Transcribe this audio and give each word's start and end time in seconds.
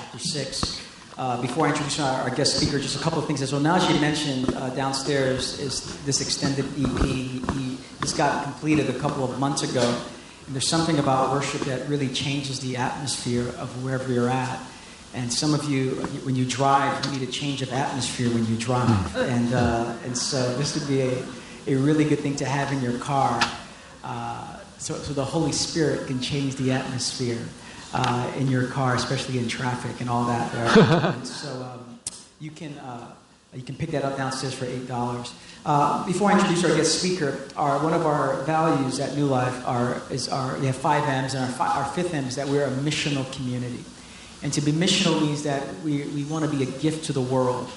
chapter 0.00 0.18
6. 0.18 0.86
Uh, 1.18 1.42
before 1.42 1.66
I 1.66 1.70
introduce 1.70 2.00
our, 2.00 2.22
our, 2.22 2.34
guest 2.34 2.56
speaker, 2.56 2.78
just 2.78 2.98
a 2.98 3.02
couple 3.02 3.18
of 3.18 3.26
things 3.26 3.42
as 3.42 3.52
well. 3.52 3.60
Onaje 3.60 4.00
mentioned 4.00 4.54
uh, 4.54 4.70
downstairs 4.70 5.60
is 5.60 6.02
this 6.06 6.22
extended 6.22 6.64
EP. 6.78 7.04
He, 7.04 7.76
just 8.00 8.16
got 8.16 8.44
completed 8.44 8.88
a 8.88 8.98
couple 8.98 9.22
of 9.22 9.38
months 9.38 9.62
ago. 9.62 9.82
And 10.46 10.54
there's 10.54 10.70
something 10.70 10.98
about 10.98 11.32
worship 11.32 11.60
that 11.62 11.86
really 11.86 12.08
changes 12.08 12.58
the 12.60 12.78
atmosphere 12.78 13.46
of 13.58 13.84
wherever 13.84 14.10
you're 14.10 14.30
at. 14.30 14.58
And 15.12 15.30
some 15.30 15.52
of 15.52 15.64
you, 15.64 15.90
when 16.24 16.34
you 16.34 16.46
drive, 16.46 17.04
you 17.04 17.12
need 17.12 17.28
a 17.28 17.30
change 17.30 17.60
of 17.60 17.70
atmosphere 17.74 18.30
when 18.30 18.46
you 18.46 18.56
drive. 18.56 19.16
And, 19.16 19.52
uh, 19.52 19.94
and 20.06 20.16
so 20.16 20.56
this 20.56 20.78
would 20.78 20.88
be 20.88 21.02
a, 21.02 21.22
a 21.66 21.74
really 21.74 22.04
good 22.04 22.20
thing 22.20 22.36
to 22.36 22.46
have 22.46 22.72
in 22.72 22.80
your 22.80 22.98
car. 23.00 23.38
Uh, 24.02 24.60
so, 24.78 24.94
so 24.94 25.12
the 25.12 25.26
Holy 25.26 25.52
Spirit 25.52 26.06
can 26.06 26.22
change 26.22 26.56
the 26.56 26.72
atmosphere 26.72 27.42
uh, 27.92 28.32
in 28.38 28.48
your 28.48 28.66
car, 28.66 28.94
especially 28.94 29.38
in 29.38 29.48
traffic 29.48 30.00
and 30.00 30.08
all 30.08 30.24
that. 30.26 30.54
and 31.14 31.26
so 31.26 31.50
um, 31.62 31.98
you 32.38 32.50
can 32.50 32.76
uh, 32.78 33.06
you 33.54 33.62
can 33.62 33.74
pick 33.74 33.90
that 33.90 34.04
up 34.04 34.16
downstairs 34.16 34.54
for 34.54 34.64
eight 34.64 34.86
dollars. 34.86 35.34
Uh, 35.66 36.06
before 36.06 36.30
I 36.30 36.34
introduce 36.34 36.64
our 36.64 36.74
guest 36.76 37.00
speaker, 37.00 37.38
our 37.56 37.82
one 37.82 37.92
of 37.92 38.06
our 38.06 38.42
values 38.44 39.00
at 39.00 39.16
New 39.16 39.26
Life 39.26 39.66
are 39.66 40.00
is 40.10 40.28
our 40.28 40.58
we 40.58 40.66
have 40.66 40.76
five 40.76 41.04
M's, 41.08 41.34
and 41.34 41.52
our, 41.60 41.68
our 41.68 41.84
fifth 41.86 42.14
M 42.14 42.24
is 42.24 42.36
that 42.36 42.48
we're 42.48 42.64
a 42.64 42.70
missional 42.70 43.30
community. 43.32 43.84
And 44.42 44.52
to 44.54 44.60
be 44.60 44.72
missional 44.72 45.20
means 45.20 45.42
that 45.42 45.62
we, 45.84 46.04
we 46.06 46.24
want 46.24 46.50
to 46.50 46.50
be 46.50 46.62
a 46.62 46.66
gift 46.80 47.04
to 47.06 47.12
the 47.12 47.20
world. 47.20 47.70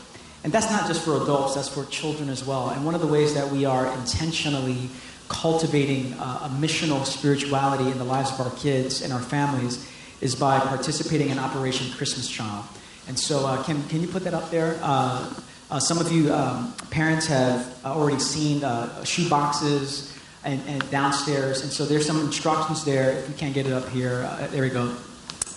And 0.43 0.53
that's 0.53 0.69
not 0.69 0.87
just 0.87 1.03
for 1.03 1.21
adults, 1.21 1.55
that's 1.55 1.69
for 1.69 1.85
children 1.85 2.29
as 2.29 2.45
well. 2.45 2.69
And 2.69 2.85
one 2.85 2.95
of 2.95 3.01
the 3.01 3.07
ways 3.07 3.33
that 3.33 3.49
we 3.49 3.65
are 3.65 3.93
intentionally 3.97 4.89
cultivating 5.27 6.13
uh, 6.13 6.49
a 6.49 6.49
missional 6.61 7.05
spirituality 7.05 7.89
in 7.89 7.97
the 7.97 8.03
lives 8.03 8.31
of 8.31 8.41
our 8.41 8.51
kids 8.57 9.01
and 9.01 9.11
our 9.11 9.21
families 9.21 9.89
is 10.23 10.35
by 10.35 10.57
participating 10.57 11.29
in 11.29 11.37
Operation 11.37 11.91
Christmas 11.97 12.29
Child. 12.29 12.63
And 13.09 13.19
so, 13.19 13.45
uh, 13.45 13.61
can, 13.63 13.83
can 13.89 13.99
you 13.99 14.07
put 14.07 14.23
that 14.23 14.33
up 14.33 14.49
there? 14.49 14.79
Uh, 14.81 15.33
uh 15.69 15.79
some 15.79 15.97
of 15.97 16.11
you 16.11 16.33
um, 16.33 16.73
parents 16.91 17.27
have 17.27 17.85
already 17.85 18.19
seen 18.19 18.63
uh, 18.63 19.03
shoe 19.03 19.27
boxes 19.29 20.17
and, 20.45 20.61
and, 20.67 20.89
downstairs, 20.89 21.63
and 21.63 21.71
so 21.71 21.85
there's 21.85 22.05
some 22.05 22.19
instructions 22.21 22.85
there. 22.85 23.11
If 23.11 23.27
you 23.27 23.35
can't 23.35 23.53
get 23.53 23.65
it 23.65 23.73
up 23.73 23.89
here, 23.89 24.25
uh, 24.25 24.47
there 24.47 24.63
we 24.63 24.69
go. 24.69 24.95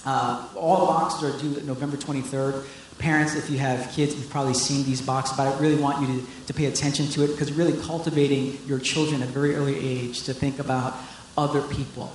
all 0.04 0.80
the 0.80 0.86
boxes 0.86 1.22
are 1.22 1.38
due 1.40 1.60
November 1.62 1.96
23rd. 1.96 2.64
Parents, 2.98 3.36
if 3.36 3.50
you 3.50 3.58
have 3.58 3.92
kids, 3.92 4.16
you've 4.16 4.30
probably 4.30 4.54
seen 4.54 4.84
these 4.84 5.02
boxes, 5.02 5.36
but 5.36 5.46
I 5.46 5.58
really 5.60 5.80
want 5.80 6.00
you 6.00 6.20
to, 6.20 6.26
to 6.46 6.54
pay 6.54 6.66
attention 6.66 7.06
to 7.08 7.24
it 7.24 7.28
because 7.28 7.52
really 7.52 7.78
cultivating 7.82 8.58
your 8.66 8.80
children 8.80 9.22
at 9.22 9.28
a 9.28 9.30
very 9.30 9.54
early 9.54 9.76
age 9.78 10.24
to 10.24 10.34
think 10.34 10.58
about 10.58 10.94
other 11.36 11.62
people. 11.62 12.10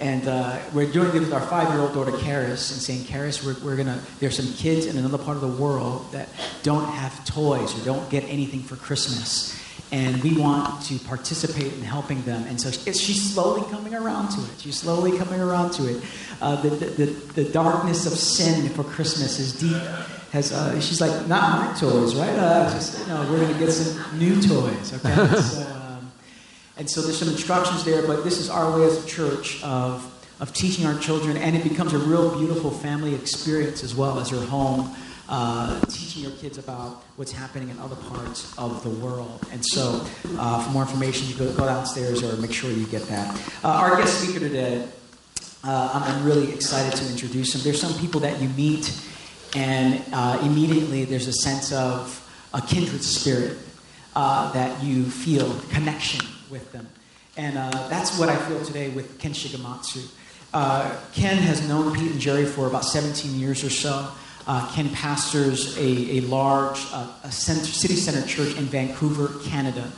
And 0.00 0.28
uh, 0.28 0.58
we're 0.72 0.90
doing 0.90 1.08
it 1.08 1.20
with 1.20 1.32
our 1.32 1.40
five-year-old 1.40 1.92
daughter, 1.92 2.12
Karis, 2.12 2.70
and 2.72 2.80
saying, 2.80 3.00
Karis, 3.00 3.44
we're, 3.44 3.56
we're 3.64 3.82
to, 3.82 3.98
there's 4.20 4.36
some 4.36 4.52
kids 4.54 4.86
in 4.86 4.96
another 4.96 5.18
part 5.18 5.36
of 5.36 5.40
the 5.40 5.62
world 5.62 6.12
that 6.12 6.28
don't 6.62 6.88
have 6.88 7.24
toys 7.24 7.76
or 7.80 7.84
don't 7.84 8.08
get 8.08 8.22
anything 8.24 8.62
for 8.62 8.76
Christmas. 8.76 9.60
And 9.90 10.22
we 10.22 10.36
want 10.36 10.84
to 10.84 10.98
participate 11.00 11.72
in 11.72 11.82
helping 11.82 12.22
them. 12.22 12.44
And 12.46 12.60
so 12.60 12.70
she's 12.70 13.34
slowly 13.34 13.68
coming 13.70 13.94
around 13.94 14.28
to 14.30 14.40
it. 14.40 14.60
She's 14.60 14.78
slowly 14.78 15.16
coming 15.18 15.40
around 15.40 15.72
to 15.72 15.88
it. 15.88 16.04
Uh, 16.40 16.60
the, 16.60 16.70
the, 16.70 17.06
the, 17.06 17.44
darkness 17.44 18.06
of 18.06 18.12
sin 18.12 18.68
for 18.68 18.84
Christmas 18.84 19.40
is 19.40 19.58
deep 19.58 19.82
has 20.32 20.52
uh, 20.52 20.78
she's 20.80 21.00
like 21.00 21.26
not 21.26 21.58
my 21.58 21.78
toys, 21.78 22.14
right? 22.14 22.28
Uh, 22.38 22.70
just 22.70 23.00
you 23.00 23.06
know, 23.06 23.20
we're 23.30 23.40
going 23.40 23.52
to 23.52 23.58
get 23.58 23.70
some 23.70 24.18
new 24.18 24.40
toys, 24.40 24.92
okay? 24.92 25.14
so, 25.40 25.67
and 26.78 26.88
so 26.88 27.02
there's 27.02 27.18
some 27.18 27.28
instructions 27.28 27.84
there, 27.84 28.06
but 28.06 28.24
this 28.24 28.38
is 28.38 28.48
our 28.48 28.78
way 28.78 28.86
as 28.86 29.04
a 29.04 29.06
church 29.06 29.62
of 29.62 30.14
of 30.40 30.52
teaching 30.52 30.86
our 30.86 30.96
children, 31.00 31.36
and 31.36 31.56
it 31.56 31.64
becomes 31.64 31.92
a 31.92 31.98
real 31.98 32.38
beautiful 32.38 32.70
family 32.70 33.12
experience 33.12 33.82
as 33.82 33.94
well 33.94 34.20
as 34.20 34.30
your 34.30 34.44
home. 34.44 34.94
Uh, 35.28 35.78
teaching 35.90 36.22
your 36.22 36.30
kids 36.32 36.56
about 36.56 37.02
what's 37.16 37.32
happening 37.32 37.68
in 37.68 37.78
other 37.80 37.96
parts 37.96 38.56
of 38.56 38.82
the 38.82 38.88
world. 38.88 39.46
And 39.52 39.62
so, 39.62 40.06
uh, 40.38 40.64
for 40.64 40.70
more 40.70 40.84
information, 40.84 41.28
you 41.28 41.34
go, 41.34 41.52
go 41.52 41.66
downstairs 41.66 42.22
or 42.22 42.34
make 42.38 42.50
sure 42.50 42.70
you 42.70 42.86
get 42.86 43.02
that. 43.08 43.38
Uh, 43.62 43.68
our 43.68 43.98
guest 43.98 44.22
speaker 44.22 44.38
today, 44.38 44.88
uh, 45.64 45.90
I'm 45.92 46.24
really 46.24 46.50
excited 46.54 46.96
to 46.96 47.10
introduce 47.10 47.54
him. 47.54 47.60
There's 47.62 47.78
some 47.78 47.92
people 48.00 48.20
that 48.20 48.40
you 48.40 48.48
meet 48.48 48.90
and 49.54 50.02
uh, 50.12 50.38
immediately 50.42 51.04
there's 51.04 51.26
a 51.26 51.32
sense 51.32 51.72
of 51.72 52.24
a 52.54 52.62
kindred 52.62 53.02
spirit 53.02 53.58
uh, 54.16 54.50
that 54.52 54.82
you 54.82 55.04
feel 55.04 55.54
connection 55.70 56.24
with 56.50 56.72
them. 56.72 56.88
And 57.36 57.56
uh, 57.56 57.88
that's 57.88 58.18
what 58.18 58.28
I 58.28 58.36
feel 58.36 58.64
today 58.64 58.88
with 58.88 59.18
Ken 59.18 59.32
Shigematsu. 59.32 60.10
Uh, 60.52 60.96
Ken 61.12 61.36
has 61.36 61.66
known 61.68 61.94
Pete 61.94 62.10
and 62.10 62.20
Jerry 62.20 62.46
for 62.46 62.66
about 62.66 62.84
17 62.84 63.38
years 63.38 63.62
or 63.62 63.70
so. 63.70 64.08
Uh, 64.46 64.68
Ken 64.74 64.88
pastors 64.90 65.76
a, 65.76 66.18
a 66.18 66.20
large 66.22 66.84
uh, 66.92 67.12
a 67.22 67.30
center, 67.30 67.64
city 67.64 67.94
center 67.94 68.26
church 68.26 68.56
in 68.56 68.64
Vancouver, 68.64 69.30
Canada. 69.44 69.90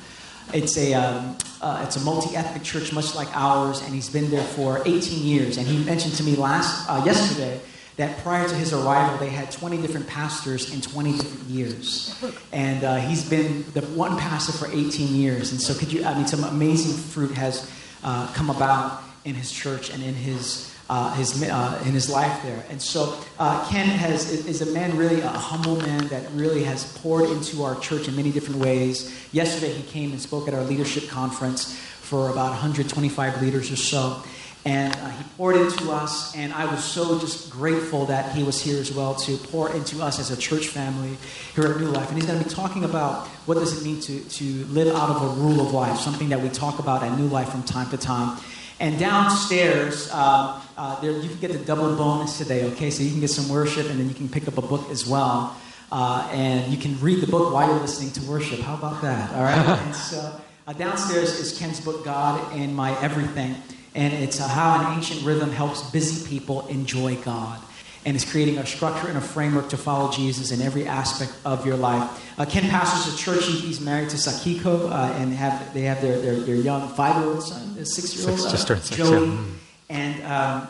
It's 0.52 0.76
a, 0.76 0.94
um, 0.94 1.38
it's 1.62 1.96
a 1.96 2.00
multi-ethnic 2.00 2.64
church, 2.64 2.92
much 2.92 3.14
like 3.14 3.28
ours, 3.36 3.80
and 3.82 3.94
he's 3.94 4.10
been 4.10 4.30
there 4.30 4.42
for 4.42 4.82
18 4.84 5.24
years. 5.24 5.56
And 5.56 5.66
he 5.66 5.82
mentioned 5.84 6.14
to 6.14 6.24
me 6.24 6.34
last 6.34 6.88
yesterday 7.06 7.60
that 7.96 8.18
prior 8.18 8.48
to 8.48 8.54
his 8.54 8.72
arrival, 8.72 9.18
they 9.18 9.28
had 9.28 9.50
20 9.50 9.80
different 9.82 10.06
pastors 10.06 10.72
in 10.72 10.80
20 10.80 11.12
different 11.12 11.48
years. 11.48 12.18
And 12.52 12.84
uh, 12.84 12.96
he's 12.96 13.28
been 13.28 13.64
the 13.74 13.82
one 13.82 14.16
pastor 14.16 14.52
for 14.52 14.66
18 14.72 15.14
years. 15.14 15.52
And 15.52 15.60
so, 15.60 15.74
could 15.74 15.92
you, 15.92 16.04
I 16.04 16.14
mean, 16.14 16.26
some 16.26 16.44
amazing 16.44 16.96
fruit 16.96 17.32
has 17.32 17.70
uh, 18.02 18.32
come 18.32 18.50
about 18.50 19.02
in 19.24 19.34
his 19.34 19.52
church 19.52 19.90
and 19.90 20.02
in 20.02 20.14
his. 20.14 20.68
Uh, 20.92 21.14
his, 21.14 21.40
uh, 21.44 21.80
in 21.86 21.92
his 21.92 22.10
life 22.10 22.42
there. 22.42 22.64
And 22.68 22.82
so 22.82 23.16
uh, 23.38 23.64
Ken 23.70 23.86
has, 23.86 24.28
is 24.44 24.60
a 24.60 24.66
man, 24.72 24.96
really 24.96 25.20
a 25.20 25.28
humble 25.28 25.76
man 25.76 26.08
that 26.08 26.28
really 26.32 26.64
has 26.64 26.92
poured 26.98 27.30
into 27.30 27.62
our 27.62 27.78
church 27.78 28.08
in 28.08 28.16
many 28.16 28.32
different 28.32 28.58
ways. 28.58 29.16
Yesterday 29.30 29.72
he 29.72 29.84
came 29.84 30.10
and 30.10 30.20
spoke 30.20 30.48
at 30.48 30.54
our 30.54 30.64
leadership 30.64 31.08
conference 31.08 31.76
for 31.76 32.28
about 32.28 32.50
125 32.50 33.40
leaders 33.40 33.70
or 33.70 33.76
so 33.76 34.20
and 34.64 34.94
uh, 34.94 35.08
he 35.08 35.24
poured 35.36 35.56
into 35.56 35.90
us 35.90 36.36
and 36.36 36.52
i 36.52 36.64
was 36.66 36.84
so 36.84 37.18
just 37.18 37.50
grateful 37.50 38.06
that 38.06 38.34
he 38.34 38.42
was 38.42 38.60
here 38.60 38.78
as 38.78 38.92
well 38.92 39.14
to 39.14 39.36
pour 39.36 39.72
into 39.74 40.02
us 40.02 40.18
as 40.18 40.30
a 40.30 40.36
church 40.36 40.68
family 40.68 41.16
here 41.54 41.66
at 41.66 41.80
new 41.80 41.88
life. 41.88 42.08
And 42.08 42.16
he's 42.16 42.26
going 42.26 42.38
to 42.38 42.44
be 42.44 42.50
talking 42.50 42.84
about 42.84 43.26
what 43.46 43.54
does 43.54 43.78
it 43.78 43.84
mean 43.84 44.00
to, 44.00 44.20
to 44.20 44.44
live 44.66 44.94
out 44.94 45.10
of 45.10 45.22
a 45.22 45.40
rule 45.40 45.60
of 45.60 45.72
life 45.72 45.98
something 45.98 46.28
that 46.30 46.40
we 46.40 46.48
talk 46.48 46.78
about 46.78 47.02
at 47.02 47.18
new 47.18 47.26
life 47.26 47.50
from 47.50 47.62
time 47.62 47.90
to 47.90 47.98
time. 47.98 48.38
And 48.78 48.98
downstairs 48.98 50.08
uh, 50.10 50.60
uh, 50.78 51.00
there, 51.00 51.12
you 51.12 51.28
can 51.28 51.38
get 51.38 51.52
the 51.52 51.58
double 51.58 51.94
bonus 51.96 52.38
today 52.38 52.64
okay? 52.72 52.90
So 52.90 53.02
you 53.02 53.10
can 53.10 53.20
get 53.20 53.30
some 53.30 53.48
worship 53.48 53.90
and 53.90 54.00
then 54.00 54.08
you 54.08 54.14
can 54.14 54.28
pick 54.28 54.48
up 54.48 54.56
a 54.58 54.62
book 54.62 54.88
as 54.90 55.06
well. 55.06 55.56
Uh, 55.92 56.28
and 56.32 56.72
you 56.72 56.78
can 56.78 56.98
read 57.00 57.20
the 57.20 57.26
book 57.26 57.52
while 57.52 57.68
you're 57.68 57.80
listening 57.80 58.12
to 58.12 58.22
worship. 58.30 58.60
How 58.60 58.74
about 58.74 59.02
that? 59.02 59.34
All 59.34 59.42
right? 59.42 59.78
And 59.86 59.94
so 59.94 60.40
uh, 60.66 60.72
downstairs 60.72 61.38
is 61.40 61.58
ken's 61.58 61.80
book 61.80 62.04
god 62.04 62.56
in 62.56 62.72
my 62.74 62.98
everything 63.02 63.56
and 63.94 64.12
it's 64.12 64.38
how 64.38 64.80
an 64.80 64.96
ancient 64.96 65.22
rhythm 65.22 65.50
helps 65.50 65.88
busy 65.90 66.26
people 66.28 66.66
enjoy 66.68 67.16
God. 67.16 67.60
And 68.06 68.16
it's 68.16 68.30
creating 68.30 68.56
a 68.56 68.64
structure 68.64 69.08
and 69.08 69.18
a 69.18 69.20
framework 69.20 69.68
to 69.70 69.76
follow 69.76 70.10
Jesus 70.10 70.52
in 70.52 70.62
every 70.62 70.86
aspect 70.86 71.34
of 71.44 71.66
your 71.66 71.76
life. 71.76 72.08
Uh, 72.38 72.46
Ken 72.46 72.62
pastors 72.70 73.14
a 73.14 73.18
church. 73.18 73.44
He's 73.44 73.78
married 73.80 74.08
to 74.10 74.16
Sakiko, 74.16 74.90
uh, 74.90 75.12
and 75.16 75.34
have 75.34 75.74
they 75.74 75.82
have 75.82 76.00
their, 76.00 76.18
their, 76.18 76.40
their 76.40 76.56
young 76.56 76.88
five-year-old 76.88 77.42
son, 77.42 77.84
six-year-old 77.84 78.38
six, 78.40 78.52
just 78.52 78.66
turned 78.66 78.82
six, 78.82 78.96
Joey. 78.96 79.28
Yeah. 79.28 79.44
And 79.90 80.22
um, 80.24 80.68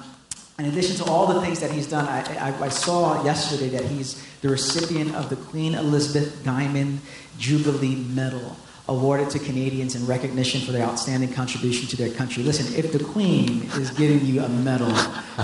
in 0.58 0.64
addition 0.66 0.96
to 0.96 1.04
all 1.04 1.32
the 1.32 1.40
things 1.40 1.60
that 1.60 1.70
he's 1.70 1.86
done, 1.86 2.06
I, 2.08 2.50
I, 2.50 2.64
I, 2.64 2.68
saw 2.68 3.24
yesterday 3.24 3.68
that 3.68 3.84
he's 3.84 4.26
the 4.40 4.48
recipient 4.48 5.14
of 5.14 5.30
the 5.30 5.36
Queen 5.36 5.74
Elizabeth 5.74 6.44
Diamond 6.44 7.00
Jubilee 7.38 7.94
Medal 7.94 8.56
awarded 8.90 9.30
to 9.30 9.38
Canadians 9.38 9.94
in 9.94 10.04
recognition 10.04 10.60
for 10.60 10.72
their 10.72 10.84
outstanding 10.84 11.32
contribution 11.32 11.88
to 11.88 11.96
their 11.96 12.10
country. 12.10 12.42
Listen, 12.42 12.66
if 12.76 12.92
the 12.92 13.02
Queen 13.02 13.62
is 13.76 13.90
giving 13.92 14.26
you 14.26 14.42
a 14.42 14.48
medal, 14.48 14.88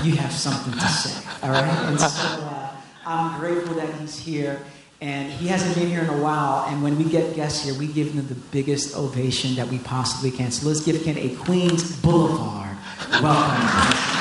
you 0.03 0.17
have 0.17 0.33
something 0.33 0.73
to 0.75 0.89
say, 0.89 1.27
all 1.43 1.51
right? 1.51 1.65
And 1.87 1.99
so 1.99 2.07
uh, 2.07 2.77
I'm 3.07 3.41
grateful 3.41 3.75
that 3.77 3.89
he's 4.01 4.19
here. 4.19 4.61
And 5.01 5.31
he 5.31 5.47
hasn't 5.47 5.75
been 5.75 5.89
here 5.89 6.01
in 6.01 6.09
a 6.09 6.23
while. 6.23 6.67
And 6.69 6.83
when 6.83 6.99
we 6.99 7.05
get 7.05 7.37
guests 7.37 7.65
here, 7.65 7.75
we 7.79 7.87
give 7.87 8.17
them 8.17 8.27
the 8.27 8.35
biggest 8.51 8.97
ovation 8.97 9.55
that 9.57 9.69
we 9.69 9.79
possibly 9.79 10.31
can. 10.31 10.51
So 10.51 10.67
let's 10.67 10.85
give 10.85 11.03
Ken 11.05 11.17
a 11.19 11.35
Queens 11.37 12.01
Boulevard. 12.01 12.77
Welcome. 13.23 14.16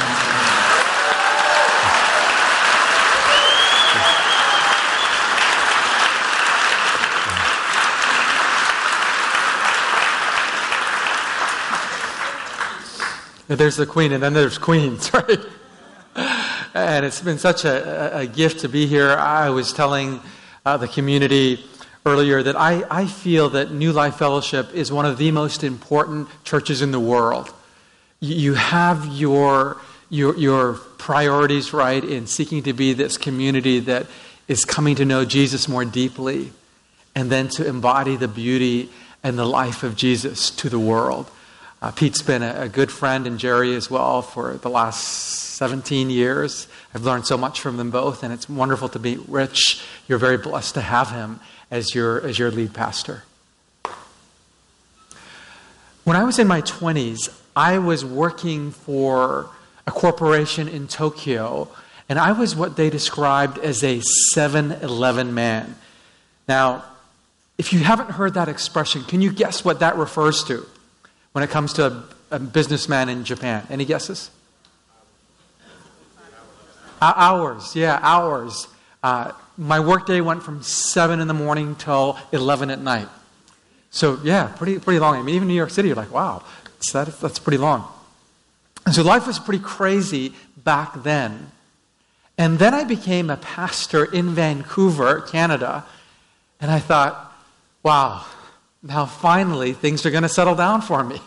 There's 13.48 13.76
the 13.76 13.86
queen, 13.86 14.12
and 14.12 14.24
then 14.24 14.34
there's 14.34 14.58
queens, 14.58 15.14
right? 15.14 15.40
and 16.74 17.06
it's 17.06 17.22
been 17.22 17.38
such 17.38 17.64
a, 17.64 18.20
a, 18.20 18.26
gift 18.26 18.62
to 18.62 18.70
be 18.70 18.88
here. 18.88 19.12
I 19.12 19.50
was 19.50 19.72
telling 19.72 20.20
uh, 20.66 20.78
the 20.78 20.88
community 20.88 21.64
earlier 22.06 22.42
that 22.42 22.56
I, 22.56 22.84
I 22.90 23.06
feel 23.06 23.50
that 23.50 23.72
New 23.72 23.92
Life 23.92 24.16
Fellowship 24.16 24.74
is 24.74 24.92
one 24.92 25.06
of 25.06 25.18
the 25.18 25.32
most 25.32 25.64
important 25.64 26.28
churches 26.44 26.82
in 26.82 26.92
the 26.92 27.00
world. 27.00 27.54
you 28.20 28.56
have 28.56 29.06
your, 29.08 29.78
your, 30.10 30.36
your 30.38 30.74
priorities 30.98 31.72
right 31.72 32.04
in 32.04 32.26
seeking 32.26 32.64
to 32.64 32.74
be 32.74 32.94
this 32.94 33.18
community 33.18 33.80
that 33.82 34.08
is 34.48 34.66
coming 34.66 34.96
to 34.96 35.06
know 35.06 35.24
Jesus 35.24 35.68
more 35.68 35.86
deeply 35.86 36.52
and 37.14 37.32
then 37.32 37.48
to 37.50 37.68
embody 37.68 38.16
the 38.16 38.28
beauty 38.28 38.90
and 39.24 39.38
the 39.38 39.46
life 39.46 39.84
of 39.84 39.96
Jesus 39.96 40.50
to 40.52 40.70
the 40.70 40.80
world. 40.80 41.30
Uh, 41.86 41.92
Pete's 41.92 42.24
been 42.24 42.42
a, 42.42 42.62
a, 42.62 42.68
good 42.68 42.92
friend 42.92 43.28
and 43.28 43.38
Jerry 43.38 43.76
as 43.76 43.92
well 43.92 44.24
for 44.24 44.56
the 44.56 44.72
last 44.72 45.04
17 45.56 46.10
years. 46.10 46.68
I've 46.96 47.04
learned 47.04 47.28
so 47.28 47.38
much 47.38 47.62
from 47.62 47.78
them 47.78 47.92
both, 47.92 48.24
and 48.24 48.34
it's 48.34 48.50
wonderful 48.50 48.90
to 48.90 48.98
meet 48.98 49.20
Rich. 49.28 49.84
You're 50.08 50.18
very 50.18 50.40
blessed 50.40 50.74
to 50.74 50.82
have 50.82 51.12
him 51.12 51.40
as 51.70 51.94
your, 51.94 52.26
as 52.26 52.40
your 52.40 52.50
lead 52.50 52.74
pastor. 52.74 53.24
When 56.06 56.18
I 56.18 56.24
was 56.24 56.40
in 56.40 56.48
my 56.48 56.64
20s, 56.64 57.30
I 57.56 57.78
was 57.78 58.04
working 58.04 58.72
for 58.72 59.52
a 59.86 59.92
corporation 59.92 60.68
in 60.68 60.88
Tokyo, 60.88 61.68
and 62.10 62.18
I 62.18 62.32
was 62.32 62.56
what 62.56 62.78
they 62.78 62.90
described 62.90 63.60
as 63.60 63.84
a 63.84 64.02
7 64.02 64.72
Eleven 64.72 65.36
man. 65.36 65.76
Now, 66.48 66.84
if 67.60 67.72
you 67.74 67.78
haven't 67.82 68.10
heard 68.10 68.34
that 68.34 68.50
expression, 68.50 69.04
can 69.04 69.22
you 69.22 69.32
guess 69.32 69.64
what 69.64 69.82
that 69.82 69.98
refers 69.98 70.44
to 70.46 70.66
when 71.36 71.44
it 71.44 71.50
comes 71.50 71.74
to 71.74 71.88
a, 71.88 72.04
a 72.32 72.40
businessman 72.40 73.10
in 73.10 73.26
Japan? 73.26 73.68
Any 73.70 73.84
guesses? 73.84 74.32
Hours, 77.02 77.76
yeah, 77.76 78.00
hours. 78.02 78.70
Uh, 79.04 79.34
my 79.58 79.82
workday 79.82 80.22
went 80.22 80.44
from 80.44 80.64
7 80.64 81.20
in 81.20 81.28
the 81.28 81.34
morning 81.34 81.76
till 81.76 82.18
11 82.32 82.70
at 82.70 82.80
night. 82.80 83.10
So, 83.92 84.18
yeah, 84.24 84.48
pretty, 84.56 84.80
pretty 84.80 85.00
long. 85.00 85.18
I 85.18 85.24
mean, 85.24 85.36
even 85.36 85.50
New 85.50 85.56
York 85.56 85.72
City, 85.72 85.90
you're 85.90 85.98
like, 85.98 86.14
wow, 86.14 86.42
that, 86.94 87.08
that's 87.20 87.40
pretty 87.40 87.58
long. 87.58 87.86
And 88.86 88.96
so 88.96 89.04
life 89.04 89.28
was 89.28 89.38
pretty 89.38 89.62
crazy 89.62 90.32
back 90.64 91.04
then. 91.04 91.52
And 92.38 92.60
then 92.60 92.74
I 92.74 92.86
became 92.86 93.30
a 93.30 93.36
pastor 93.36 94.06
in 94.06 94.30
Vancouver, 94.30 95.20
Canada, 95.20 95.84
and 96.62 96.72
I 96.72 96.80
thought, 96.80 97.36
wow, 97.84 98.26
now 98.86 99.06
finally 99.06 99.74
things 99.74 100.06
are 100.06 100.12
going 100.12 100.24
to 100.24 100.30
settle 100.30 100.56
down 100.56 100.82
for 100.82 101.04
me. 101.04 101.20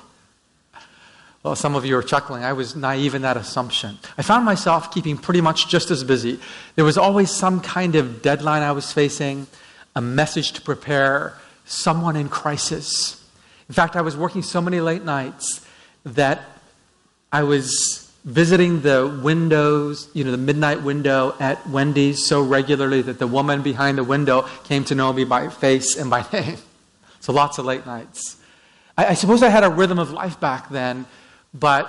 Well, 1.42 1.56
some 1.56 1.74
of 1.74 1.84
you 1.84 1.96
are 1.96 2.02
chuckling. 2.02 2.42
I 2.44 2.52
was 2.52 2.74
naive 2.74 3.14
in 3.14 3.22
that 3.22 3.36
assumption. 3.36 3.98
I 4.16 4.22
found 4.22 4.44
myself 4.44 4.92
keeping 4.92 5.16
pretty 5.16 5.40
much 5.40 5.68
just 5.68 5.90
as 5.90 6.02
busy. 6.02 6.40
There 6.74 6.84
was 6.84 6.98
always 6.98 7.30
some 7.30 7.60
kind 7.60 7.94
of 7.94 8.22
deadline 8.22 8.62
I 8.62 8.72
was 8.72 8.92
facing, 8.92 9.46
a 9.94 10.00
message 10.00 10.52
to 10.52 10.60
prepare, 10.60 11.34
someone 11.64 12.16
in 12.16 12.28
crisis. 12.28 13.24
In 13.68 13.74
fact, 13.74 13.94
I 13.94 14.00
was 14.00 14.16
working 14.16 14.42
so 14.42 14.60
many 14.60 14.80
late 14.80 15.04
nights 15.04 15.64
that 16.04 16.42
I 17.32 17.44
was 17.44 18.12
visiting 18.24 18.82
the 18.82 19.20
windows, 19.22 20.08
you 20.12 20.24
know, 20.24 20.32
the 20.32 20.36
midnight 20.36 20.82
window 20.82 21.34
at 21.38 21.66
Wendy's 21.68 22.26
so 22.26 22.42
regularly 22.42 23.00
that 23.02 23.18
the 23.18 23.26
woman 23.26 23.62
behind 23.62 23.96
the 23.96 24.04
window 24.04 24.42
came 24.64 24.84
to 24.84 24.94
know 24.94 25.12
me 25.12 25.24
by 25.24 25.48
face 25.48 25.96
and 25.96 26.10
by 26.10 26.26
name. 26.32 26.58
So 27.28 27.34
lots 27.34 27.58
of 27.58 27.66
late 27.66 27.84
nights. 27.84 28.38
I, 28.96 29.08
I 29.08 29.12
suppose 29.12 29.42
I 29.42 29.50
had 29.50 29.62
a 29.62 29.68
rhythm 29.68 29.98
of 29.98 30.12
life 30.12 30.40
back 30.40 30.70
then, 30.70 31.04
but 31.52 31.86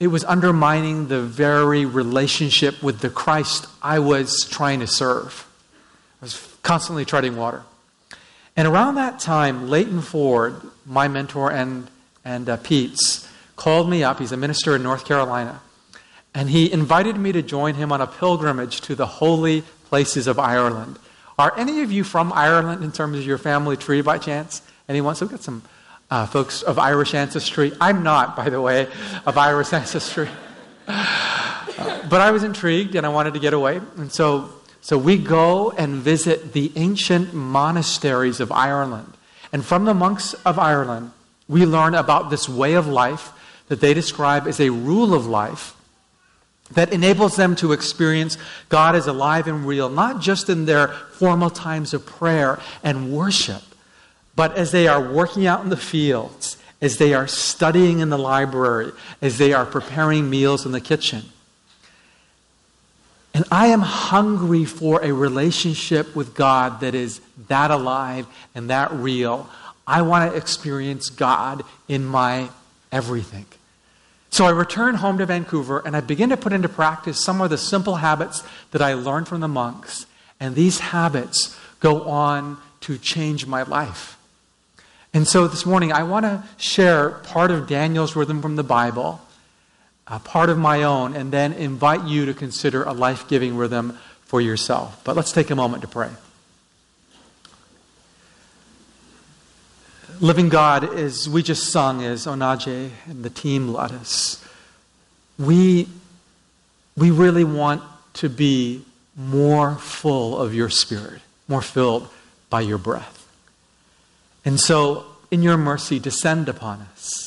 it 0.00 0.06
was 0.06 0.24
undermining 0.24 1.08
the 1.08 1.20
very 1.20 1.84
relationship 1.84 2.82
with 2.82 3.00
the 3.00 3.10
Christ 3.10 3.66
I 3.82 3.98
was 3.98 4.48
trying 4.48 4.80
to 4.80 4.86
serve. 4.86 5.46
I 6.22 6.24
was 6.24 6.56
constantly 6.62 7.04
treading 7.04 7.36
water. 7.36 7.64
And 8.56 8.66
around 8.66 8.94
that 8.94 9.20
time, 9.20 9.68
Leighton 9.68 10.00
Ford, 10.00 10.62
my 10.86 11.06
mentor 11.06 11.52
and, 11.52 11.90
and 12.24 12.48
uh, 12.48 12.56
Pete's, 12.56 13.28
called 13.56 13.90
me 13.90 14.02
up. 14.02 14.20
He's 14.20 14.32
a 14.32 14.38
minister 14.38 14.74
in 14.74 14.82
North 14.82 15.04
Carolina. 15.04 15.60
And 16.34 16.48
he 16.48 16.72
invited 16.72 17.18
me 17.18 17.30
to 17.32 17.42
join 17.42 17.74
him 17.74 17.92
on 17.92 18.00
a 18.00 18.06
pilgrimage 18.06 18.80
to 18.80 18.94
the 18.94 19.04
holy 19.04 19.64
places 19.84 20.26
of 20.26 20.38
Ireland. 20.38 20.98
Are 21.38 21.52
any 21.56 21.82
of 21.82 21.92
you 21.92 22.04
from 22.04 22.32
Ireland 22.32 22.82
in 22.82 22.92
terms 22.92 23.18
of 23.18 23.26
your 23.26 23.38
family 23.38 23.76
tree 23.76 24.00
by 24.00 24.18
chance? 24.18 24.62
Anyone? 24.88 25.14
So 25.14 25.26
we've 25.26 25.32
got 25.32 25.42
some 25.42 25.62
uh, 26.10 26.26
folks 26.26 26.62
of 26.62 26.78
Irish 26.78 27.14
ancestry. 27.14 27.72
I'm 27.80 28.02
not, 28.02 28.36
by 28.36 28.48
the 28.48 28.60
way, 28.60 28.88
of 29.26 29.36
Irish 29.36 29.72
ancestry. 29.72 30.28
Uh, 30.86 32.08
but 32.08 32.20
I 32.20 32.30
was 32.30 32.42
intrigued 32.42 32.94
and 32.94 33.04
I 33.04 33.10
wanted 33.10 33.34
to 33.34 33.40
get 33.40 33.52
away. 33.52 33.80
And 33.96 34.10
so 34.10 34.50
so 34.86 34.96
we 34.96 35.18
go 35.18 35.72
and 35.72 35.96
visit 35.96 36.52
the 36.52 36.70
ancient 36.76 37.34
monasteries 37.34 38.38
of 38.38 38.52
Ireland. 38.52 39.14
And 39.52 39.64
from 39.64 39.84
the 39.84 39.94
monks 39.94 40.32
of 40.44 40.60
Ireland, 40.60 41.10
we 41.48 41.66
learn 41.66 41.96
about 41.96 42.30
this 42.30 42.48
way 42.48 42.74
of 42.74 42.86
life 42.86 43.32
that 43.66 43.80
they 43.80 43.94
describe 43.94 44.46
as 44.46 44.60
a 44.60 44.70
rule 44.70 45.12
of 45.12 45.26
life 45.26 45.75
that 46.72 46.92
enables 46.92 47.36
them 47.36 47.54
to 47.56 47.72
experience 47.72 48.36
God 48.68 48.94
as 48.96 49.06
alive 49.06 49.46
and 49.46 49.66
real, 49.66 49.88
not 49.88 50.20
just 50.20 50.48
in 50.48 50.66
their 50.66 50.88
formal 50.88 51.50
times 51.50 51.94
of 51.94 52.04
prayer 52.04 52.58
and 52.82 53.12
worship, 53.12 53.62
but 54.34 54.56
as 54.56 54.72
they 54.72 54.88
are 54.88 55.12
working 55.12 55.46
out 55.46 55.62
in 55.62 55.70
the 55.70 55.76
fields, 55.76 56.56
as 56.80 56.98
they 56.98 57.14
are 57.14 57.26
studying 57.26 58.00
in 58.00 58.10
the 58.10 58.18
library, 58.18 58.92
as 59.22 59.38
they 59.38 59.52
are 59.52 59.64
preparing 59.64 60.28
meals 60.28 60.66
in 60.66 60.72
the 60.72 60.80
kitchen. 60.80 61.22
And 63.32 63.44
I 63.50 63.66
am 63.66 63.80
hungry 63.80 64.64
for 64.64 65.02
a 65.04 65.12
relationship 65.12 66.16
with 66.16 66.34
God 66.34 66.80
that 66.80 66.94
is 66.94 67.20
that 67.48 67.70
alive 67.70 68.26
and 68.54 68.70
that 68.70 68.90
real. 68.92 69.48
I 69.86 70.02
want 70.02 70.32
to 70.32 70.36
experience 70.36 71.10
God 71.10 71.62
in 71.86 72.04
my 72.04 72.48
everything. 72.90 73.46
So 74.36 74.44
I 74.44 74.50
return 74.50 74.96
home 74.96 75.16
to 75.16 75.24
Vancouver 75.24 75.78
and 75.78 75.96
I 75.96 76.02
begin 76.02 76.28
to 76.28 76.36
put 76.36 76.52
into 76.52 76.68
practice 76.68 77.24
some 77.24 77.40
of 77.40 77.48
the 77.48 77.56
simple 77.56 77.94
habits 77.94 78.42
that 78.72 78.82
I 78.82 78.92
learned 78.92 79.28
from 79.28 79.40
the 79.40 79.48
monks. 79.48 80.04
And 80.38 80.54
these 80.54 80.78
habits 80.78 81.58
go 81.80 82.02
on 82.02 82.58
to 82.82 82.98
change 82.98 83.46
my 83.46 83.62
life. 83.62 84.18
And 85.14 85.26
so 85.26 85.48
this 85.48 85.64
morning, 85.64 85.90
I 85.90 86.02
want 86.02 86.26
to 86.26 86.44
share 86.58 87.08
part 87.08 87.50
of 87.50 87.66
Daniel's 87.66 88.14
rhythm 88.14 88.42
from 88.42 88.56
the 88.56 88.62
Bible 88.62 89.22
a 90.06 90.18
part 90.18 90.50
of 90.50 90.58
my 90.58 90.82
own, 90.82 91.16
and 91.16 91.32
then 91.32 91.54
invite 91.54 92.04
you 92.04 92.26
to 92.26 92.34
consider 92.34 92.82
a 92.82 92.92
life 92.92 93.26
giving 93.28 93.56
rhythm 93.56 93.98
for 94.26 94.42
yourself. 94.42 95.00
But 95.02 95.16
let's 95.16 95.32
take 95.32 95.48
a 95.48 95.56
moment 95.56 95.80
to 95.80 95.88
pray. 95.88 96.10
Living 100.20 100.48
God, 100.48 100.94
as 100.94 101.28
we 101.28 101.42
just 101.42 101.70
sung, 101.70 102.02
as 102.02 102.26
Onaje 102.26 102.90
and 103.06 103.24
the 103.24 103.30
team 103.30 103.72
led 103.72 103.92
us, 103.92 104.44
we, 105.38 105.88
we 106.96 107.10
really 107.10 107.44
want 107.44 107.82
to 108.14 108.28
be 108.28 108.84
more 109.16 109.74
full 109.76 110.38
of 110.38 110.54
your 110.54 110.70
Spirit, 110.70 111.20
more 111.48 111.62
filled 111.62 112.08
by 112.50 112.60
your 112.60 112.78
breath. 112.78 113.28
And 114.44 114.60
so, 114.60 115.04
in 115.30 115.42
your 115.42 115.56
mercy, 115.56 115.98
descend 115.98 116.48
upon 116.48 116.80
us 116.92 117.26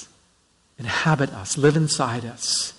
inhabit 0.80 1.32
us, 1.34 1.58
live 1.58 1.76
inside 1.76 2.26
us, 2.26 2.74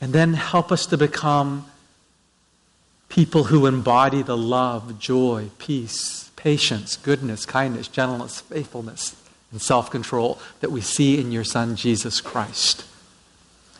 and 0.00 0.12
then 0.12 0.34
help 0.34 0.70
us 0.70 0.86
to 0.86 0.96
become 0.96 1.66
people 3.08 3.44
who 3.44 3.66
embody 3.66 4.22
the 4.22 4.36
love, 4.36 4.98
joy, 5.00 5.50
peace, 5.58 6.29
patience, 6.40 6.96
goodness, 6.96 7.44
kindness, 7.44 7.86
gentleness, 7.86 8.40
faithfulness, 8.40 9.14
and 9.52 9.60
self 9.60 9.90
control 9.90 10.38
that 10.60 10.70
we 10.70 10.80
see 10.80 11.20
in 11.20 11.32
your 11.32 11.44
Son, 11.44 11.76
Jesus 11.76 12.22
Christ. 12.22 12.84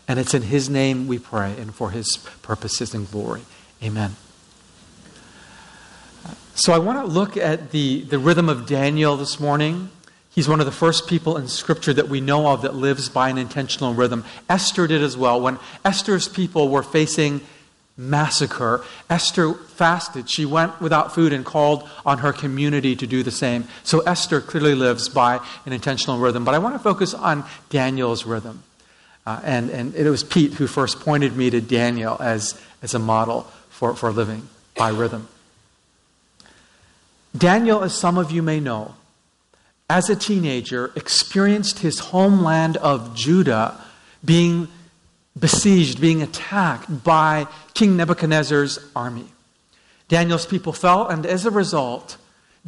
And 0.06 0.18
it's 0.18 0.34
in 0.34 0.42
His 0.42 0.68
name 0.68 1.08
we 1.08 1.18
pray 1.18 1.54
and 1.58 1.74
for 1.74 1.90
His 1.90 2.18
purposes 2.42 2.92
and 2.92 3.10
glory. 3.10 3.42
Amen. 3.82 4.16
So 6.54 6.74
I 6.74 6.78
want 6.78 6.98
to 6.98 7.10
look 7.10 7.38
at 7.38 7.70
the, 7.70 8.02
the 8.02 8.18
rhythm 8.18 8.50
of 8.50 8.66
Daniel 8.66 9.16
this 9.16 9.40
morning. 9.40 9.88
He's 10.28 10.46
one 10.46 10.60
of 10.60 10.66
the 10.66 10.72
first 10.72 11.08
people 11.08 11.38
in 11.38 11.48
Scripture 11.48 11.94
that 11.94 12.10
we 12.10 12.20
know 12.20 12.48
of 12.48 12.60
that 12.60 12.74
lives 12.74 13.08
by 13.08 13.30
an 13.30 13.38
intentional 13.38 13.94
rhythm. 13.94 14.22
Esther 14.50 14.86
did 14.86 15.02
as 15.02 15.16
well. 15.16 15.40
When 15.40 15.58
Esther's 15.82 16.28
people 16.28 16.68
were 16.68 16.82
facing 16.82 17.40
massacre, 18.00 18.82
Esther 19.10 19.52
fasted. 19.52 20.30
She 20.30 20.46
went 20.46 20.80
without 20.80 21.14
food 21.14 21.32
and 21.32 21.44
called 21.44 21.88
on 22.06 22.18
her 22.18 22.32
community 22.32 22.96
to 22.96 23.06
do 23.06 23.22
the 23.22 23.30
same. 23.30 23.64
So 23.84 24.00
Esther 24.00 24.40
clearly 24.40 24.74
lives 24.74 25.08
by 25.08 25.44
an 25.66 25.72
intentional 25.72 26.18
rhythm. 26.18 26.44
But 26.44 26.54
I 26.54 26.58
want 26.58 26.74
to 26.74 26.78
focus 26.78 27.12
on 27.12 27.44
Daniel's 27.68 28.24
rhythm. 28.24 28.62
Uh, 29.26 29.40
and, 29.44 29.70
and 29.70 29.94
it 29.94 30.08
was 30.08 30.24
Pete 30.24 30.54
who 30.54 30.66
first 30.66 31.00
pointed 31.00 31.36
me 31.36 31.50
to 31.50 31.60
Daniel 31.60 32.16
as, 32.20 32.60
as 32.82 32.94
a 32.94 32.98
model 32.98 33.42
for, 33.68 33.94
for 33.94 34.10
living 34.10 34.48
by 34.74 34.88
rhythm. 34.88 35.28
Daniel, 37.36 37.84
as 37.84 37.94
some 37.94 38.16
of 38.16 38.30
you 38.32 38.42
may 38.42 38.60
know, 38.60 38.94
as 39.90 40.08
a 40.08 40.16
teenager, 40.16 40.90
experienced 40.96 41.80
his 41.80 41.98
homeland 41.98 42.76
of 42.78 43.14
Judah 43.14 43.78
being 44.24 44.68
besieged, 45.40 46.00
being 46.00 46.22
attacked 46.22 47.02
by 47.02 47.46
King 47.74 47.96
Nebuchadnezzar's 47.96 48.78
army. 48.94 49.26
Daniel's 50.08 50.46
people 50.46 50.72
fell, 50.72 51.08
and 51.08 51.24
as 51.24 51.46
a 51.46 51.50
result, 51.50 52.16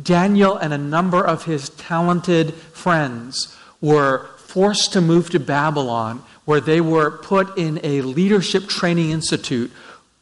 Daniel 0.00 0.56
and 0.56 0.72
a 0.72 0.78
number 0.78 1.22
of 1.24 1.44
his 1.44 1.68
talented 1.70 2.54
friends 2.54 3.56
were 3.80 4.28
forced 4.38 4.92
to 4.92 5.00
move 5.00 5.30
to 5.30 5.40
Babylon, 5.40 6.22
where 6.44 6.60
they 6.60 6.80
were 6.80 7.10
put 7.10 7.56
in 7.58 7.80
a 7.82 8.00
leadership 8.02 8.68
training 8.68 9.10
institute 9.10 9.70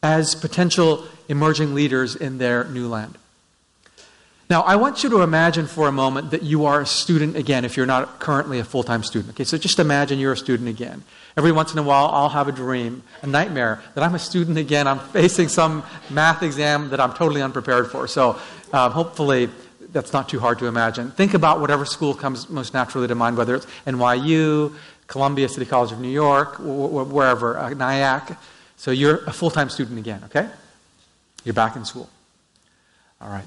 as 0.03 0.35
potential 0.35 1.05
emerging 1.29 1.73
leaders 1.73 2.15
in 2.15 2.37
their 2.37 2.65
new 2.65 2.87
land. 2.87 3.17
Now, 4.51 4.63
I 4.63 4.75
want 4.75 5.01
you 5.01 5.09
to 5.11 5.21
imagine 5.21 5.65
for 5.65 5.87
a 5.87 5.93
moment 5.93 6.31
that 6.31 6.43
you 6.43 6.65
are 6.65 6.81
a 6.81 6.85
student 6.85 7.37
again 7.37 7.63
if 7.63 7.77
you're 7.77 7.85
not 7.85 8.19
currently 8.19 8.59
a 8.59 8.65
full 8.65 8.83
time 8.83 9.01
student. 9.01 9.33
Okay, 9.33 9.45
so 9.45 9.57
just 9.57 9.79
imagine 9.79 10.19
you're 10.19 10.33
a 10.33 10.37
student 10.37 10.67
again. 10.67 11.05
Every 11.37 11.53
once 11.53 11.71
in 11.71 11.79
a 11.79 11.83
while, 11.83 12.07
I'll 12.07 12.27
have 12.27 12.49
a 12.49 12.51
dream, 12.51 13.01
a 13.21 13.27
nightmare, 13.27 13.81
that 13.95 14.03
I'm 14.03 14.13
a 14.13 14.19
student 14.19 14.57
again. 14.57 14.87
I'm 14.87 14.99
facing 14.99 15.47
some 15.47 15.83
math 16.09 16.43
exam 16.43 16.89
that 16.89 16.99
I'm 16.99 17.13
totally 17.13 17.41
unprepared 17.41 17.89
for. 17.89 18.09
So, 18.09 18.41
um, 18.73 18.91
hopefully, 18.91 19.47
that's 19.93 20.11
not 20.11 20.27
too 20.27 20.41
hard 20.41 20.59
to 20.59 20.65
imagine. 20.65 21.11
Think 21.11 21.33
about 21.33 21.61
whatever 21.61 21.85
school 21.85 22.13
comes 22.13 22.49
most 22.49 22.73
naturally 22.73 23.07
to 23.07 23.15
mind, 23.15 23.37
whether 23.37 23.55
it's 23.55 23.67
NYU, 23.87 24.75
Columbia 25.07 25.47
City 25.47 25.65
College 25.65 25.93
of 25.93 26.01
New 26.01 26.09
York, 26.09 26.57
wherever, 26.59 27.57
uh, 27.57 27.69
NIAC. 27.69 28.35
So, 28.75 28.91
you're 28.91 29.23
a 29.27 29.31
full 29.31 29.49
time 29.49 29.69
student 29.69 29.97
again, 29.97 30.21
okay? 30.25 30.49
You're 31.45 31.53
back 31.53 31.77
in 31.77 31.85
school. 31.85 32.09
All 33.21 33.29
right. 33.29 33.45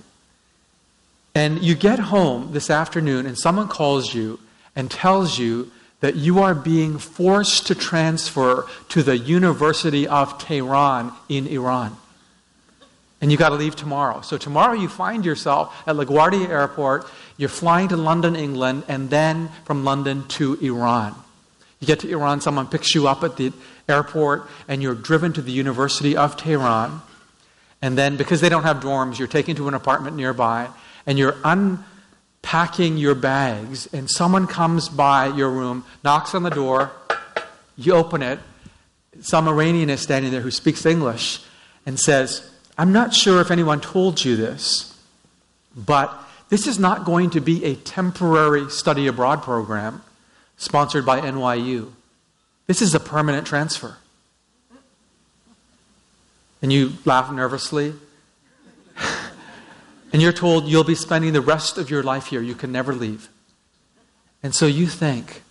And 1.34 1.62
you 1.62 1.74
get 1.74 1.98
home 1.98 2.52
this 2.52 2.70
afternoon, 2.70 3.26
and 3.26 3.36
someone 3.36 3.68
calls 3.68 4.14
you 4.14 4.38
and 4.76 4.90
tells 4.90 5.38
you 5.38 5.70
that 6.00 6.14
you 6.16 6.40
are 6.40 6.54
being 6.54 6.98
forced 6.98 7.66
to 7.66 7.74
transfer 7.74 8.66
to 8.90 9.02
the 9.02 9.18
University 9.18 10.06
of 10.06 10.38
Tehran 10.38 11.12
in 11.28 11.46
Iran. 11.46 11.96
And 13.20 13.32
you 13.32 13.38
got 13.38 13.48
to 13.48 13.54
leave 13.54 13.74
tomorrow. 13.74 14.20
So 14.20 14.36
tomorrow 14.36 14.74
you 14.74 14.88
find 14.88 15.24
yourself 15.24 15.74
at 15.86 15.96
LaGuardia 15.96 16.48
Airport. 16.48 17.06
You're 17.36 17.48
flying 17.48 17.88
to 17.88 17.96
London, 17.96 18.36
England, 18.36 18.84
and 18.86 19.08
then 19.08 19.48
from 19.64 19.82
London 19.82 20.28
to 20.28 20.54
Iran. 20.60 21.14
You 21.80 21.86
get 21.86 22.00
to 22.00 22.10
Iran, 22.10 22.40
someone 22.40 22.66
picks 22.66 22.94
you 22.94 23.08
up 23.08 23.24
at 23.24 23.36
the 23.36 23.52
airport, 23.88 24.46
and 24.68 24.82
you're 24.82 24.94
driven 24.94 25.32
to 25.32 25.42
the 25.42 25.52
University 25.52 26.16
of 26.16 26.36
Tehran. 26.36 27.00
And 27.82 27.98
then, 27.98 28.16
because 28.16 28.40
they 28.40 28.48
don't 28.48 28.62
have 28.62 28.78
dorms, 28.78 29.18
you're 29.18 29.28
taken 29.28 29.56
to 29.56 29.68
an 29.68 29.74
apartment 29.74 30.16
nearby 30.16 30.68
and 31.06 31.18
you're 31.18 31.36
unpacking 31.44 32.96
your 32.96 33.14
bags, 33.14 33.88
and 33.92 34.10
someone 34.10 34.46
comes 34.46 34.88
by 34.88 35.26
your 35.26 35.50
room, 35.50 35.84
knocks 36.02 36.34
on 36.34 36.42
the 36.42 36.50
door, 36.50 36.90
you 37.76 37.94
open 37.94 38.22
it, 38.22 38.38
some 39.20 39.48
Iranian 39.48 39.90
is 39.90 40.00
standing 40.00 40.30
there 40.30 40.40
who 40.40 40.50
speaks 40.50 40.84
English 40.84 41.40
and 41.86 41.98
says, 41.98 42.50
I'm 42.76 42.92
not 42.92 43.14
sure 43.14 43.40
if 43.40 43.50
anyone 43.50 43.80
told 43.80 44.24
you 44.24 44.36
this, 44.36 44.98
but 45.76 46.12
this 46.48 46.66
is 46.66 46.78
not 46.78 47.04
going 47.04 47.30
to 47.30 47.40
be 47.40 47.64
a 47.64 47.74
temporary 47.74 48.70
study 48.70 49.06
abroad 49.06 49.42
program 49.42 50.02
sponsored 50.56 51.06
by 51.06 51.20
NYU. 51.20 51.92
This 52.66 52.82
is 52.82 52.94
a 52.94 53.00
permanent 53.00 53.46
transfer. 53.46 53.96
And 56.62 56.72
you 56.72 56.92
laugh 57.04 57.30
nervously 57.30 57.94
and 60.14 60.22
you're 60.22 60.32
told 60.32 60.68
you'll 60.68 60.84
be 60.84 60.94
spending 60.94 61.32
the 61.32 61.40
rest 61.40 61.76
of 61.76 61.90
your 61.90 62.04
life 62.04 62.26
here. 62.26 62.40
You 62.40 62.54
can 62.54 62.70
never 62.70 62.94
leave. 62.94 63.28
And 64.44 64.54
so 64.54 64.64
you 64.64 64.86
think 64.86 65.42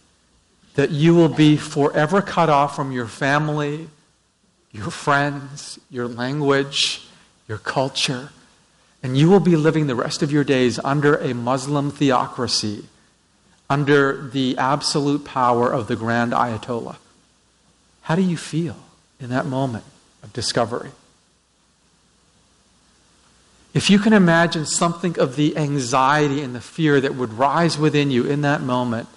that 0.75 0.89
you 0.89 1.13
will 1.13 1.27
be 1.27 1.57
forever 1.57 2.21
cut 2.21 2.49
off 2.49 2.73
from 2.73 2.93
your 2.93 3.07
family, 3.07 3.89
your 4.71 4.89
friends, 4.89 5.79
your 5.89 6.07
language, 6.07 7.05
your 7.45 7.57
culture, 7.57 8.29
and 9.03 9.17
you 9.17 9.29
will 9.29 9.41
be 9.41 9.57
living 9.57 9.87
the 9.87 9.95
rest 9.95 10.23
of 10.23 10.31
your 10.31 10.45
days 10.45 10.79
under 10.81 11.15
a 11.15 11.33
Muslim 11.33 11.91
theocracy, 11.91 12.85
under 13.69 14.29
the 14.29 14.57
absolute 14.57 15.25
power 15.25 15.69
of 15.69 15.87
the 15.87 15.97
Grand 15.97 16.31
Ayatollah. 16.31 16.95
How 18.03 18.15
do 18.15 18.21
you 18.21 18.37
feel 18.37 18.77
in 19.19 19.29
that 19.29 19.45
moment 19.45 19.83
of 20.23 20.31
discovery? 20.31 20.91
If 23.73 23.89
you 23.89 23.97
can 23.97 24.13
imagine 24.13 24.65
something 24.65 25.19
of 25.19 25.35
the 25.35 25.57
anxiety 25.57 26.41
and 26.41 26.53
the 26.53 26.61
fear 26.61 27.01
that 27.01 27.15
would 27.15 27.33
rise 27.33 27.77
within 27.77 28.11
you 28.11 28.25
in 28.25 28.41
that 28.41 28.61
moment, 28.61 29.07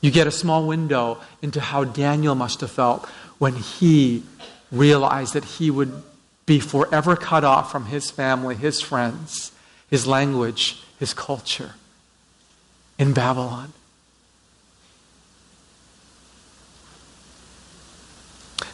you 0.00 0.12
get 0.12 0.28
a 0.28 0.30
small 0.30 0.64
window 0.66 1.18
into 1.42 1.60
how 1.60 1.82
Daniel 1.82 2.36
must 2.36 2.60
have 2.60 2.70
felt 2.70 3.04
when 3.38 3.54
he 3.54 4.22
realized 4.70 5.34
that 5.34 5.44
he 5.44 5.70
would 5.70 6.02
be 6.46 6.60
forever 6.60 7.16
cut 7.16 7.42
off 7.42 7.72
from 7.72 7.86
his 7.86 8.10
family, 8.10 8.54
his 8.54 8.80
friends, 8.80 9.50
his 9.90 10.06
language, 10.06 10.82
his 11.00 11.12
culture 11.12 11.72
in 12.96 13.12
Babylon. 13.12 13.72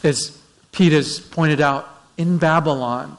As 0.03 0.39
Pete 0.73 0.93
has 0.93 1.19
pointed 1.19 1.61
out, 1.63 1.89
in 2.17 2.37
Babylon, 2.37 3.17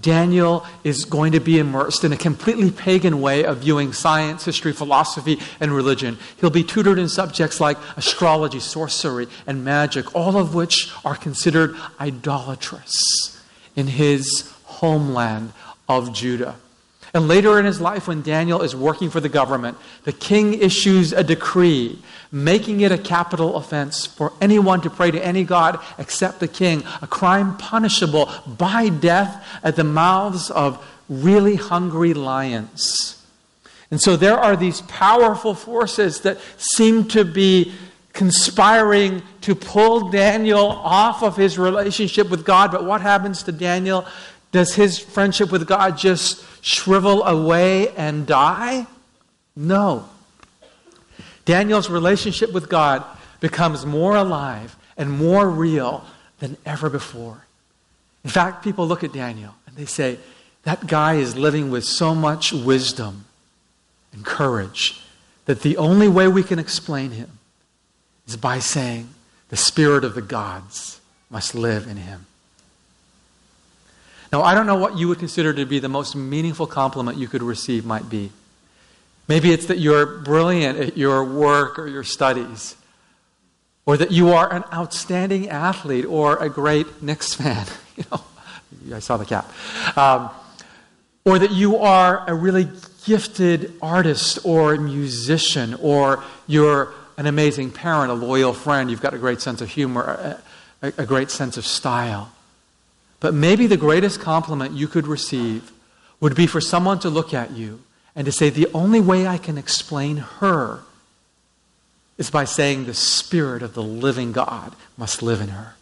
Daniel 0.00 0.66
is 0.84 1.04
going 1.04 1.32
to 1.32 1.40
be 1.40 1.58
immersed 1.58 2.04
in 2.04 2.12
a 2.12 2.16
completely 2.16 2.70
pagan 2.70 3.20
way 3.20 3.44
of 3.44 3.58
viewing 3.58 3.92
science, 3.92 4.44
history, 4.44 4.72
philosophy, 4.72 5.38
and 5.60 5.72
religion. 5.72 6.18
He'll 6.40 6.50
be 6.50 6.64
tutored 6.64 6.98
in 6.98 7.08
subjects 7.08 7.60
like 7.60 7.78
astrology, 7.96 8.60
sorcery, 8.60 9.28
and 9.46 9.64
magic, 9.64 10.14
all 10.14 10.36
of 10.36 10.54
which 10.54 10.90
are 11.04 11.14
considered 11.14 11.76
idolatrous 12.00 13.40
in 13.76 13.86
his 13.86 14.52
homeland 14.64 15.52
of 15.88 16.12
Judah. 16.12 16.56
And 17.14 17.28
later 17.28 17.58
in 17.58 17.64
his 17.64 17.80
life, 17.80 18.08
when 18.08 18.22
Daniel 18.22 18.62
is 18.62 18.74
working 18.74 19.08
for 19.08 19.20
the 19.20 19.28
government, 19.28 19.78
the 20.04 20.12
king 20.12 20.54
issues 20.54 21.12
a 21.12 21.22
decree 21.24 21.98
making 22.30 22.80
it 22.80 22.92
a 22.92 22.98
capital 22.98 23.56
offense 23.56 24.06
for 24.06 24.32
anyone 24.40 24.80
to 24.80 24.90
pray 24.90 25.10
to 25.10 25.24
any 25.24 25.44
god 25.44 25.80
except 25.98 26.40
the 26.40 26.48
king, 26.48 26.82
a 27.02 27.06
crime 27.06 27.56
punishable 27.56 28.30
by 28.46 28.88
death 28.88 29.46
at 29.62 29.76
the 29.76 29.84
mouths 29.84 30.50
of 30.50 30.84
really 31.08 31.56
hungry 31.56 32.14
lions. 32.14 33.24
And 33.90 34.00
so 34.00 34.16
there 34.16 34.36
are 34.36 34.56
these 34.56 34.80
powerful 34.82 35.54
forces 35.54 36.20
that 36.22 36.38
seem 36.56 37.04
to 37.08 37.24
be 37.24 37.72
conspiring 38.12 39.22
to 39.42 39.54
pull 39.54 40.10
Daniel 40.10 40.66
off 40.68 41.22
of 41.22 41.36
his 41.36 41.58
relationship 41.58 42.30
with 42.30 42.44
God. 42.44 42.72
But 42.72 42.84
what 42.84 43.00
happens 43.00 43.42
to 43.44 43.52
Daniel? 43.52 44.06
Does 44.50 44.74
his 44.74 44.98
friendship 44.98 45.52
with 45.52 45.66
God 45.66 45.98
just 45.98 46.44
shrivel 46.64 47.22
away 47.24 47.90
and 47.90 48.26
die? 48.26 48.86
No. 49.54 50.08
Daniel's 51.46 51.88
relationship 51.88 52.52
with 52.52 52.68
God 52.68 53.02
becomes 53.40 53.86
more 53.86 54.16
alive 54.16 54.76
and 54.98 55.10
more 55.10 55.48
real 55.48 56.04
than 56.40 56.58
ever 56.66 56.90
before. 56.90 57.46
In 58.24 58.30
fact, 58.30 58.62
people 58.62 58.86
look 58.86 59.02
at 59.02 59.12
Daniel 59.12 59.54
and 59.66 59.76
they 59.76 59.86
say, 59.86 60.18
that 60.64 60.88
guy 60.88 61.14
is 61.14 61.36
living 61.36 61.70
with 61.70 61.84
so 61.84 62.14
much 62.14 62.52
wisdom 62.52 63.24
and 64.12 64.24
courage 64.24 65.00
that 65.44 65.62
the 65.62 65.76
only 65.76 66.08
way 66.08 66.26
we 66.26 66.42
can 66.42 66.58
explain 66.58 67.12
him 67.12 67.38
is 68.26 68.36
by 68.36 68.58
saying 68.58 69.08
the 69.48 69.56
spirit 69.56 70.02
of 70.04 70.16
the 70.16 70.22
gods 70.22 71.00
must 71.30 71.54
live 71.54 71.86
in 71.86 71.96
him. 71.98 72.26
Now, 74.32 74.42
I 74.42 74.54
don't 74.54 74.66
know 74.66 74.76
what 74.76 74.98
you 74.98 75.06
would 75.06 75.20
consider 75.20 75.52
to 75.52 75.64
be 75.64 75.78
the 75.78 75.88
most 75.88 76.16
meaningful 76.16 76.66
compliment 76.66 77.16
you 77.16 77.28
could 77.28 77.44
receive 77.44 77.86
might 77.86 78.10
be. 78.10 78.32
Maybe 79.28 79.52
it's 79.52 79.66
that 79.66 79.78
you're 79.78 80.06
brilliant 80.06 80.78
at 80.78 80.96
your 80.96 81.24
work 81.24 81.78
or 81.78 81.88
your 81.88 82.04
studies, 82.04 82.76
or 83.84 83.96
that 83.96 84.12
you 84.12 84.30
are 84.30 84.52
an 84.52 84.64
outstanding 84.72 85.48
athlete 85.48 86.04
or 86.04 86.36
a 86.36 86.48
great 86.48 87.02
Knicks 87.02 87.34
fan. 87.34 87.66
you 87.96 88.04
know, 88.10 88.96
I 88.96 89.00
saw 89.00 89.16
the 89.16 89.24
cap. 89.24 89.50
Um, 89.96 90.30
or 91.24 91.40
that 91.40 91.50
you 91.50 91.78
are 91.78 92.28
a 92.28 92.34
really 92.34 92.68
gifted 93.04 93.72
artist 93.82 94.38
or 94.44 94.76
musician, 94.76 95.74
or 95.74 96.22
you're 96.46 96.92
an 97.16 97.26
amazing 97.26 97.72
parent, 97.72 98.10
a 98.10 98.14
loyal 98.14 98.52
friend, 98.52 98.90
you've 98.90 99.00
got 99.00 99.14
a 99.14 99.18
great 99.18 99.40
sense 99.40 99.60
of 99.60 99.68
humor, 99.68 100.40
a, 100.82 100.92
a 100.98 101.06
great 101.06 101.30
sense 101.30 101.56
of 101.56 101.66
style. 101.66 102.30
But 103.18 103.34
maybe 103.34 103.66
the 103.66 103.76
greatest 103.76 104.20
compliment 104.20 104.74
you 104.74 104.86
could 104.86 105.06
receive 105.06 105.72
would 106.20 106.36
be 106.36 106.46
for 106.46 106.60
someone 106.60 107.00
to 107.00 107.10
look 107.10 107.34
at 107.34 107.50
you 107.52 107.80
and 108.16 108.24
to 108.24 108.32
say, 108.32 108.48
the 108.48 108.68
only 108.72 108.98
way 108.98 109.26
I 109.26 109.36
can 109.36 109.58
explain 109.58 110.16
her 110.16 110.80
is 112.16 112.30
by 112.30 112.46
saying 112.46 112.86
the 112.86 112.94
Spirit 112.94 113.62
of 113.62 113.74
the 113.74 113.82
living 113.82 114.32
God 114.32 114.74
must 114.96 115.22
live 115.22 115.42
in 115.42 115.48
her. 115.48 115.74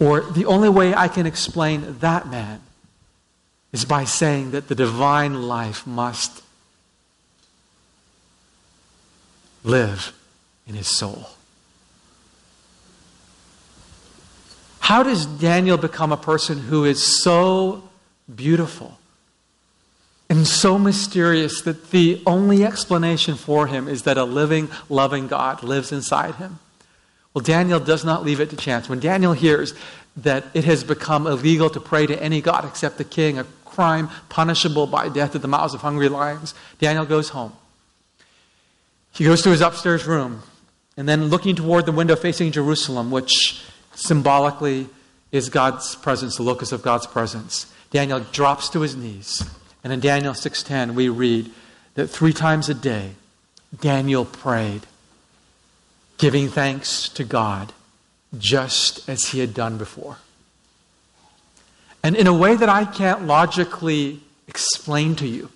Or 0.00 0.22
the 0.22 0.46
only 0.46 0.70
way 0.70 0.94
I 0.94 1.06
can 1.06 1.26
explain 1.26 1.98
that 2.00 2.28
man 2.28 2.60
is 3.72 3.84
by 3.84 4.04
saying 4.04 4.52
that 4.52 4.68
the 4.68 4.74
divine 4.74 5.42
life 5.42 5.86
must 5.86 6.42
live 9.62 10.14
in 10.66 10.74
his 10.74 10.88
soul. 10.88 11.28
How 14.80 15.02
does 15.02 15.26
Daniel 15.26 15.76
become 15.76 16.10
a 16.10 16.16
person 16.16 16.58
who 16.58 16.84
is 16.84 17.22
so 17.22 17.88
beautiful 18.34 18.98
and 20.32 20.48
so 20.48 20.78
mysterious 20.78 21.60
that 21.60 21.90
the 21.90 22.22
only 22.24 22.64
explanation 22.64 23.34
for 23.34 23.66
him 23.66 23.86
is 23.86 24.04
that 24.04 24.16
a 24.16 24.24
living, 24.24 24.70
loving 24.88 25.28
God 25.28 25.62
lives 25.62 25.92
inside 25.92 26.36
him. 26.36 26.58
Well, 27.34 27.44
Daniel 27.44 27.78
does 27.78 28.02
not 28.02 28.24
leave 28.24 28.40
it 28.40 28.48
to 28.48 28.56
chance. 28.56 28.88
When 28.88 28.98
Daniel 28.98 29.34
hears 29.34 29.74
that 30.16 30.46
it 30.54 30.64
has 30.64 30.84
become 30.84 31.26
illegal 31.26 31.68
to 31.68 31.80
pray 31.80 32.06
to 32.06 32.18
any 32.18 32.40
God 32.40 32.64
except 32.64 32.96
the 32.96 33.04
king, 33.04 33.38
a 33.38 33.44
crime 33.66 34.08
punishable 34.30 34.86
by 34.86 35.10
death 35.10 35.34
at 35.34 35.42
the 35.42 35.48
mouths 35.48 35.74
of 35.74 35.82
hungry 35.82 36.08
lions, 36.08 36.54
Daniel 36.78 37.04
goes 37.04 37.28
home. 37.28 37.52
He 39.12 39.24
goes 39.24 39.42
to 39.42 39.50
his 39.50 39.60
upstairs 39.60 40.06
room, 40.06 40.44
and 40.96 41.06
then 41.06 41.26
looking 41.26 41.56
toward 41.56 41.84
the 41.84 41.92
window 41.92 42.16
facing 42.16 42.52
Jerusalem, 42.52 43.10
which 43.10 43.62
symbolically 43.94 44.88
is 45.30 45.50
God's 45.50 45.94
presence, 45.94 46.36
the 46.36 46.42
locus 46.42 46.72
of 46.72 46.80
God's 46.80 47.06
presence, 47.06 47.70
Daniel 47.90 48.20
drops 48.20 48.70
to 48.70 48.80
his 48.80 48.96
knees 48.96 49.44
and 49.82 49.92
in 49.92 50.00
Daniel 50.00 50.34
6:10 50.34 50.94
we 50.94 51.08
read 51.08 51.50
that 51.94 52.08
3 52.08 52.32
times 52.32 52.68
a 52.68 52.74
day 52.74 53.12
Daniel 53.80 54.24
prayed 54.24 54.86
giving 56.18 56.48
thanks 56.48 57.08
to 57.08 57.24
God 57.24 57.72
just 58.38 59.08
as 59.08 59.26
he 59.26 59.40
had 59.40 59.52
done 59.52 59.76
before. 59.76 60.18
And 62.02 62.16
in 62.16 62.26
a 62.26 62.32
way 62.32 62.54
that 62.56 62.68
I 62.68 62.84
can't 62.84 63.26
logically 63.26 64.20
explain 64.48 65.14
to 65.16 65.26
you, 65.26 65.50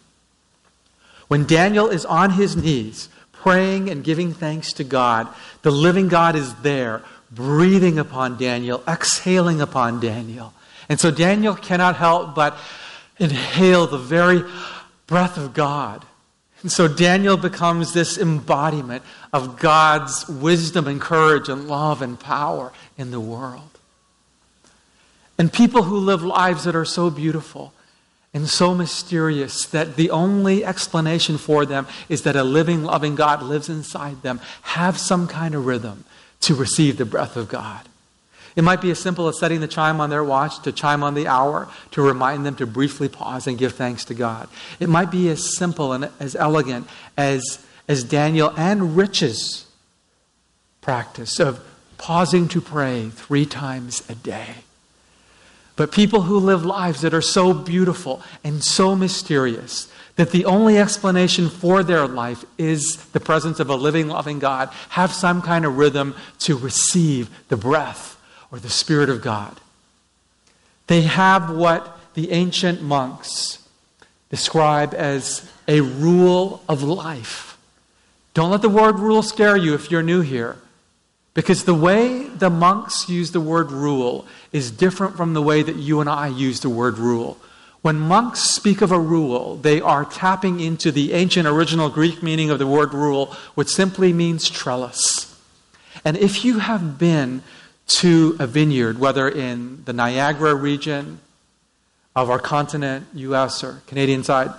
when 1.29 1.45
Daniel 1.45 1.89
is 1.89 2.05
on 2.05 2.31
his 2.31 2.57
knees 2.57 3.09
praying 3.33 3.89
and 3.91 4.05
giving 4.05 4.33
thanks 4.33 4.73
to 4.75 4.85
God, 4.85 5.29
the 5.63 5.71
living 5.71 6.09
God 6.09 6.37
is 6.37 6.55
there, 6.57 7.03
breathing 7.31 7.99
upon 7.99 8.37
Daniel, 8.37 8.83
exhaling 8.87 9.61
upon 9.61 10.01
Daniel. 10.01 10.53
And 10.89 11.01
so 11.01 11.11
Daniel 11.11 11.55
cannot 11.55 11.97
help 11.97 12.35
but 12.35 12.57
inhale 13.19 13.87
the 13.87 13.99
very 13.99 14.43
breath 15.07 15.37
of 15.37 15.55
God. 15.55 16.05
And 16.63 16.73
so 16.73 16.89
Daniel 16.89 17.37
becomes 17.37 17.93
this 17.93 18.19
embodiment 18.19 19.03
of 19.33 19.59
God's 19.59 20.29
wisdom 20.29 20.87
and 20.87 21.01
courage 21.01 21.49
and 21.49 21.69
love 21.69 22.03
and 22.03 22.19
power 22.19 22.73
in 22.99 23.11
the 23.11 23.21
world. 23.21 23.79
And 25.39 25.53
people 25.53 25.85
who 25.85 25.99
live 25.99 26.23
lives 26.23 26.65
that 26.65 26.75
are 26.75 26.85
so 26.85 27.11
beautiful 27.11 27.73
and 28.33 28.49
so 28.49 28.75
mysterious 28.75 29.67
that 29.67 29.97
the 29.97 30.11
only 30.11 30.65
explanation 30.65 31.39
for 31.39 31.65
them 31.65 31.87
is 32.09 32.23
that 32.23 32.37
a 32.37 32.45
living, 32.45 32.85
loving 32.85 33.15
God 33.15 33.43
lives 33.43 33.69
inside 33.69 34.23
them 34.23 34.41
have 34.63 34.99
some 34.99 35.29
kind 35.29 35.55
of 35.55 35.67
rhythm 35.67 36.05
to 36.41 36.55
receive 36.55 36.97
the 36.97 37.05
breath 37.05 37.37
of 37.37 37.49
God. 37.49 37.89
It 38.57 38.65
might 38.65 38.81
be 38.81 38.91
as 38.91 38.99
simple 38.99 39.29
as 39.29 39.39
setting 39.39 39.61
the 39.61 39.69
chime 39.69 40.01
on 40.01 40.09
their 40.09 40.25
watch 40.25 40.63
to 40.63 40.73
chime 40.73 41.03
on 41.03 41.13
the 41.13 41.29
hour 41.29 41.69
to 41.91 42.01
remind 42.01 42.47
them 42.47 42.57
to 42.57 42.67
briefly 42.67 43.07
pause 43.07 43.47
and 43.47 43.59
give 43.59 43.75
thanks 43.75 44.07
to 44.07 44.15
God. 44.15 44.49
It 44.81 44.89
might 44.89 45.11
be 45.11 45.29
as 45.29 45.55
simple 45.57 45.93
and 45.93 46.09
as 46.19 46.35
elegant 46.35 46.89
as, 47.19 47.65
as 47.87 48.03
Daniel 48.03 48.53
and 48.57 48.97
Rich's 48.97 49.67
practice 50.81 51.39
of 51.39 51.61
pausing 51.99 52.49
to 52.49 52.63
pray 52.63 53.11
three 53.11 53.45
times 53.45 54.03
a 54.09 54.15
day. 54.15 54.55
But 55.77 55.93
people 55.93 56.23
who 56.23 56.39
live 56.39 56.65
lives 56.65 57.03
that 57.03 57.13
are 57.13 57.21
so 57.21 57.53
beautiful 57.53 58.23
and 58.43 58.65
so 58.65 58.97
mysterious 58.97 59.93
that 60.15 60.31
the 60.31 60.47
only 60.47 60.79
explanation 60.79 61.51
for 61.51 61.83
their 61.83 62.07
life 62.07 62.43
is 62.57 62.97
the 63.13 63.21
presence 63.21 63.61
of 63.61 63.69
a 63.69 63.77
living, 63.77 64.09
loving 64.09 64.39
God 64.39 64.71
have 64.89 65.13
some 65.13 65.43
kind 65.43 65.67
of 65.67 65.77
rhythm 65.77 66.15
to 66.39 66.57
receive 66.57 67.29
the 67.49 67.59
breath 67.59 68.16
or 68.51 68.59
the 68.59 68.71
Spirit 68.71 69.09
of 69.09 69.23
God. 69.23 69.61
They 70.87 71.03
have 71.03 71.51
what 71.51 71.99
the 72.15 72.33
ancient 72.33 72.83
monks 72.83 73.59
describe 74.31 74.95
as 74.95 75.51
a 75.69 75.81
rule 75.81 76.63
of 76.69 76.83
life. 76.83 77.59
Don't 78.35 78.51
let 78.51 78.63
the 78.63 78.69
word 78.69 78.99
rule 78.99 79.23
scare 79.23 79.57
you 79.57 79.75
if 79.75 79.91
you're 79.91 80.03
new 80.03 80.21
here. 80.21 80.57
Because 81.35 81.65
the 81.65 81.75
way 81.75 82.23
the 82.29 82.49
monks 82.49 83.09
use 83.09 83.33
the 83.33 83.41
word 83.41 83.71
rule 83.71 84.27
is 84.53 84.71
different 84.71 85.17
from 85.17 85.35
the 85.35 85.43
way 85.43 85.63
that 85.63 85.77
you 85.77 86.01
and 86.01 86.09
I 86.09 86.29
use 86.29 86.61
the 86.61 86.71
word 86.71 86.97
rule. 86.97 87.39
When 87.83 88.01
monks 88.01 88.41
speak 88.41 88.81
of 88.81 88.91
a 88.91 88.99
rule, 88.99 89.57
they 89.57 89.81
are 89.81 90.05
tapping 90.05 90.61
into 90.61 90.91
the 90.91 91.13
ancient 91.13 91.47
original 91.47 91.89
Greek 91.89 92.23
meaning 92.23 92.51
of 92.51 92.59
the 92.59 92.67
word 92.67 92.95
rule, 92.95 93.37
which 93.55 93.69
simply 93.69 94.13
means 94.13 94.49
trellis. 94.49 95.39
And 96.05 96.17
if 96.17 96.45
you 96.45 96.59
have 96.59 96.99
been 96.99 97.43
to 97.87 98.37
a 98.39 98.47
vineyard, 98.47 98.99
whether 98.99 99.29
in 99.29 99.83
the 99.85 99.93
Niagara 99.93 100.55
region 100.55 101.21
of 102.15 102.31
our 102.31 102.39
continent, 102.39 103.07
US 103.15 103.63
or 103.63 103.83
Canadian 103.87 104.25
side, 104.25 104.51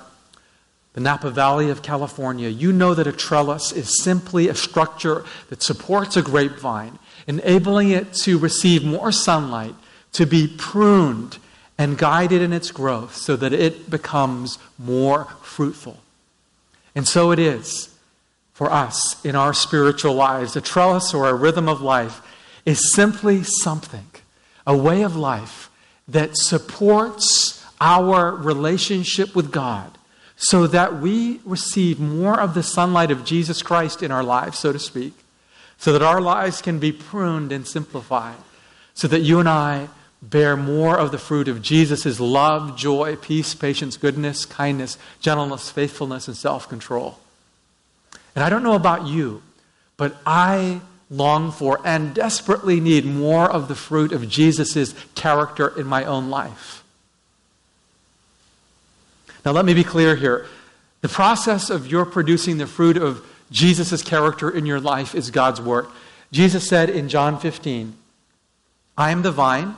the 0.93 1.01
Napa 1.01 1.29
Valley 1.29 1.69
of 1.69 1.83
California, 1.83 2.49
you 2.49 2.71
know 2.71 2.93
that 2.93 3.05
a 3.05 3.11
trellis 3.11 3.71
is 3.71 4.01
simply 4.01 4.47
a 4.47 4.55
structure 4.55 5.25
that 5.49 5.61
supports 5.61 6.17
a 6.17 6.21
grapevine, 6.21 6.97
enabling 7.27 7.91
it 7.91 8.13
to 8.13 8.37
receive 8.39 8.83
more 8.83 9.11
sunlight, 9.11 9.75
to 10.13 10.25
be 10.25 10.47
pruned 10.47 11.37
and 11.77 11.97
guided 11.97 12.41
in 12.41 12.53
its 12.53 12.71
growth 12.71 13.15
so 13.15 13.35
that 13.35 13.53
it 13.53 13.89
becomes 13.89 14.57
more 14.79 15.25
fruitful. 15.43 15.99
And 16.95 17.07
so 17.07 17.31
it 17.31 17.37
is 17.37 17.93
for 18.53 18.71
us 18.71 19.23
in 19.23 19.35
our 19.35 19.53
spiritual 19.53 20.15
lives. 20.15 20.55
A 20.55 20.61
trellis 20.61 21.13
or 21.13 21.29
a 21.29 21.35
rhythm 21.35 21.69
of 21.69 21.79
life 21.79 22.21
is 22.67 22.93
simply 22.93 23.43
something, 23.43 24.07
a 24.67 24.75
way 24.75 25.01
of 25.01 25.15
life 25.15 25.69
that 26.05 26.35
supports 26.35 27.65
our 27.79 28.35
relationship 28.35 29.33
with 29.33 29.53
God 29.53 29.97
so 30.35 30.67
that 30.67 30.99
we 30.99 31.39
receive 31.45 31.97
more 31.97 32.37
of 32.37 32.53
the 32.53 32.61
sunlight 32.61 33.09
of 33.09 33.23
Jesus 33.23 33.61
Christ 33.61 34.03
in 34.03 34.11
our 34.11 34.21
lives, 34.21 34.59
so 34.59 34.73
to 34.73 34.79
speak, 34.79 35.13
so 35.77 35.93
that 35.93 36.01
our 36.01 36.19
lives 36.19 36.61
can 36.61 36.77
be 36.77 36.91
pruned 36.91 37.53
and 37.53 37.65
simplified, 37.65 38.35
so 38.93 39.07
that 39.07 39.21
you 39.21 39.39
and 39.39 39.47
I 39.47 39.87
bear 40.21 40.57
more 40.57 40.97
of 40.99 41.11
the 41.11 41.17
fruit 41.17 41.47
of 41.47 41.61
Jesus' 41.61 42.19
love, 42.19 42.75
joy, 42.75 43.15
peace, 43.15 43.55
patience, 43.55 43.95
goodness, 43.95 44.45
kindness, 44.45 44.97
gentleness, 45.21 45.69
faithfulness, 45.69 46.27
and 46.27 46.35
self 46.35 46.67
control. 46.67 47.17
And 48.35 48.43
I 48.43 48.49
don't 48.49 48.63
know 48.63 48.75
about 48.75 49.07
you, 49.07 49.41
but 49.95 50.17
I 50.25 50.81
long 51.09 51.51
for 51.51 51.79
and 51.85 52.13
desperately 52.13 52.79
need 52.79 53.05
more 53.05 53.49
of 53.49 53.67
the 53.67 53.75
fruit 53.75 54.11
of 54.11 54.27
Jesus' 54.29 54.93
character 55.15 55.67
in 55.79 55.87
my 55.87 56.03
own 56.03 56.29
life. 56.29 56.83
Now, 59.45 59.51
let 59.51 59.65
me 59.65 59.73
be 59.73 59.83
clear 59.83 60.15
here. 60.15 60.45
The 61.01 61.09
process 61.09 61.69
of 61.69 61.87
your 61.87 62.05
producing 62.05 62.57
the 62.57 62.67
fruit 62.67 62.97
of 62.97 63.25
Jesus' 63.49 64.01
character 64.01 64.49
in 64.49 64.65
your 64.65 64.81
life 64.81 65.15
is 65.15 65.31
God's 65.31 65.61
work. 65.61 65.89
Jesus 66.31 66.67
said 66.67 66.89
in 66.89 67.07
John 67.07 67.39
15, 67.39 67.95
I 68.97 69.11
am 69.11 69.21
the 69.21 69.31
vine, 69.31 69.75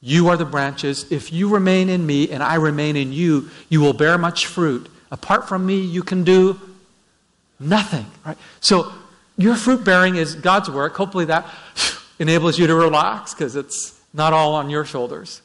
you 0.00 0.28
are 0.28 0.36
the 0.36 0.44
branches. 0.44 1.10
If 1.10 1.32
you 1.32 1.48
remain 1.48 1.88
in 1.88 2.06
me 2.06 2.30
and 2.30 2.42
I 2.42 2.54
remain 2.54 2.94
in 2.94 3.12
you, 3.12 3.50
you 3.68 3.80
will 3.80 3.92
bear 3.92 4.18
much 4.18 4.46
fruit. 4.46 4.88
Apart 5.10 5.48
from 5.48 5.66
me, 5.66 5.80
you 5.80 6.02
can 6.02 6.22
do 6.22 6.60
nothing. 7.58 8.06
Right? 8.24 8.38
So, 8.60 8.92
your 9.36 9.56
fruit 9.56 9.84
bearing 9.84 10.16
is 10.16 10.34
God's 10.34 10.70
work. 10.70 10.96
Hopefully, 10.96 11.26
that 11.26 11.46
enables 12.18 12.58
you 12.58 12.66
to 12.66 12.74
relax 12.74 13.34
because 13.34 13.56
it's 13.56 13.98
not 14.12 14.32
all 14.32 14.54
on 14.54 14.70
your 14.70 14.84
shoulders. 14.84 15.42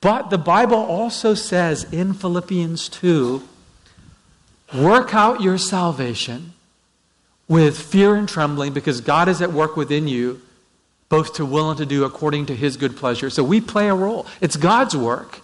But 0.00 0.30
the 0.30 0.38
Bible 0.38 0.78
also 0.78 1.34
says 1.34 1.84
in 1.92 2.14
Philippians 2.14 2.88
2 2.88 3.42
work 4.76 5.14
out 5.14 5.42
your 5.42 5.58
salvation 5.58 6.54
with 7.48 7.76
fear 7.76 8.14
and 8.14 8.28
trembling 8.28 8.72
because 8.72 9.00
God 9.00 9.28
is 9.28 9.42
at 9.42 9.52
work 9.52 9.76
within 9.76 10.06
you, 10.06 10.40
both 11.08 11.34
to 11.34 11.44
will 11.44 11.68
and 11.70 11.78
to 11.78 11.84
do 11.84 12.04
according 12.04 12.46
to 12.46 12.54
his 12.54 12.76
good 12.76 12.96
pleasure. 12.96 13.28
So 13.28 13.42
we 13.42 13.60
play 13.60 13.88
a 13.88 13.94
role. 13.94 14.26
It's 14.40 14.56
God's 14.56 14.96
work 14.96 15.40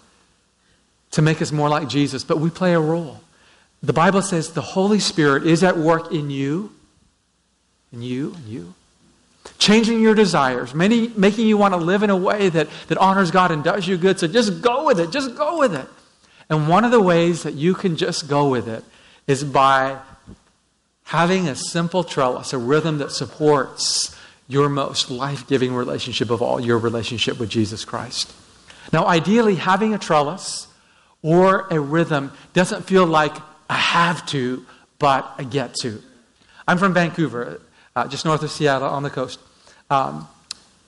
to 1.10 1.22
make 1.22 1.42
us 1.42 1.50
more 1.50 1.68
like 1.68 1.88
Jesus, 1.88 2.22
but 2.22 2.38
we 2.38 2.48
play 2.48 2.72
a 2.72 2.80
role. 2.80 3.20
The 3.82 3.92
Bible 3.92 4.22
says 4.22 4.52
the 4.52 4.62
Holy 4.62 5.00
Spirit 5.00 5.46
is 5.46 5.64
at 5.64 5.76
work 5.76 6.12
in 6.12 6.30
you 6.30 6.75
and 7.92 8.04
you 8.04 8.34
and 8.34 8.46
you. 8.46 8.74
Changing 9.58 10.00
your 10.00 10.14
desires, 10.14 10.74
many, 10.74 11.08
making 11.08 11.46
you 11.46 11.56
want 11.56 11.72
to 11.72 11.78
live 11.78 12.02
in 12.02 12.10
a 12.10 12.16
way 12.16 12.48
that, 12.48 12.68
that 12.88 12.98
honors 12.98 13.30
God 13.30 13.50
and 13.50 13.62
does 13.62 13.86
you 13.86 13.96
good. 13.96 14.18
So 14.18 14.26
just 14.26 14.60
go 14.60 14.84
with 14.84 14.98
it. 14.98 15.10
Just 15.10 15.36
go 15.36 15.58
with 15.58 15.74
it. 15.74 15.86
And 16.48 16.68
one 16.68 16.84
of 16.84 16.90
the 16.90 17.00
ways 17.00 17.42
that 17.44 17.54
you 17.54 17.74
can 17.74 17.96
just 17.96 18.28
go 18.28 18.48
with 18.48 18.68
it 18.68 18.84
is 19.26 19.44
by 19.44 19.98
having 21.04 21.48
a 21.48 21.54
simple 21.54 22.04
trellis, 22.04 22.52
a 22.52 22.58
rhythm 22.58 22.98
that 22.98 23.12
supports 23.12 24.16
your 24.48 24.68
most 24.68 25.10
life 25.10 25.46
giving 25.46 25.74
relationship 25.74 26.30
of 26.30 26.42
all, 26.42 26.60
your 26.60 26.78
relationship 26.78 27.38
with 27.38 27.48
Jesus 27.48 27.84
Christ. 27.84 28.32
Now, 28.92 29.06
ideally, 29.06 29.56
having 29.56 29.94
a 29.94 29.98
trellis 29.98 30.68
or 31.22 31.66
a 31.70 31.80
rhythm 31.80 32.32
doesn't 32.52 32.84
feel 32.84 33.06
like 33.06 33.34
I 33.68 33.74
have 33.74 34.24
to, 34.26 34.64
but 34.98 35.32
I 35.38 35.44
get 35.44 35.74
to. 35.82 36.00
I'm 36.68 36.78
from 36.78 36.94
Vancouver 36.94 37.60
uh, 37.96 38.06
just 38.06 38.24
north 38.24 38.42
of 38.42 38.50
Seattle 38.50 38.88
on 38.88 39.02
the 39.02 39.10
coast. 39.10 39.40
Um, 39.90 40.28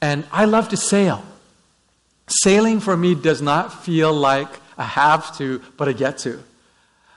and 0.01 0.25
I 0.31 0.45
love 0.45 0.69
to 0.69 0.77
sail. 0.77 1.25
Sailing 2.29 2.79
for 2.79 2.97
me 2.97 3.15
does 3.15 3.43
not 3.43 3.83
feel 3.83 4.13
like 4.13 4.49
a 4.77 4.85
have 4.85 5.37
to, 5.39 5.61
but 5.77 5.89
a 5.89 5.95
get 5.95 6.19
to. 6.19 6.43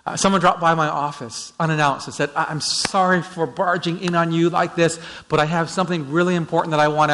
Uh, 0.04 0.15
someone 0.15 0.41
dropped 0.41 0.60
by 0.60 0.73
my 0.73 0.88
office 0.88 1.54
unannounced 1.60 2.08
and 2.08 2.13
said, 2.15 2.32
I'm 2.36 2.60
sorry 2.60 3.21
for 3.21 3.45
barging 3.45 3.99
in 3.99 4.15
on 4.15 4.32
you 4.32 4.49
like 4.49 4.75
this, 4.75 4.99
but 5.30 5.39
I 5.39 5.45
have 5.45 5.69
something 5.69 6.10
really 6.10 6.34
important 6.34 6.71
that 6.71 6.80
I 6.80 6.88
want 6.88 7.12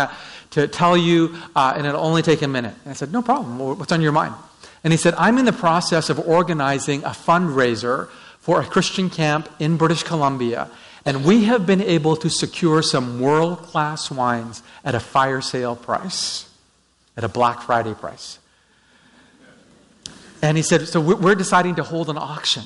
to 0.51 0.67
tell 0.67 0.95
you, 0.95 1.35
uh, 1.55 1.73
and 1.75 1.85
it'll 1.85 2.05
only 2.05 2.21
take 2.21 2.41
a 2.43 2.47
minute. 2.47 2.73
And 2.85 2.91
I 2.91 2.93
said, 2.93 3.11
No 3.11 3.21
problem. 3.21 3.59
What's 3.59 3.91
on 3.91 4.01
your 4.01 4.13
mind? 4.13 4.35
And 4.83 4.93
he 4.93 4.97
said, 4.97 5.15
I'm 5.17 5.37
in 5.37 5.43
the 5.43 5.51
process 5.51 6.09
of 6.09 6.19
organizing 6.19 7.03
a 7.03 7.09
fundraiser 7.09 8.07
for 8.39 8.61
a 8.61 8.65
Christian 8.65 9.09
camp 9.09 9.49
in 9.59 9.75
British 9.75 10.03
Columbia, 10.03 10.69
and 11.07 11.23
we 11.23 11.45
have 11.45 11.65
been 11.65 11.81
able 11.81 12.17
to 12.17 12.29
secure 12.29 12.81
some 12.81 13.21
world 13.21 13.59
class 13.59 14.11
wines 14.11 14.61
at 14.83 14.93
a 14.93 14.99
fire 14.99 15.39
sale 15.39 15.73
price, 15.73 16.49
at 17.15 17.23
a 17.23 17.29
Black 17.29 17.61
Friday 17.61 17.93
price. 17.93 18.39
And 20.41 20.57
he 20.57 20.63
said, 20.63 20.85
So 20.85 20.99
we're 20.99 21.33
deciding 21.33 21.75
to 21.75 21.83
hold 21.83 22.09
an 22.09 22.17
auction 22.17 22.63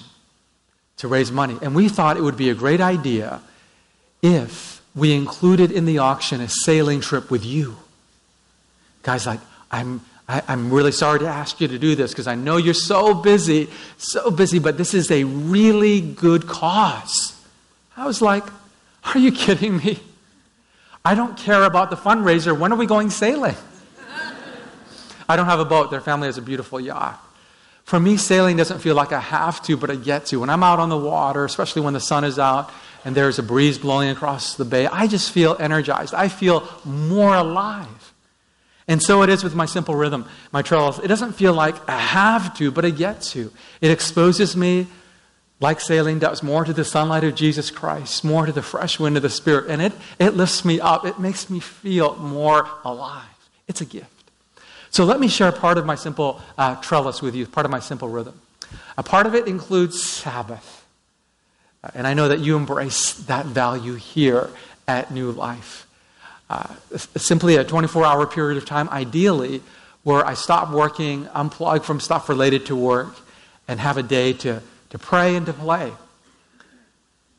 to 0.98 1.08
raise 1.08 1.32
money. 1.32 1.56
And 1.62 1.76
we 1.76 1.88
thought 1.88 2.18
it 2.18 2.24
would 2.24 2.36
be 2.36 2.50
a 2.50 2.56
great 2.56 2.82
idea 2.82 3.44
if 4.24 4.82
we 4.96 5.14
included 5.14 5.72
in 5.72 5.86
the 5.86 6.00
auction 6.00 6.42
a 6.42 6.50
sailing 6.50 7.00
trip 7.00 7.30
with 7.30 7.46
you. 7.46 7.78
Guys, 9.04 9.28
like, 9.28 9.40
I'm, 9.70 10.02
I, 10.28 10.40
am 10.40 10.44
i 10.48 10.54
am 10.54 10.74
really 10.74 10.92
sorry 10.92 11.20
to 11.20 11.28
ask 11.28 11.62
you 11.62 11.68
to 11.68 11.78
do 11.78 11.94
this 11.94 12.10
because 12.10 12.26
I 12.26 12.34
know 12.34 12.58
you're 12.58 12.74
so 12.74 13.14
busy, 13.14 13.70
so 13.98 14.32
busy, 14.32 14.58
but 14.58 14.80
this 14.80 14.96
is 14.96 15.12
a 15.12 15.26
really 15.26 16.02
good 16.02 16.48
cause. 16.48 17.31
I 17.96 18.06
was 18.06 18.22
like, 18.22 18.46
Are 19.04 19.18
you 19.18 19.32
kidding 19.32 19.78
me? 19.78 20.00
I 21.04 21.16
don't 21.16 21.36
care 21.36 21.64
about 21.64 21.90
the 21.90 21.96
fundraiser. 21.96 22.58
When 22.58 22.72
are 22.72 22.78
we 22.78 22.86
going 22.86 23.10
sailing? 23.10 23.56
I 25.28 25.36
don't 25.36 25.46
have 25.46 25.60
a 25.60 25.66
boat. 25.66 25.90
Their 25.92 26.02
family 26.02 26.28
has 26.28 26.38
a 26.38 26.42
beautiful 26.42 26.80
yacht. 26.80 27.20
For 27.86 28.00
me, 28.00 28.18
sailing 28.18 28.58
doesn't 28.58 28.80
feel 28.80 28.96
like 28.96 29.12
I 29.12 29.20
have 29.20 29.62
to, 29.64 29.78
but 29.78 29.90
I 29.90 29.96
get 29.96 30.28
to. 30.28 30.42
When 30.42 30.50
I'm 30.50 30.64
out 30.64 30.80
on 30.80 30.90
the 30.90 30.98
water, 30.98 31.46
especially 31.46 31.82
when 31.82 31.94
the 31.94 32.00
sun 32.00 32.24
is 32.24 32.38
out 32.38 32.72
and 33.04 33.16
there's 33.16 33.40
a 33.40 33.44
breeze 33.44 33.78
blowing 33.78 34.10
across 34.10 34.56
the 34.56 34.66
bay, 34.66 34.86
I 34.88 35.08
just 35.08 35.32
feel 35.32 35.56
energized. 35.60 36.14
I 36.14 36.28
feel 36.28 36.68
more 36.86 37.34
alive. 37.34 38.14
And 38.88 39.02
so 39.02 39.24
it 39.24 39.30
is 39.30 39.44
with 39.44 39.56
my 39.56 39.66
simple 39.66 39.96
rhythm, 39.96 40.26
my 40.52 40.62
trellis. 40.62 41.00
It 41.00 41.08
doesn't 41.08 41.34
feel 41.34 41.54
like 41.54 41.76
I 41.90 41.98
have 41.98 42.58
to, 42.58 42.72
but 42.72 42.86
I 42.86 42.90
get 42.90 43.22
to. 43.34 43.52
It 43.80 43.90
exposes 43.92 44.56
me, 44.56 44.88
like 45.62 45.80
sailing 45.80 46.18
does, 46.18 46.42
more 46.42 46.66
to 46.66 46.74
the 46.74 46.84
sunlight 46.84 47.24
of 47.24 47.36
Jesus 47.36 47.70
Christ, 47.70 48.26
more 48.26 48.48
to 48.48 48.52
the 48.52 48.64
fresh 48.64 49.00
wind 49.00 49.16
of 49.16 49.22
the 49.22 49.30
Spirit. 49.30 49.70
And 49.70 49.82
it, 49.82 49.94
it 50.20 50.36
lifts 50.36 50.66
me 50.66 50.80
up. 50.80 51.06
It 51.06 51.20
makes 51.20 51.50
me 51.50 51.60
feel 51.60 52.16
more 52.16 52.68
alive. 52.84 53.24
It's 53.68 53.80
a 53.80 53.86
gift. 53.86 54.10
So 54.90 55.06
let 55.06 55.20
me 55.20 55.28
share 55.28 55.52
part 55.52 55.78
of 55.78 55.86
my 55.86 55.96
simple 55.96 56.42
uh, 56.58 56.76
trellis 56.82 57.22
with 57.22 57.36
you, 57.36 57.46
part 57.46 57.66
of 57.66 57.72
my 57.72 57.80
simple 57.80 58.10
rhythm. 58.10 58.42
A 58.98 59.04
part 59.04 59.28
of 59.28 59.36
it 59.36 59.48
includes 59.48 60.02
Sabbath. 60.02 60.84
Uh, 61.84 61.92
and 61.94 62.08
I 62.08 62.16
know 62.16 62.28
that 62.28 62.40
you 62.40 62.58
embrace 62.58 63.14
that 63.26 63.46
value 63.46 63.94
here 63.94 64.50
at 64.88 65.12
New 65.12 65.32
Life. 65.32 65.88
Uh, 66.50 66.76
simply 67.16 67.56
a 67.56 67.64
24 67.64 68.04
hour 68.04 68.26
period 68.26 68.58
of 68.58 68.66
time, 68.66 68.90
ideally, 68.90 69.62
where 70.04 70.26
I 70.26 70.34
stop 70.34 70.72
working, 70.72 71.26
unplug 71.28 71.84
from 71.84 72.00
stuff 72.00 72.28
related 72.28 72.66
to 72.66 72.76
work, 72.76 73.16
and 73.68 73.80
have 73.80 73.98
a 73.98 74.04
day 74.04 74.34
to, 74.34 74.62
to 74.92 75.00
pray 75.00 75.36
and 75.36 75.46
to 75.48 75.54
play. 75.54 75.92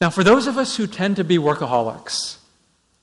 Now, 0.01 0.11
for 0.11 0.25
those 0.25 0.47
of 0.47 0.59
us 0.59 0.77
who 0.77 0.87
tend 0.87 1.17
to 1.17 1.25
be 1.25 1.39
workaholics, 1.39 2.39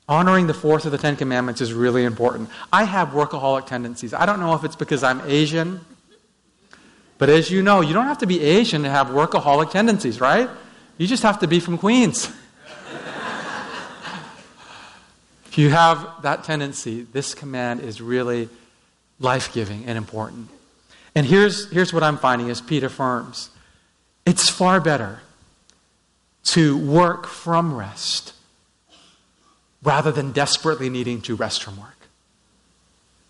Honoring 0.09 0.47
the 0.47 0.53
fourth 0.55 0.85
of 0.85 0.91
the 0.91 0.97
Ten 0.97 1.15
Commandments 1.15 1.61
is 1.61 1.71
really 1.71 2.03
important. 2.03 2.49
I 2.73 2.83
have 2.83 3.09
workaholic 3.09 3.67
tendencies. 3.67 4.11
I 4.11 4.25
don't 4.25 4.39
know 4.39 4.55
if 4.55 4.63
it's 4.63 4.75
because 4.75 5.03
I'm 5.03 5.21
Asian, 5.27 5.81
but 7.19 7.29
as 7.29 7.51
you 7.51 7.61
know, 7.61 7.81
you 7.81 7.93
don't 7.93 8.07
have 8.07 8.17
to 8.17 8.25
be 8.25 8.41
Asian 8.41 8.81
to 8.81 8.89
have 8.89 9.09
workaholic 9.09 9.69
tendencies, 9.69 10.19
right? 10.19 10.49
You 10.97 11.05
just 11.05 11.21
have 11.21 11.37
to 11.41 11.47
be 11.47 11.59
from 11.59 11.77
Queens. 11.77 12.25
if 15.45 15.59
you 15.59 15.69
have 15.69 16.23
that 16.23 16.43
tendency, 16.43 17.03
this 17.03 17.35
command 17.35 17.81
is 17.81 18.01
really 18.01 18.49
life 19.19 19.53
giving 19.53 19.85
and 19.85 19.95
important. 19.95 20.49
And 21.13 21.23
here's, 21.23 21.69
here's 21.69 21.93
what 21.93 22.01
I'm 22.01 22.17
finding 22.17 22.49
as 22.49 22.61
Pete 22.61 22.81
affirms 22.81 23.51
it's 24.29 24.47
far 24.47 24.79
better 24.79 25.21
to 26.43 26.77
work 26.77 27.25
from 27.25 27.75
rest 27.75 28.33
rather 29.81 30.11
than 30.11 30.31
desperately 30.31 30.87
needing 30.87 31.19
to 31.19 31.35
rest 31.35 31.63
from 31.63 31.77
work. 31.77 31.97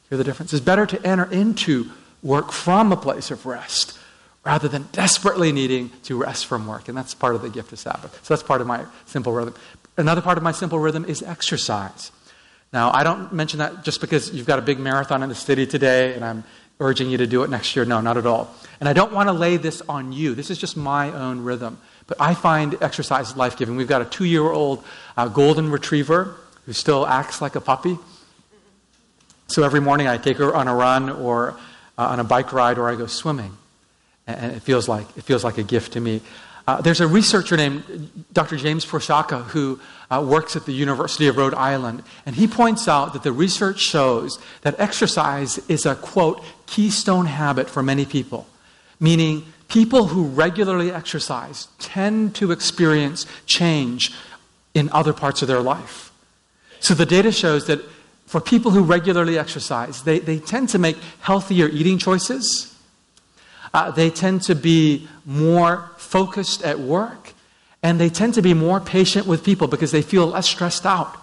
Hear 0.09 0.17
the 0.17 0.25
difference? 0.25 0.51
It's 0.51 0.63
better 0.63 0.85
to 0.85 1.07
enter 1.07 1.31
into 1.31 1.89
work 2.21 2.51
from 2.51 2.91
a 2.91 2.97
place 2.97 3.31
of 3.31 3.45
rest 3.45 3.97
rather 4.43 4.67
than 4.67 4.89
desperately 4.91 5.53
needing 5.53 5.89
to 6.03 6.17
rest 6.17 6.47
from 6.47 6.67
work. 6.67 6.89
And 6.89 6.97
that's 6.97 7.13
part 7.13 7.33
of 7.33 7.43
the 7.43 7.49
gift 7.49 7.71
of 7.71 7.79
Sabbath. 7.79 8.19
So 8.25 8.33
that's 8.33 8.43
part 8.43 8.59
of 8.59 8.67
my 8.67 8.83
simple 9.05 9.31
rhythm. 9.31 9.55
Another 9.95 10.21
part 10.21 10.38
of 10.38 10.43
my 10.43 10.51
simple 10.51 10.79
rhythm 10.79 11.05
is 11.05 11.23
exercise. 11.23 12.12
Now, 12.73 12.91
I 12.91 13.03
don't 13.03 13.31
mention 13.31 13.59
that 13.59 13.85
just 13.85 14.01
because 14.01 14.33
you've 14.33 14.47
got 14.47 14.59
a 14.59 14.62
big 14.62 14.79
marathon 14.79 15.23
in 15.23 15.29
the 15.29 15.35
city 15.35 15.65
today 15.65 16.13
and 16.13 16.25
I'm 16.25 16.43
urging 16.80 17.10
you 17.10 17.18
to 17.18 17.28
do 17.28 17.44
it 17.44 17.50
next 17.50 17.76
year. 17.76 17.84
No, 17.86 18.00
not 18.00 18.18
at 18.18 18.26
all. 18.26 18.54
And 18.80 18.88
I 18.88 18.94
don't 18.94 19.12
want 19.12 19.28
to 19.28 19.34
lay 19.34 19.58
this 19.58 19.82
on 19.89 20.13
you. 20.13 20.34
This 20.34 20.50
is 20.50 20.58
just 20.58 20.78
my 20.78 21.12
own 21.12 21.42
rhythm. 21.42 21.78
But 22.08 22.22
I 22.22 22.34
find 22.34 22.78
exercise 22.82 23.36
life 23.36 23.58
giving. 23.58 23.76
We've 23.76 23.88
got 23.88 24.02
a 24.02 24.06
two 24.06 24.26
year 24.26 24.44
old 24.44 24.84
uh, 25.18 25.28
golden 25.28 25.70
retriever 25.72 26.36
who 26.65 26.74
still 26.74 27.06
acts 27.06 27.42
like 27.42 27.56
a 27.56 27.62
puppy. 27.62 27.98
So 29.48 29.63
every 29.63 29.82
morning 29.82 30.08
I 30.08 30.18
take 30.18 30.38
her 30.38 30.56
on 30.56 30.68
a 30.68 30.76
run 30.76 31.10
or 31.10 31.58
uh, 31.98 32.08
on 32.08 32.20
a 32.20 32.24
bike 32.24 32.54
ride 32.54 32.78
or 32.78 32.89
I 32.89 32.96
go 32.96 33.08
swimming. 33.08 33.58
And 34.26 34.54
it 34.54 34.62
feels 34.62 34.88
like, 34.88 35.06
it 35.18 35.24
feels 35.24 35.44
like 35.44 35.58
a 35.58 35.63
gift 35.63 35.94
to 35.94 36.00
me. 36.00 36.22
Uh, 36.69 36.82
there's 36.82 37.01
a 37.01 37.08
researcher 37.08 37.58
named 37.58 38.25
Dr. 38.32 38.58
James 38.58 38.86
Prochaska 38.86 39.39
who 39.39 39.79
uh, 40.12 40.23
works 40.25 40.55
at 40.55 40.65
the 40.65 40.71
University 40.71 41.27
of 41.27 41.38
Rhode 41.38 41.53
Island, 41.53 42.03
and 42.25 42.36
he 42.36 42.47
points 42.47 42.88
out 42.88 43.13
that 43.13 43.23
the 43.23 43.32
research 43.32 43.79
shows 43.79 44.39
that 44.62 44.79
exercise 44.79 45.58
is 45.67 45.86
a, 45.86 45.95
quote, 45.95 46.43
keystone 46.67 47.25
habit 47.25 47.69
for 47.69 47.82
many 47.82 48.05
people, 48.05 48.47
meaning 48.99 49.45
People 49.69 50.08
who 50.08 50.23
regularly 50.23 50.91
exercise 50.91 51.67
tend 51.77 52.34
to 52.36 52.51
experience 52.51 53.27
change 53.45 54.12
in 54.73 54.89
other 54.89 55.13
parts 55.13 55.43
of 55.43 55.47
their 55.47 55.62
life. 55.62 56.12
So 56.79 56.95
the 56.95 57.05
data 57.05 57.32
shows 57.32 57.67
that 57.67 57.79
for 58.25 58.41
people 58.41 58.71
who 58.71 58.82
regularly 58.82 59.38
exercise, 59.38 60.01
they, 60.03 60.19
they 60.19 60.39
tend 60.39 60.69
to 60.69 60.79
make 60.79 60.97
healthier 61.19 61.67
eating 61.67 61.99
choices. 61.99 62.75
Uh, 63.73 63.91
they 63.91 64.10
tend 64.10 64.41
to 64.43 64.55
be 64.55 65.08
more 65.25 65.91
focused 65.97 66.63
at 66.63 66.79
work. 66.79 67.34
And 67.82 67.99
they 67.99 68.10
tend 68.10 68.34
to 68.34 68.41
be 68.41 68.53
more 68.53 68.79
patient 68.79 69.25
with 69.25 69.43
people 69.43 69.67
because 69.67 69.91
they 69.91 70.01
feel 70.01 70.27
less 70.27 70.49
stressed 70.49 70.86
out. 70.86 71.15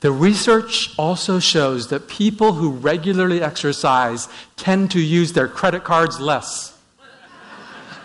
The 0.00 0.10
research 0.10 0.92
also 0.98 1.38
shows 1.38 1.88
that 1.88 2.08
people 2.08 2.54
who 2.54 2.72
regularly 2.72 3.40
exercise 3.40 4.28
tend 4.56 4.90
to 4.90 5.00
use 5.00 5.32
their 5.32 5.46
credit 5.46 5.84
cards 5.84 6.20
less. 6.20 6.76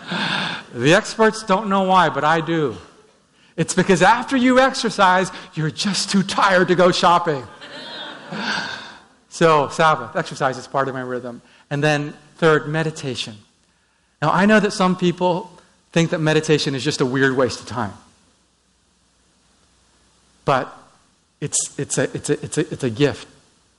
The 0.74 0.92
experts 0.92 1.42
don't 1.42 1.70
know 1.70 1.84
why, 1.84 2.10
but 2.10 2.24
I 2.24 2.42
do. 2.42 2.76
It's 3.56 3.74
because 3.74 4.02
after 4.02 4.36
you 4.36 4.60
exercise, 4.60 5.32
you're 5.54 5.70
just 5.70 6.10
too 6.10 6.22
tired 6.22 6.68
to 6.68 6.74
go 6.74 6.92
shopping. 6.92 7.42
so, 9.30 9.68
Sabbath, 9.70 10.14
exercise 10.14 10.58
is 10.58 10.68
part 10.68 10.88
of 10.88 10.94
my 10.94 11.00
rhythm. 11.00 11.40
And 11.70 11.82
then, 11.82 12.14
third, 12.38 12.68
meditation. 12.68 13.36
Now, 14.22 14.30
I 14.30 14.46
know 14.46 14.58
that 14.58 14.72
some 14.72 14.96
people 14.96 15.50
think 15.92 16.10
that 16.10 16.18
meditation 16.18 16.74
is 16.74 16.82
just 16.82 17.00
a 17.00 17.06
weird 17.06 17.36
waste 17.36 17.60
of 17.60 17.66
time. 17.66 17.92
But 20.44 20.74
it's, 21.40 21.78
it's, 21.78 21.98
a, 21.98 22.04
it's, 22.14 22.30
a, 22.30 22.44
it's, 22.44 22.58
a, 22.58 22.72
it's 22.72 22.84
a 22.84 22.90
gift 22.90 23.28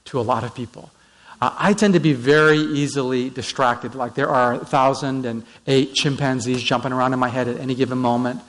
to 0.05 0.19
a 0.19 0.21
lot 0.21 0.43
of 0.43 0.53
people. 0.53 0.91
Uh, 1.41 1.53
I 1.57 1.73
tend 1.73 1.93
to 1.93 1.99
be 1.99 2.13
very 2.13 2.57
easily 2.57 3.29
distracted. 3.29 3.95
Like 3.95 4.13
there 4.15 4.29
are 4.29 4.55
1,008 4.55 5.93
chimpanzees 5.93 6.61
jumping 6.61 6.91
around 6.91 7.13
in 7.13 7.19
my 7.19 7.29
head 7.29 7.47
at 7.47 7.59
any 7.59 7.75
given 7.75 7.97
moment. 7.97 8.41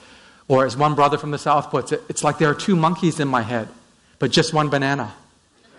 Or 0.49 0.67
as 0.67 0.77
one 0.77 0.95
brother 0.95 1.17
from 1.17 1.31
the 1.31 1.39
South 1.39 1.71
puts 1.71 1.93
it, 1.93 2.03
it's 2.09 2.25
like 2.25 2.39
there 2.39 2.51
are 2.51 2.55
two 2.55 2.75
monkeys 2.75 3.21
in 3.21 3.29
my 3.29 3.43
head, 3.43 3.69
but 4.19 4.33
just 4.33 4.53
one 4.53 4.69
banana. 4.69 5.15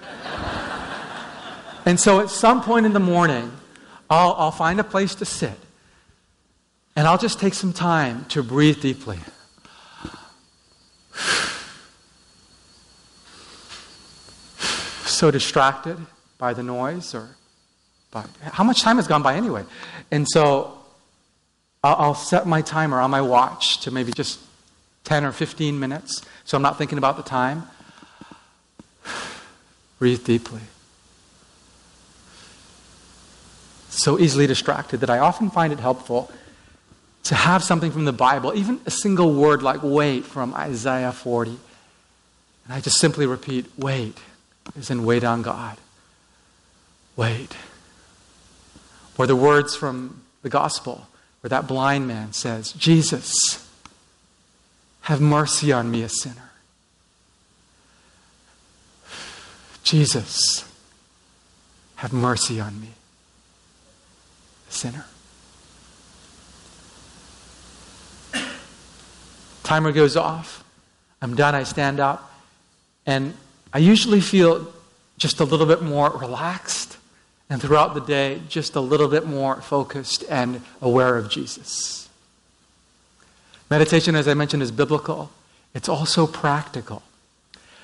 and 1.86 2.00
so 2.00 2.22
at 2.22 2.30
some 2.30 2.63
point 2.63 2.86
in 2.86 2.94
the 2.94 3.00
morning, 3.00 3.52
I'll, 4.12 4.36
I'll 4.38 4.52
find 4.52 4.78
a 4.78 4.84
place 4.84 5.15
to 5.15 5.26
sit. 5.26 5.58
And 6.97 7.08
I'll 7.08 7.17
just 7.17 7.39
take 7.39 7.54
some 7.54 7.71
time 7.71 8.26
to 8.26 8.43
breathe 8.43 8.82
deeply. 8.82 9.17
so 15.06 15.32
distracted 15.32 15.97
by 16.39 16.52
the 16.54 16.63
noise 16.63 17.13
or 17.13 17.30
by 18.10 18.26
how 18.41 18.63
much 18.63 18.82
time 18.82 18.97
has 18.97 19.08
gone 19.08 19.21
by 19.21 19.36
anyway? 19.36 19.63
And 20.10 20.28
so 20.28 20.78
I'll, 21.84 21.95
I'll 21.95 22.15
set 22.15 22.47
my 22.47 22.62
timer 22.62 23.00
on 23.00 23.12
my 23.12 23.21
watch 23.21 23.82
to 23.82 23.91
maybe 23.91 24.12
just 24.12 24.39
10 25.04 25.24
or 25.24 25.32
15 25.32 25.80
minutes 25.80 26.24
so 26.43 26.58
I'm 26.58 26.63
not 26.63 26.78
thinking 26.78 26.97
about 26.97 27.17
the 27.17 27.24
time. 27.24 27.63
Breathe 30.00 30.26
deeply. 30.26 30.62
So 33.91 34.17
easily 34.19 34.47
distracted 34.47 35.01
that 35.01 35.10
I 35.10 35.19
often 35.19 35.49
find 35.49 35.71
it 35.73 35.80
helpful 35.80 36.32
to 37.23 37.36
have 37.36 37.63
something 37.63 37.91
from 37.91 38.06
the 38.06 38.13
Bible, 38.13 38.54
even 38.56 38.80
a 38.86 38.91
single 38.91 39.34
word 39.34 39.62
like 39.62 39.82
wait 39.84 40.25
from 40.25 40.54
Isaiah 40.54 41.12
40. 41.12 41.51
And 41.51 42.73
I 42.73 42.80
just 42.80 42.97
simply 42.97 43.25
repeat, 43.25 43.65
wait, 43.77 44.17
as 44.77 44.89
in 44.89 45.06
wait 45.06 45.23
on 45.23 45.41
God. 45.41 45.77
Wait. 47.15 47.56
Or 49.17 49.27
the 49.27 49.36
words 49.36 49.75
from 49.75 50.23
the 50.41 50.49
gospel 50.49 51.08
where 51.41 51.49
that 51.49 51.67
blind 51.67 52.08
man 52.08 52.34
says, 52.34 52.71
Jesus, 52.73 53.36
have 55.01 55.19
mercy 55.19 55.71
on 55.71 55.91
me, 55.91 56.04
a 56.04 56.10
sinner. 56.10 56.51
Jesus, 59.84 60.65
have 61.97 62.13
mercy 62.13 62.60
on 62.60 62.80
me, 62.80 62.89
sinner. 64.71 65.05
Timer 69.63 69.91
goes 69.91 70.17
off. 70.17 70.63
I'm 71.21 71.36
done. 71.36 71.55
I 71.55 71.63
stand 71.63 71.99
up. 71.99 72.34
And 73.05 73.34
I 73.73 73.77
usually 73.77 74.21
feel 74.21 74.67
just 75.17 75.39
a 75.39 75.43
little 75.43 75.65
bit 75.65 75.81
more 75.81 76.10
relaxed. 76.10 76.97
And 77.49 77.62
throughout 77.62 77.93
the 77.93 78.01
day, 78.01 78.41
just 78.49 78.75
a 78.75 78.81
little 78.81 79.07
bit 79.07 79.25
more 79.25 79.62
focused 79.62 80.23
and 80.29 80.62
aware 80.81 81.17
of 81.17 81.29
Jesus. 81.29 82.10
Meditation, 83.69 84.15
as 84.15 84.27
I 84.27 84.34
mentioned, 84.34 84.63
is 84.63 84.71
biblical, 84.71 85.31
it's 85.73 85.88
also 85.88 86.27
practical. 86.27 87.03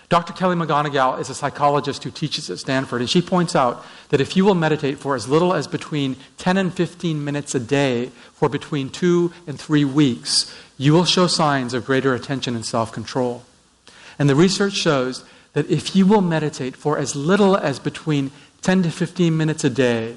Dr. 0.09 0.31
Kelly 0.31 0.55
McGonigal 0.55 1.19
is 1.19 1.29
a 1.29 1.35
psychologist 1.35 2.03
who 2.05 2.11
teaches 2.11 2.49
at 2.49 2.59
Stanford, 2.59 3.01
and 3.01 3.09
she 3.09 3.21
points 3.21 3.57
out 3.57 3.85
that 4.07 4.21
if 4.21 4.37
you 4.37 4.45
will 4.45 4.55
meditate 4.55 4.99
for 4.99 5.15
as 5.15 5.27
little 5.27 5.53
as 5.53 5.67
between 5.67 6.15
10 6.37 6.55
and 6.55 6.73
15 6.73 7.23
minutes 7.23 7.53
a 7.53 7.59
day 7.59 8.11
for 8.31 8.47
between 8.47 8.89
two 8.89 9.33
and 9.45 9.59
three 9.59 9.83
weeks, 9.83 10.55
you 10.77 10.93
will 10.93 11.03
show 11.03 11.27
signs 11.27 11.73
of 11.73 11.85
greater 11.85 12.13
attention 12.13 12.55
and 12.55 12.65
self 12.65 12.91
control. 12.91 13.43
And 14.17 14.29
the 14.29 14.35
research 14.35 14.73
shows 14.73 15.25
that 15.51 15.69
if 15.69 15.93
you 15.93 16.05
will 16.05 16.21
meditate 16.21 16.77
for 16.77 16.97
as 16.97 17.15
little 17.15 17.57
as 17.57 17.77
between 17.77 18.31
10 18.61 18.83
to 18.83 18.91
15 18.91 19.35
minutes 19.35 19.65
a 19.65 19.69
day 19.69 20.15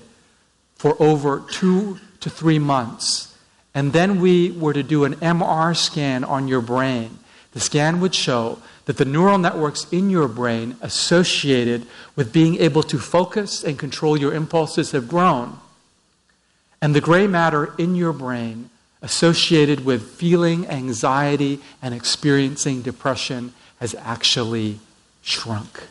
for 0.77 1.01
over 1.03 1.43
two 1.51 1.99
to 2.21 2.31
three 2.31 2.61
months, 2.61 3.37
and 3.75 3.93
then 3.93 4.21
we 4.21 4.53
were 4.53 4.73
to 4.73 4.83
do 4.83 5.05
an 5.05 5.15
MR 5.17 5.77
scan 5.77 6.23
on 6.23 6.47
your 6.47 6.61
brain, 6.61 7.19
the 7.53 7.61
scan 7.61 8.01
would 8.01 8.15
show 8.15 8.59
that 8.85 8.97
the 8.97 9.05
neural 9.05 9.39
networks 9.39 9.87
in 9.93 10.11
your 10.11 10.29
brain 10.29 10.77
associated 10.81 11.87
with 12.17 12.33
being 12.33 12.57
able 12.57 12.83
to 12.85 12.99
focus 12.99 13.65
and 13.65 13.79
control 13.79 14.17
your 14.17 14.35
impulses 14.35 14.93
have 14.93 15.09
grown. 15.09 15.59
And 16.81 16.95
the 16.95 17.01
gray 17.01 17.27
matter 17.27 17.75
in 17.77 17.95
your 17.95 18.13
brain 18.13 18.71
associated 19.03 19.85
with 19.85 20.11
feeling 20.11 20.67
anxiety 20.69 21.61
and 21.83 21.95
experiencing 21.95 22.83
depression 22.83 23.53
has 23.81 23.95
actually 23.95 24.79
shrunk. 25.23 25.83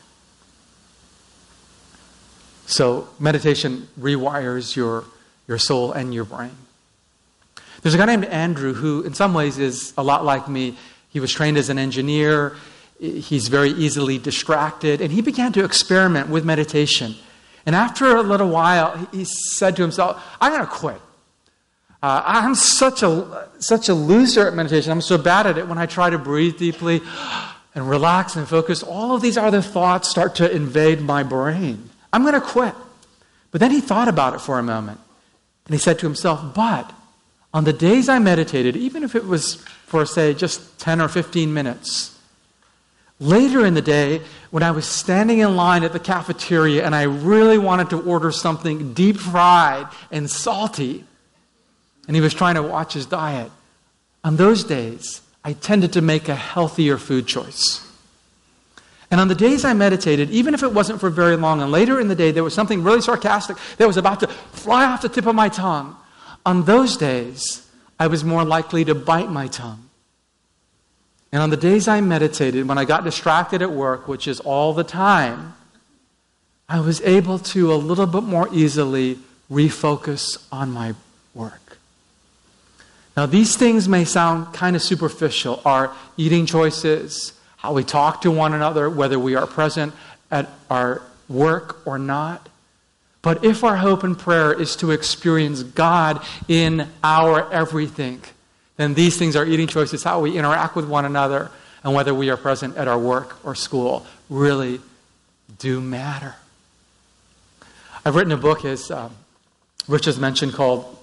So, 2.65 3.10
meditation 3.19 3.88
rewires 4.00 4.76
your, 4.76 5.06
your 5.48 5.58
soul 5.58 5.91
and 5.91 6.13
your 6.13 6.24
brain. 6.24 6.56
There's 7.82 7.95
a 7.95 7.98
guy 7.98 8.06
named 8.06 8.26
Andrew 8.26 8.74
who, 8.74 9.02
in 9.04 9.13
some 9.13 9.34
ways, 9.34 9.58
is 9.58 9.93
a 9.98 10.04
lot 10.04 10.26
like 10.26 10.48
me. 10.48 10.78
He 11.10 11.19
was 11.19 11.32
trained 11.32 11.58
as 11.58 11.69
an 11.69 11.78
engineer, 11.78 12.56
he's 13.00 13.48
very 13.48 13.72
easily 13.72 14.17
distracted, 14.17 15.02
and 15.02 15.12
he 15.12 15.22
began 15.22 15.52
to 15.54 15.63
experiment 15.63 16.30
with 16.30 16.45
meditation. 16.45 17.15
And 17.65 17.76
after 17.76 18.15
a 18.15 18.22
little 18.22 18.50
while, 18.50 19.08
he 19.12 19.26
said 19.26 19.76
to 19.78 19.82
himself, 19.82 20.24
I'm 20.39 20.52
going 20.52 20.65
to 20.65 20.72
quit. 20.72 21.02
Uh, 22.02 22.24
I'm 22.26 22.56
such 22.56 23.04
a, 23.04 23.50
such 23.60 23.89
a 23.89 23.93
loser 23.93 24.48
at 24.48 24.54
meditation. 24.54 24.91
I'm 24.91 25.02
so 25.02 25.17
bad 25.17 25.48
at 25.48 25.58
it 25.58 25.67
when 25.67 25.78
I 25.78 25.86
try 25.86 26.10
to 26.10 26.17
breathe 26.17 26.58
deeply 26.58 27.02
and 27.76 27.89
relax 27.89 28.36
and 28.36 28.48
focus. 28.48 28.84
All 28.84 29.13
of 29.13 29.22
these 29.22 29.38
other 29.38 29.62
thoughts 29.62 30.10
start 30.10 30.36
to 30.36 30.50
invade 30.50 31.02
my 31.02 31.24
brain. 31.24 31.89
I'm 32.13 32.22
going 32.22 32.34
to 32.34 32.41
quit. 32.41 32.74
But 33.52 33.60
then 33.60 33.72
he 33.72 33.82
thought 33.82 34.08
about 34.08 34.34
it 34.34 34.41
for 34.41 34.60
a 34.60 34.63
moment. 34.63 35.00
And 35.65 35.74
he 35.74 35.80
said 35.80 36.00
to 36.00 36.06
himself, 36.06 36.56
But 36.56 36.91
on 37.53 37.63
the 37.63 37.73
days 37.73 38.09
I 38.09 38.19
meditated, 38.19 38.75
even 38.75 39.03
if 39.03 39.15
it 39.15 39.25
was 39.25 39.55
for, 39.85 40.05
say, 40.05 40.33
just 40.33 40.79
10 40.79 41.01
or 41.01 41.07
15 41.07 41.53
minutes, 41.53 42.17
later 43.19 43.65
in 43.65 43.73
the 43.73 43.81
day, 43.81 44.21
when 44.51 44.63
I 44.63 44.71
was 44.71 44.85
standing 44.85 45.39
in 45.39 45.55
line 45.55 45.83
at 45.83 45.93
the 45.93 45.99
cafeteria 45.99 46.85
and 46.85 46.95
I 46.95 47.03
really 47.03 47.57
wanted 47.57 47.89
to 47.89 48.01
order 48.01 48.31
something 48.31 48.93
deep 48.93 49.17
fried 49.17 49.88
and 50.12 50.29
salty, 50.29 51.03
and 52.07 52.15
he 52.15 52.21
was 52.21 52.33
trying 52.33 52.55
to 52.55 52.63
watch 52.63 52.93
his 52.93 53.05
diet. 53.05 53.51
On 54.23 54.35
those 54.35 54.63
days, 54.63 55.21
I 55.43 55.53
tended 55.53 55.93
to 55.93 56.01
make 56.01 56.29
a 56.29 56.35
healthier 56.35 56.97
food 56.97 57.25
choice. 57.25 57.85
And 59.12 59.19
on 59.19 59.27
the 59.27 59.35
days 59.35 59.65
I 59.65 59.73
meditated, 59.73 60.29
even 60.29 60.53
if 60.53 60.62
it 60.62 60.71
wasn't 60.71 60.99
for 60.99 61.09
very 61.09 61.35
long, 61.35 61.62
and 61.62 61.71
later 61.71 61.99
in 61.99 62.09
the 62.09 62.15
day 62.15 62.31
there 62.31 62.43
was 62.43 62.53
something 62.53 62.83
really 62.83 63.01
sarcastic 63.01 63.57
that 63.77 63.88
was 63.88 63.97
about 63.97 64.19
to 64.19 64.27
fly 64.27 64.85
off 64.85 65.01
the 65.01 65.09
tip 65.09 65.25
of 65.25 65.33
my 65.33 65.49
tongue, 65.49 65.95
on 66.45 66.65
those 66.65 66.97
days 66.97 67.67
I 67.99 68.08
was 68.08 68.23
more 68.23 68.45
likely 68.45 68.86
to 68.86 68.95
bite 68.95 69.30
my 69.30 69.47
tongue. 69.47 69.89
And 71.32 71.41
on 71.43 71.49
the 71.49 71.58
days 71.58 71.88
I 71.88 72.02
meditated, 72.02 72.67
when 72.67 72.78
I 72.78 72.86
got 72.86 73.04
distracted 73.04 73.62
at 73.62 73.71
work, 73.71 74.08
which 74.08 74.28
is 74.28 74.39
all 74.39 74.73
the 74.73 74.84
time, 74.84 75.54
I 76.67 76.80
was 76.80 77.02
able 77.02 77.39
to 77.39 77.73
a 77.73 77.75
little 77.75 78.06
bit 78.06 78.23
more 78.23 78.47
easily 78.52 79.19
refocus 79.52 80.43
on 80.52 80.71
my 80.71 80.95
work. 81.34 81.78
Now, 83.15 83.25
these 83.25 83.56
things 83.58 83.89
may 83.89 84.06
sound 84.06 84.54
kind 84.54 84.75
of 84.75 84.82
superficial 84.82 85.62
our 85.65 85.93
eating 86.15 86.45
choices, 86.45 87.34
how 87.58 87.73
we 87.73 87.84
talk 87.84 88.21
to 88.21 88.32
one 88.32 88.54
another, 88.54 88.89
whether 88.89 89.19
we 89.19 89.36
are 89.36 89.45
present 89.45 89.93
at 90.32 90.49
our 90.69 91.02
work 91.28 91.86
or 91.86 91.99
not. 91.99 92.48
But 93.21 93.43
if 93.43 93.63
our 93.63 93.77
hope 93.77 94.03
and 94.03 94.17
prayer 94.17 94.53
is 94.53 94.75
to 94.77 94.91
experience 94.91 95.63
God 95.63 96.23
in 96.47 96.88
our 97.03 97.51
everything, 97.51 98.21
then 98.77 98.93
these 98.93 99.17
things, 99.17 99.36
our 99.36 99.45
eating 99.45 99.67
choices, 99.67 100.03
how 100.03 100.21
we 100.21 100.38
interact 100.38 100.75
with 100.75 100.88
one 100.88 101.05
another, 101.05 101.51
and 101.84 101.93
whether 101.93 102.13
we 102.13 102.29
are 102.29 102.38
present 102.38 102.77
at 102.77 102.88
our 102.88 102.99
work 102.99 103.43
or 103.45 103.55
school, 103.55 104.05
really 104.29 104.79
do 105.58 105.82
matter. 105.82 106.36
I've 108.05 108.15
written 108.15 108.32
a 108.32 108.38
book, 108.38 108.63
as 108.63 108.89
um, 108.89 109.13
Rich 109.88 110.05
has 110.05 110.17
mentioned, 110.17 110.53
called 110.53 110.97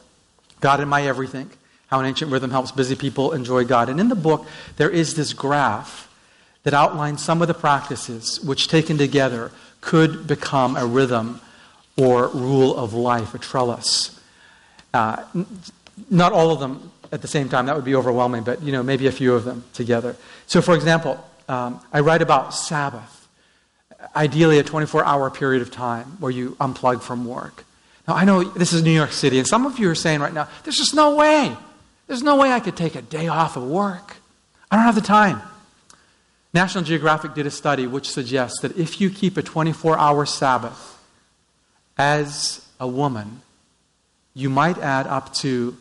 God 0.60 0.80
in 0.80 0.88
My 0.88 1.02
Everything 1.02 1.50
how 1.86 2.00
an 2.00 2.06
ancient 2.06 2.30
rhythm 2.32 2.50
helps 2.50 2.72
busy 2.72 2.96
people 2.96 3.32
enjoy 3.32 3.64
God. 3.64 3.88
And 3.88 4.00
in 4.00 4.08
the 4.08 4.16
book, 4.16 4.46
there 4.76 4.90
is 4.90 5.14
this 5.14 5.32
graph 5.32 6.12
that 6.64 6.74
outlines 6.74 7.22
some 7.22 7.42
of 7.42 7.48
the 7.48 7.54
practices 7.54 8.40
which, 8.40 8.68
taken 8.68 8.98
together, 8.98 9.52
could 9.80 10.26
become 10.26 10.76
a 10.76 10.84
rhythm 10.84 11.40
or 11.96 12.28
rule 12.28 12.76
of 12.76 12.92
life, 12.94 13.34
a 13.34 13.38
trellis. 13.38 14.18
Uh, 14.92 15.24
not 16.10 16.32
all 16.32 16.50
of 16.50 16.60
them 16.60 16.90
at 17.12 17.22
the 17.22 17.28
same 17.28 17.48
time, 17.48 17.66
that 17.66 17.76
would 17.76 17.84
be 17.84 17.94
overwhelming, 17.94 18.42
but 18.42 18.62
you 18.62 18.72
know, 18.72 18.82
maybe 18.82 19.06
a 19.06 19.12
few 19.12 19.34
of 19.34 19.44
them 19.44 19.64
together. 19.72 20.16
So, 20.46 20.60
for 20.60 20.74
example, 20.74 21.22
um, 21.48 21.80
I 21.92 22.00
write 22.00 22.22
about 22.22 22.54
Sabbath, 22.54 23.28
ideally 24.14 24.58
a 24.58 24.62
24 24.62 25.04
hour 25.04 25.30
period 25.30 25.62
of 25.62 25.70
time 25.70 26.16
where 26.20 26.30
you 26.30 26.50
unplug 26.60 27.02
from 27.02 27.24
work. 27.24 27.64
Now, 28.06 28.14
I 28.14 28.24
know 28.24 28.44
this 28.44 28.72
is 28.72 28.82
New 28.82 28.92
York 28.92 29.12
City, 29.12 29.38
and 29.38 29.46
some 29.46 29.66
of 29.66 29.78
you 29.78 29.88
are 29.90 29.94
saying 29.94 30.20
right 30.20 30.32
now, 30.32 30.48
there's 30.64 30.76
just 30.76 30.94
no 30.94 31.16
way. 31.16 31.56
There's 32.06 32.22
no 32.22 32.36
way 32.36 32.52
I 32.52 32.60
could 32.60 32.76
take 32.76 32.94
a 32.94 33.02
day 33.02 33.28
off 33.28 33.56
of 33.56 33.64
work. 33.64 34.16
I 34.70 34.76
don't 34.76 34.84
have 34.84 34.94
the 34.94 35.00
time. 35.00 35.40
National 36.54 36.84
Geographic 36.84 37.34
did 37.34 37.46
a 37.46 37.50
study 37.50 37.86
which 37.86 38.08
suggests 38.08 38.60
that 38.60 38.76
if 38.76 39.00
you 39.00 39.10
keep 39.10 39.36
a 39.36 39.42
24 39.42 39.98
hour 39.98 40.24
Sabbath 40.24 40.95
as 41.96 42.66
a 42.78 42.86
woman, 42.86 43.42
you 44.34 44.50
might 44.50 44.78
add 44.78 45.06
up 45.06 45.32
to 45.34 45.76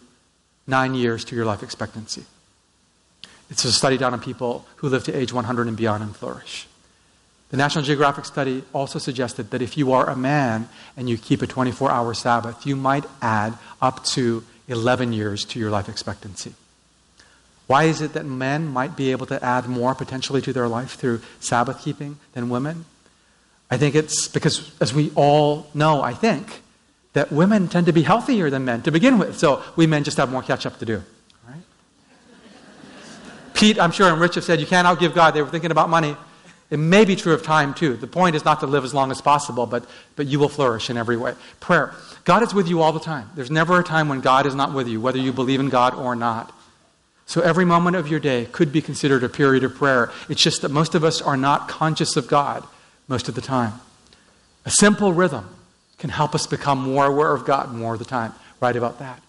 nine 0.67 0.95
years 0.95 1.25
to 1.25 1.35
your 1.35 1.45
life 1.45 1.61
expectancy. 1.61 2.23
It's 3.49 3.63
a 3.65 3.71
study 3.71 3.97
done 3.97 4.13
on 4.13 4.21
people 4.21 4.65
who 4.77 4.89
live 4.89 5.03
to 5.05 5.15
age 5.15 5.31
100 5.31 5.67
and 5.67 5.77
beyond 5.77 6.03
and 6.03 6.15
flourish. 6.15 6.67
The 7.49 7.57
National 7.57 7.83
Geographic 7.83 8.25
study 8.25 8.63
also 8.73 8.97
suggested 8.97 9.51
that 9.51 9.61
if 9.61 9.77
you 9.77 9.91
are 9.91 10.09
a 10.09 10.15
man 10.15 10.67
and 10.97 11.07
you 11.07 11.17
keep 11.17 11.41
a 11.41 11.47
24 11.47 11.91
hour 11.91 12.13
Sabbath, 12.13 12.65
you 12.65 12.75
might 12.75 13.05
add 13.21 13.53
up 13.81 14.03
to 14.05 14.43
11 14.67 15.13
years 15.13 15.45
to 15.45 15.59
your 15.59 15.69
life 15.69 15.87
expectancy. 15.87 16.53
Why 17.67 17.83
is 17.83 18.01
it 18.01 18.13
that 18.13 18.25
men 18.25 18.67
might 18.67 18.95
be 18.95 19.11
able 19.11 19.25
to 19.27 19.43
add 19.43 19.67
more 19.67 19.95
potentially 19.95 20.41
to 20.41 20.53
their 20.53 20.67
life 20.67 20.93
through 20.93 21.21
Sabbath 21.39 21.81
keeping 21.81 22.17
than 22.33 22.49
women? 22.49 22.85
I 23.69 23.77
think 23.77 23.95
it's 23.95 24.27
because, 24.27 24.71
as 24.79 24.93
we 24.93 25.11
all 25.15 25.67
know, 25.73 26.01
I 26.01 26.13
think, 26.13 26.61
that 27.13 27.31
women 27.31 27.67
tend 27.67 27.87
to 27.87 27.93
be 27.93 28.03
healthier 28.03 28.49
than 28.49 28.65
men 28.65 28.81
to 28.83 28.91
begin 28.91 29.17
with. 29.17 29.37
So 29.37 29.63
we 29.75 29.87
men 29.87 30.03
just 30.03 30.17
have 30.17 30.29
more 30.29 30.43
catch 30.43 30.65
up 30.65 30.77
to 30.79 30.85
do. 30.85 31.01
Right? 31.47 31.61
Pete, 33.53 33.79
I'm 33.79 33.91
sure, 33.91 34.11
and 34.11 34.19
Rich 34.19 34.35
have 34.35 34.43
said 34.43 34.59
you 34.59 34.67
can't 34.67 34.87
outgive 34.87 35.15
God. 35.15 35.33
They 35.33 35.41
were 35.41 35.49
thinking 35.49 35.71
about 35.71 35.89
money. 35.89 36.15
It 36.69 36.77
may 36.77 37.05
be 37.05 37.15
true 37.15 37.33
of 37.33 37.41
time 37.41 37.73
too. 37.73 37.95
The 37.95 38.07
point 38.07 38.35
is 38.35 38.43
not 38.43 38.59
to 38.59 38.67
live 38.67 38.83
as 38.83 38.93
long 38.93 39.11
as 39.11 39.21
possible, 39.21 39.65
but, 39.65 39.85
but 40.15 40.27
you 40.27 40.39
will 40.39 40.49
flourish 40.49 40.89
in 40.89 40.97
every 40.97 41.15
way. 41.15 41.35
Prayer. 41.59 41.93
God 42.25 42.43
is 42.43 42.53
with 42.53 42.67
you 42.67 42.81
all 42.81 42.91
the 42.91 42.99
time. 42.99 43.29
There's 43.35 43.51
never 43.51 43.79
a 43.79 43.83
time 43.83 44.09
when 44.09 44.19
God 44.19 44.45
is 44.45 44.55
not 44.55 44.73
with 44.73 44.87
you, 44.87 44.99
whether 44.99 45.19
you 45.19 45.31
believe 45.31 45.59
in 45.59 45.69
God 45.69 45.93
or 45.93 46.15
not. 46.15 46.51
So 47.27 47.41
every 47.41 47.65
moment 47.65 47.95
of 47.95 48.07
your 48.07 48.19
day 48.19 48.45
could 48.51 48.71
be 48.71 48.81
considered 48.81 49.23
a 49.23 49.29
period 49.29 49.63
of 49.63 49.75
prayer. 49.75 50.11
It's 50.27 50.41
just 50.41 50.61
that 50.63 50.69
most 50.69 50.95
of 50.95 51.03
us 51.03 51.21
are 51.21 51.37
not 51.37 51.67
conscious 51.67 52.17
of 52.17 52.27
God 52.27 52.65
most 53.07 53.29
of 53.29 53.35
the 53.35 53.41
time. 53.41 53.73
A 54.65 54.71
simple 54.71 55.13
rhythm 55.13 55.47
can 55.97 56.09
help 56.09 56.35
us 56.35 56.47
become 56.47 56.79
more 56.79 57.05
aware 57.05 57.33
of 57.33 57.45
God 57.45 57.71
more 57.71 57.93
of 57.93 57.99
the 57.99 58.05
time. 58.05 58.33
Write 58.59 58.75
about 58.75 58.99
that. 58.99 59.21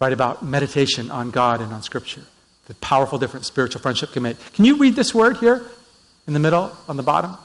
Write 0.00 0.12
about 0.12 0.42
meditation 0.42 1.10
on 1.10 1.30
God 1.30 1.60
and 1.60 1.72
on 1.72 1.82
Scripture. 1.82 2.22
The 2.66 2.74
powerful 2.76 3.18
difference 3.18 3.46
spiritual 3.46 3.80
friendship 3.80 4.12
can 4.12 4.22
make. 4.22 4.36
Can 4.54 4.64
you 4.64 4.76
read 4.76 4.94
this 4.94 5.14
word 5.14 5.36
here 5.38 5.62
in 6.26 6.32
the 6.32 6.38
middle, 6.38 6.72
on 6.88 6.96
the 6.96 7.02
bottom? 7.02 7.36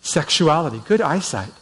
Sexuality. 0.00 0.80
Good 0.86 1.00
eyesight. 1.00 1.52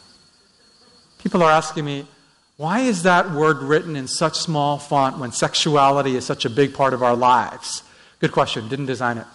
People 1.19 1.43
are 1.43 1.51
asking 1.51 1.85
me, 1.85 2.07
why 2.55 2.79
is 2.79 3.03
that 3.03 3.31
word 3.31 3.57
written 3.57 3.95
in 3.95 4.07
such 4.07 4.35
small 4.35 4.79
font 4.79 5.19
when 5.19 5.31
sexuality 5.31 6.15
is 6.15 6.25
such 6.25 6.45
a 6.45 6.49
big 6.49 6.73
part 6.73 6.93
of 6.93 7.03
our 7.03 7.15
lives? 7.15 7.83
Good 8.19 8.31
question. 8.31 8.67
Didn't 8.67 8.87
design 8.87 9.19
it. 9.19 9.27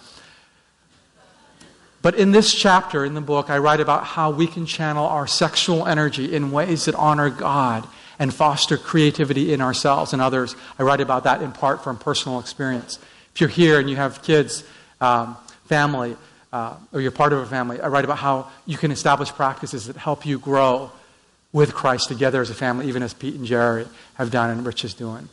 But 2.03 2.15
in 2.15 2.33
this 2.33 2.53
chapter 2.53 3.05
in 3.05 3.13
the 3.13 3.21
book, 3.21 3.49
I 3.49 3.57
write 3.59 3.79
about 3.79 4.03
how 4.03 4.29
we 4.29 4.45
can 4.45 4.65
channel 4.65 5.07
our 5.07 5.25
sexual 5.25 5.87
energy 5.87 6.35
in 6.35 6.51
ways 6.51 6.85
that 6.85 6.95
honor 6.95 7.29
God 7.29 7.87
and 8.19 8.31
foster 8.31 8.77
creativity 8.77 9.53
in 9.53 9.61
ourselves 9.61 10.11
and 10.11 10.21
others. 10.21 10.53
I 10.77 10.83
write 10.83 10.99
about 10.99 11.23
that 11.23 11.41
in 11.41 11.53
part 11.53 11.81
from 11.81 11.97
personal 11.97 12.41
experience. 12.41 12.99
If 13.33 13.39
you're 13.39 13.49
here 13.49 13.79
and 13.79 13.89
you 13.89 13.95
have 13.95 14.21
kids, 14.21 14.65
um, 14.99 15.37
family, 15.65 16.17
uh, 16.51 16.75
or 16.91 16.99
you're 16.99 17.09
part 17.09 17.31
of 17.31 17.39
a 17.39 17.45
family, 17.45 17.79
I 17.79 17.87
write 17.87 18.03
about 18.03 18.17
how 18.17 18.51
you 18.65 18.77
can 18.77 18.91
establish 18.91 19.29
practices 19.29 19.87
that 19.87 19.95
help 19.95 20.25
you 20.25 20.39
grow 20.39 20.91
with 21.53 21.73
Christ 21.73 22.09
together 22.09 22.41
as 22.41 22.49
a 22.49 22.53
family, 22.53 22.89
even 22.89 23.01
as 23.01 23.13
Pete 23.13 23.35
and 23.35 23.45
Geri 23.45 23.87
have 24.15 24.29
done 24.29 24.49
and 24.49 24.65
Rich 24.65 24.83
is 24.83 24.93
doing. 24.93 25.29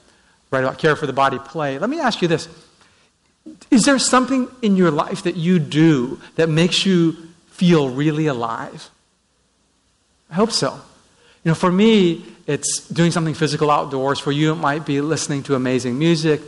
Write 0.52 0.62
about 0.62 0.78
care 0.78 0.94
for 0.94 1.09
the 1.09 1.12
body, 1.12 1.40
play. 1.40 1.80
Let 1.80 1.90
me 1.90 1.98
ask 1.98 2.22
you 2.22 2.28
this 2.28 2.48
Is 3.70 3.85
there 3.85 3.98
something 3.98 4.48
in 4.62 4.76
your 4.76 4.90
life 4.90 5.22
that 5.22 5.37
you 5.37 5.59
do 5.59 6.20
that 6.37 6.48
makes 6.48 6.85
you 6.85 7.12
feel 7.50 7.88
really 7.88 8.26
alive? 8.26 8.90
I 10.31 10.35
hope 10.35 10.50
so. 10.50 10.81
You 11.44 11.50
know, 11.50 11.55
for 11.55 11.72
me, 11.72 12.24
it's 12.46 12.87
doing 12.88 13.11
something 13.11 13.35
physical 13.35 13.70
outdoors. 13.70 14.18
For 14.18 14.33
you, 14.33 14.53
it 14.53 14.57
might 14.57 14.85
be 14.85 15.00
listening 15.00 15.42
to 15.44 15.55
amazing 15.55 15.98
music, 15.98 16.40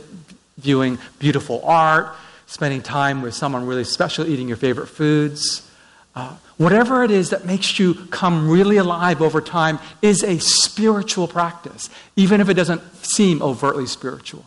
viewing 0.57 0.99
beautiful 1.19 1.61
art, 1.63 2.15
spending 2.45 2.81
time 2.81 3.21
with 3.21 3.33
someone 3.33 3.65
really 3.65 3.83
special, 3.83 4.27
eating 4.27 4.47
your 4.47 4.57
favorite 4.57 4.87
foods. 4.87 5.69
Uh, 6.15 6.35
whatever 6.57 7.03
it 7.03 7.09
is 7.09 7.31
that 7.31 7.45
makes 7.45 7.79
you 7.79 7.95
come 8.11 8.47
really 8.47 8.77
alive 8.77 9.21
over 9.21 9.41
time 9.41 9.79
is 10.01 10.23
a 10.23 10.39
spiritual 10.39 11.27
practice, 11.27 11.89
even 12.15 12.39
if 12.39 12.49
it 12.49 12.53
doesn't 12.53 12.81
seem 13.03 13.41
overtly 13.41 13.87
spiritual. 13.87 14.45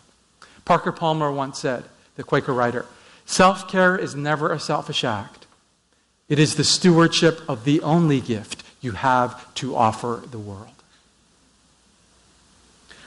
Parker 0.64 0.92
Palmer 0.92 1.32
once 1.32 1.58
said, 1.58 1.84
the 2.16 2.24
Quaker 2.24 2.52
writer, 2.52 2.86
self 3.24 3.68
care 3.68 3.96
is 3.96 4.14
never 4.14 4.52
a 4.52 4.58
selfish 4.58 5.04
act, 5.04 5.46
it 6.28 6.38
is 6.38 6.56
the 6.56 6.64
stewardship 6.64 7.40
of 7.48 7.64
the 7.64 7.80
only 7.82 8.20
gift 8.20 8.64
you 8.80 8.92
have 8.92 9.54
to 9.54 9.76
offer 9.76 10.22
the 10.30 10.38
world. 10.38 10.68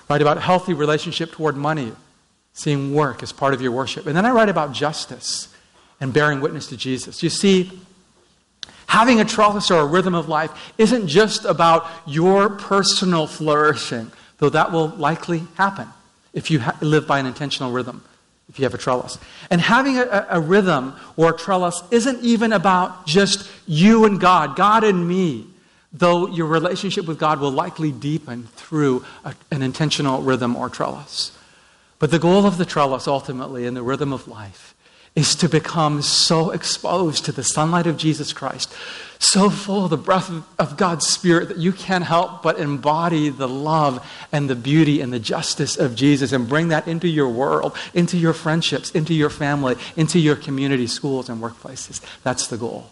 Write 0.10 0.22
about 0.22 0.42
healthy 0.42 0.74
relationship 0.74 1.32
toward 1.32 1.56
money, 1.56 1.92
seeing 2.54 2.94
work 2.94 3.22
as 3.22 3.32
part 3.32 3.54
of 3.54 3.62
your 3.62 3.72
worship. 3.72 4.08
And 4.08 4.18
then 4.18 4.26
I 4.26 4.32
write 4.32 4.50
about 4.50 4.74
justice 4.74 5.54
and 6.02 6.12
bearing 6.12 6.42
witness 6.42 6.68
to 6.68 6.78
Jesus. 6.78 7.22
You 7.22 7.30
see, 7.30 7.80
having 8.88 9.20
a 9.20 9.26
trellis 9.26 9.70
or 9.70 9.82
a 9.82 9.86
rhythm 9.86 10.16
of 10.16 10.28
life 10.28 10.74
isn't 10.78 11.08
just 11.08 11.46
about 11.46 11.86
your 12.08 12.50
personal 12.50 13.28
flourishing, 13.28 14.12
though 14.40 14.50
that 14.50 14.72
will 14.72 14.88
likely 14.88 15.44
happen 15.56 15.88
if 16.34 16.50
you 16.50 16.60
ha- 16.60 16.78
live 16.82 17.06
by 17.06 17.20
an 17.20 17.26
intentional 17.26 17.72
rhythm, 17.72 18.04
if 18.50 18.60
you 18.60 18.66
have 18.66 18.74
a 18.74 18.78
trellis. 18.78 19.18
And 19.50 19.62
having 19.62 19.98
a, 19.98 20.28
a 20.30 20.40
rhythm 20.40 20.96
or 21.16 21.30
a 21.30 21.38
trellis 21.38 21.82
isn't 21.92 22.24
even 22.24 22.52
about 22.52 23.06
just 23.06 23.50
you 23.68 24.06
and 24.06 24.20
God, 24.20 24.56
God 24.56 24.84
and 24.84 25.08
me, 25.08 25.48
though 25.94 26.28
your 26.28 26.48
relationship 26.48 27.06
with 27.06 27.20
God 27.20 27.40
will 27.40 27.52
likely 27.52 27.92
deepen 27.92 28.48
through 28.56 29.06
a, 29.24 29.36
an 29.52 29.62
intentional 29.62 30.22
rhythm 30.22 30.56
or 30.56 30.70
trellis. 30.70 31.38
But 32.00 32.12
the 32.12 32.20
goal 32.20 32.46
of 32.46 32.58
the 32.58 32.66
trellis 32.66 33.08
ultimately 33.08 33.66
in 33.66 33.74
the 33.74 33.84
rhythm 33.84 34.12
of 34.14 34.28
life 34.28 34.74
is 35.20 35.36
to 35.36 35.50
become 35.50 36.02
so 36.02 36.50
exposed 36.52 37.26
to 37.26 37.32
the 37.32 37.44
sunlight 37.44 37.88
of 37.88 37.98
Jesus 37.98 38.34
Christ, 38.34 38.74
so 39.20 39.50
full 39.50 39.84
of 39.84 39.90
the 39.90 39.98
breath 39.98 40.32
of 40.58 40.78
God's 40.78 41.08
Spirit 41.08 41.50
that 41.50 41.58
you 41.58 41.72
can't 41.72 42.04
help 42.04 42.42
but 42.42 42.60
embody 42.60 43.30
the 43.30 43.48
love 43.48 44.06
and 44.32 44.50
the 44.50 44.56
beauty 44.56 45.02
and 45.02 45.12
the 45.12 45.20
justice 45.20 45.78
of 45.78 45.96
Jesus 45.96 46.32
and 46.32 46.48
bring 46.48 46.70
that 46.70 46.88
into 46.88 47.08
your 47.08 47.30
world, 47.30 47.76
into 47.94 48.18
your 48.18 48.34
friendships, 48.34 48.92
into 48.92 49.14
your 49.14 49.30
family, 49.30 49.76
into 49.96 50.20
your 50.20 50.36
community, 50.36 50.88
schools, 50.88 51.30
and 51.30 51.42
workplaces. 51.42 52.02
That's 52.24 52.48
the 52.48 52.58
goal. 52.58 52.90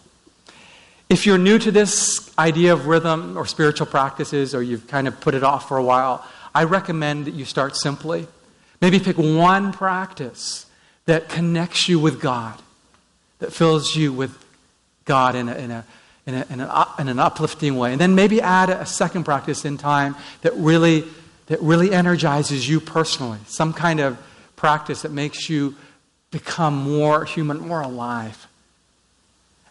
If 1.08 1.24
you're 1.24 1.38
new 1.38 1.58
to 1.58 1.70
this 1.70 2.30
idea 2.38 2.74
of 2.74 2.86
rhythm 2.86 3.38
or 3.38 3.46
spiritual 3.46 3.86
practices, 3.86 4.54
or 4.54 4.62
you've 4.62 4.86
kind 4.86 5.08
of 5.08 5.18
put 5.20 5.34
it 5.34 5.42
off 5.42 5.66
for 5.66 5.78
a 5.78 5.82
while, 5.82 6.24
I 6.54 6.64
recommend 6.64 7.24
that 7.24 7.34
you 7.34 7.46
start 7.46 7.76
simply 7.76 8.26
Maybe 8.80 9.00
pick 9.00 9.18
one 9.18 9.72
practice 9.72 10.66
that 11.08 11.30
connects 11.30 11.88
you 11.88 11.98
with 11.98 12.20
God, 12.20 12.60
that 13.38 13.50
fills 13.50 13.96
you 13.96 14.12
with 14.12 14.36
God 15.06 15.34
in, 15.34 15.48
a, 15.48 15.54
in, 15.54 15.70
a, 15.70 15.84
in, 16.26 16.34
a, 16.34 16.46
in, 16.50 16.60
a, 16.60 16.86
in 16.98 17.08
an 17.08 17.18
uplifting 17.18 17.78
way. 17.78 17.92
And 17.92 18.00
then 18.00 18.14
maybe 18.14 18.42
add 18.42 18.68
a 18.68 18.84
second 18.84 19.24
practice 19.24 19.64
in 19.64 19.78
time 19.78 20.16
that 20.42 20.52
really, 20.54 21.04
that 21.46 21.62
really 21.62 21.94
energizes 21.94 22.68
you 22.68 22.78
personally, 22.78 23.38
some 23.46 23.72
kind 23.72 24.00
of 24.00 24.18
practice 24.54 25.00
that 25.00 25.10
makes 25.10 25.48
you 25.48 25.76
become 26.30 26.76
more 26.76 27.24
human, 27.24 27.58
more 27.60 27.80
alive. 27.80 28.46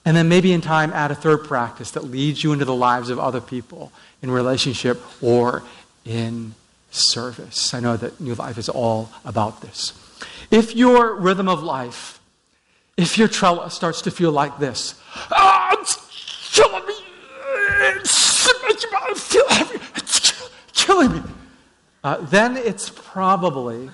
And 0.06 0.18
then 0.18 0.28
maybe 0.30 0.52
in 0.54 0.62
time 0.62 0.92
add 0.92 1.12
a 1.12 1.16
third 1.16 1.44
practice 1.44 1.92
that 1.92 2.06
leads 2.06 2.44
you 2.44 2.52
into 2.52 2.66
the 2.66 2.74
lives 2.74 3.12
of 3.12 3.20
other 3.20 3.42
people 3.42 3.92
in 4.24 4.32
relationship 4.32 5.00
or 5.22 5.62
in 6.04 6.56
service. 6.90 7.76
I 7.76 7.80
know 7.80 7.96
that 7.96 8.20
New 8.20 8.34
Life 8.34 8.58
is 8.58 8.70
all 8.70 9.12
about 9.24 9.62
this. 9.62 9.94
If 10.50 10.76
your 10.76 11.16
rhythm 11.16 11.48
of 11.50 11.64
life, 11.64 12.20
if 12.96 13.18
your 13.18 13.28
trellis 13.28 13.74
starts 13.74 14.02
to 14.04 14.12
feel 14.12 14.32
like 14.32 14.60
this, 14.60 14.96
ah, 15.32 15.76
it's 15.80 16.52
killing 16.54 16.86
me, 16.86 16.94
it's, 17.96 18.50
it's 19.96 20.16
killing 20.74 21.14
me, 21.14 21.22
uh, 22.04 22.18
then 22.22 22.58
it's 22.58 22.90
probably 22.90 23.90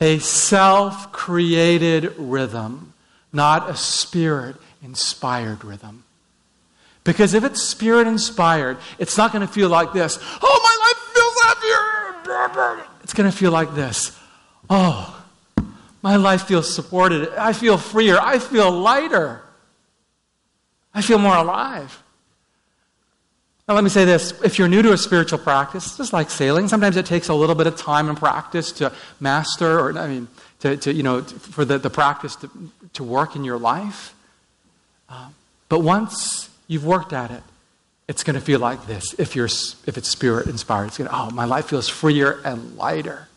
a 0.00 0.18
self 0.18 1.10
created 1.12 2.14
rhythm, 2.18 2.92
not 3.32 3.68
a 3.68 3.76
spirit 3.76 4.56
inspired 4.82 5.64
rhythm. 5.64 6.04
Because 7.04 7.34
if 7.34 7.44
it's 7.44 7.62
spirit 7.62 8.06
inspired, 8.06 8.78
it's 8.98 9.16
not 9.16 9.32
going 9.32 9.46
to 9.46 9.52
feel 9.52 9.68
like 9.68 9.92
this. 9.92 10.18
Oh, 10.42 10.60
my 10.62 10.76
life 10.86 10.98
feels 11.14 11.34
happier. 11.42 12.95
It's 13.06 13.14
going 13.14 13.30
to 13.30 13.36
feel 13.36 13.52
like 13.52 13.72
this. 13.76 14.18
Oh, 14.68 15.24
my 16.02 16.16
life 16.16 16.48
feels 16.48 16.74
supported. 16.74 17.28
I 17.36 17.52
feel 17.52 17.78
freer. 17.78 18.18
I 18.18 18.40
feel 18.40 18.68
lighter. 18.68 19.42
I 20.92 21.02
feel 21.02 21.18
more 21.18 21.36
alive. 21.36 22.02
Now, 23.68 23.74
let 23.74 23.84
me 23.84 23.90
say 23.90 24.04
this. 24.04 24.32
If 24.42 24.58
you're 24.58 24.66
new 24.66 24.82
to 24.82 24.92
a 24.92 24.98
spiritual 24.98 25.38
practice, 25.38 25.96
just 25.96 26.12
like 26.12 26.30
sailing, 26.30 26.66
sometimes 26.66 26.96
it 26.96 27.06
takes 27.06 27.28
a 27.28 27.34
little 27.34 27.54
bit 27.54 27.68
of 27.68 27.76
time 27.76 28.08
and 28.08 28.18
practice 28.18 28.72
to 28.72 28.92
master, 29.20 29.78
or, 29.78 29.96
I 29.96 30.08
mean, 30.08 30.26
to, 30.62 30.76
to 30.76 30.92
you 30.92 31.04
know, 31.04 31.22
for 31.22 31.64
the, 31.64 31.78
the 31.78 31.90
practice 31.90 32.34
to, 32.34 32.50
to 32.94 33.04
work 33.04 33.36
in 33.36 33.44
your 33.44 33.58
life. 33.58 34.16
Uh, 35.08 35.28
but 35.68 35.78
once 35.78 36.50
You've 36.68 36.84
worked 36.84 37.12
at 37.12 37.30
it. 37.30 37.42
It's 38.08 38.22
going 38.22 38.34
to 38.34 38.40
feel 38.40 38.60
like 38.60 38.86
this 38.86 39.14
if, 39.18 39.34
you're, 39.34 39.46
if 39.46 39.98
it's 39.98 40.08
spirit 40.08 40.46
inspired. 40.46 40.86
It's 40.86 40.98
going 40.98 41.10
to, 41.10 41.16
oh, 41.16 41.30
my 41.30 41.44
life 41.44 41.66
feels 41.66 41.88
freer 41.88 42.40
and 42.44 42.76
lighter. 42.76 43.28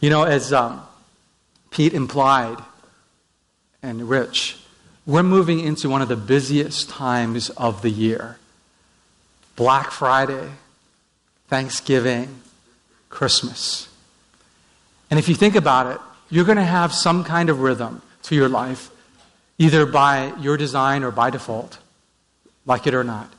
You 0.00 0.10
know, 0.10 0.22
as 0.22 0.52
um, 0.52 0.82
Pete 1.70 1.92
implied, 1.92 2.58
and 3.82 4.08
Rich, 4.08 4.58
we're 5.06 5.22
moving 5.22 5.60
into 5.60 5.88
one 5.88 6.02
of 6.02 6.08
the 6.08 6.16
busiest 6.16 6.88
times 6.88 7.50
of 7.50 7.82
the 7.82 7.90
year 7.90 8.38
Black 9.56 9.90
Friday, 9.90 10.48
Thanksgiving, 11.48 12.40
Christmas. 13.08 13.88
And 15.10 15.18
if 15.18 15.28
you 15.28 15.34
think 15.34 15.56
about 15.56 15.88
it, 15.88 16.00
you're 16.30 16.44
going 16.44 16.56
to 16.56 16.64
have 16.64 16.92
some 16.92 17.24
kind 17.24 17.50
of 17.50 17.60
rhythm 17.60 18.00
to 18.22 18.34
your 18.34 18.48
life 18.48 18.90
either 19.58 19.84
by 19.84 20.32
your 20.40 20.56
design 20.56 21.02
or 21.04 21.10
by 21.10 21.28
default, 21.28 21.78
like 22.66 22.86
it 22.86 22.94
or 22.94 23.04
not. 23.04 23.32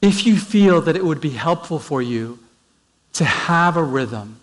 If 0.00 0.26
you 0.26 0.38
feel 0.38 0.80
that 0.82 0.96
it 0.96 1.04
would 1.04 1.20
be 1.20 1.30
helpful 1.30 1.78
for 1.78 2.00
you 2.00 2.38
to 3.14 3.24
have 3.24 3.76
a 3.76 3.82
rhythm 3.82 4.40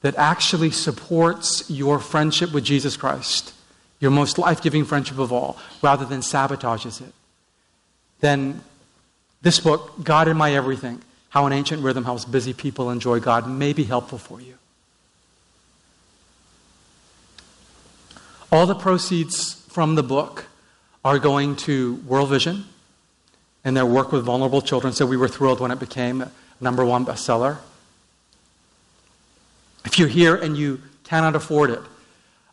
that 0.00 0.14
actually 0.16 0.70
supports 0.70 1.68
your 1.70 1.98
friendship 1.98 2.52
with 2.52 2.64
Jesus 2.64 2.96
Christ, 2.96 3.52
your 4.00 4.10
most 4.10 4.38
life 4.38 4.62
giving 4.62 4.84
friendship 4.84 5.18
of 5.18 5.32
all, 5.32 5.58
rather 5.82 6.04
than 6.04 6.20
sabotages 6.20 7.00
it, 7.00 7.12
then 8.20 8.62
this 9.42 9.60
book, 9.60 10.02
God 10.02 10.28
in 10.28 10.36
My 10.36 10.54
Everything, 10.54 11.02
How 11.28 11.46
an 11.46 11.52
Ancient 11.52 11.82
Rhythm 11.82 12.04
Helps 12.04 12.24
Busy 12.24 12.54
People 12.54 12.90
Enjoy 12.90 13.20
God, 13.20 13.48
may 13.48 13.72
be 13.72 13.84
helpful 13.84 14.18
for 14.18 14.40
you. 14.40 14.54
All 18.50 18.66
the 18.66 18.74
proceeds 18.74 19.54
from 19.68 19.96
the 19.96 20.02
book 20.02 20.46
are 21.04 21.18
going 21.18 21.56
to 21.56 21.96
World 22.06 22.30
Vision 22.30 22.64
and 23.64 23.76
their 23.76 23.86
work 23.86 24.12
with 24.12 24.24
vulnerable 24.24 24.62
children. 24.62 24.92
So 24.92 25.06
we 25.06 25.16
were 25.16 25.28
thrilled 25.28 25.60
when 25.60 25.70
it 25.70 25.78
became 25.78 26.24
number 26.60 26.84
one 26.84 27.04
bestseller. 27.04 27.58
If 29.84 29.98
you're 29.98 30.08
here 30.08 30.34
and 30.34 30.56
you 30.56 30.80
cannot 31.04 31.36
afford 31.36 31.70
it, 31.70 31.80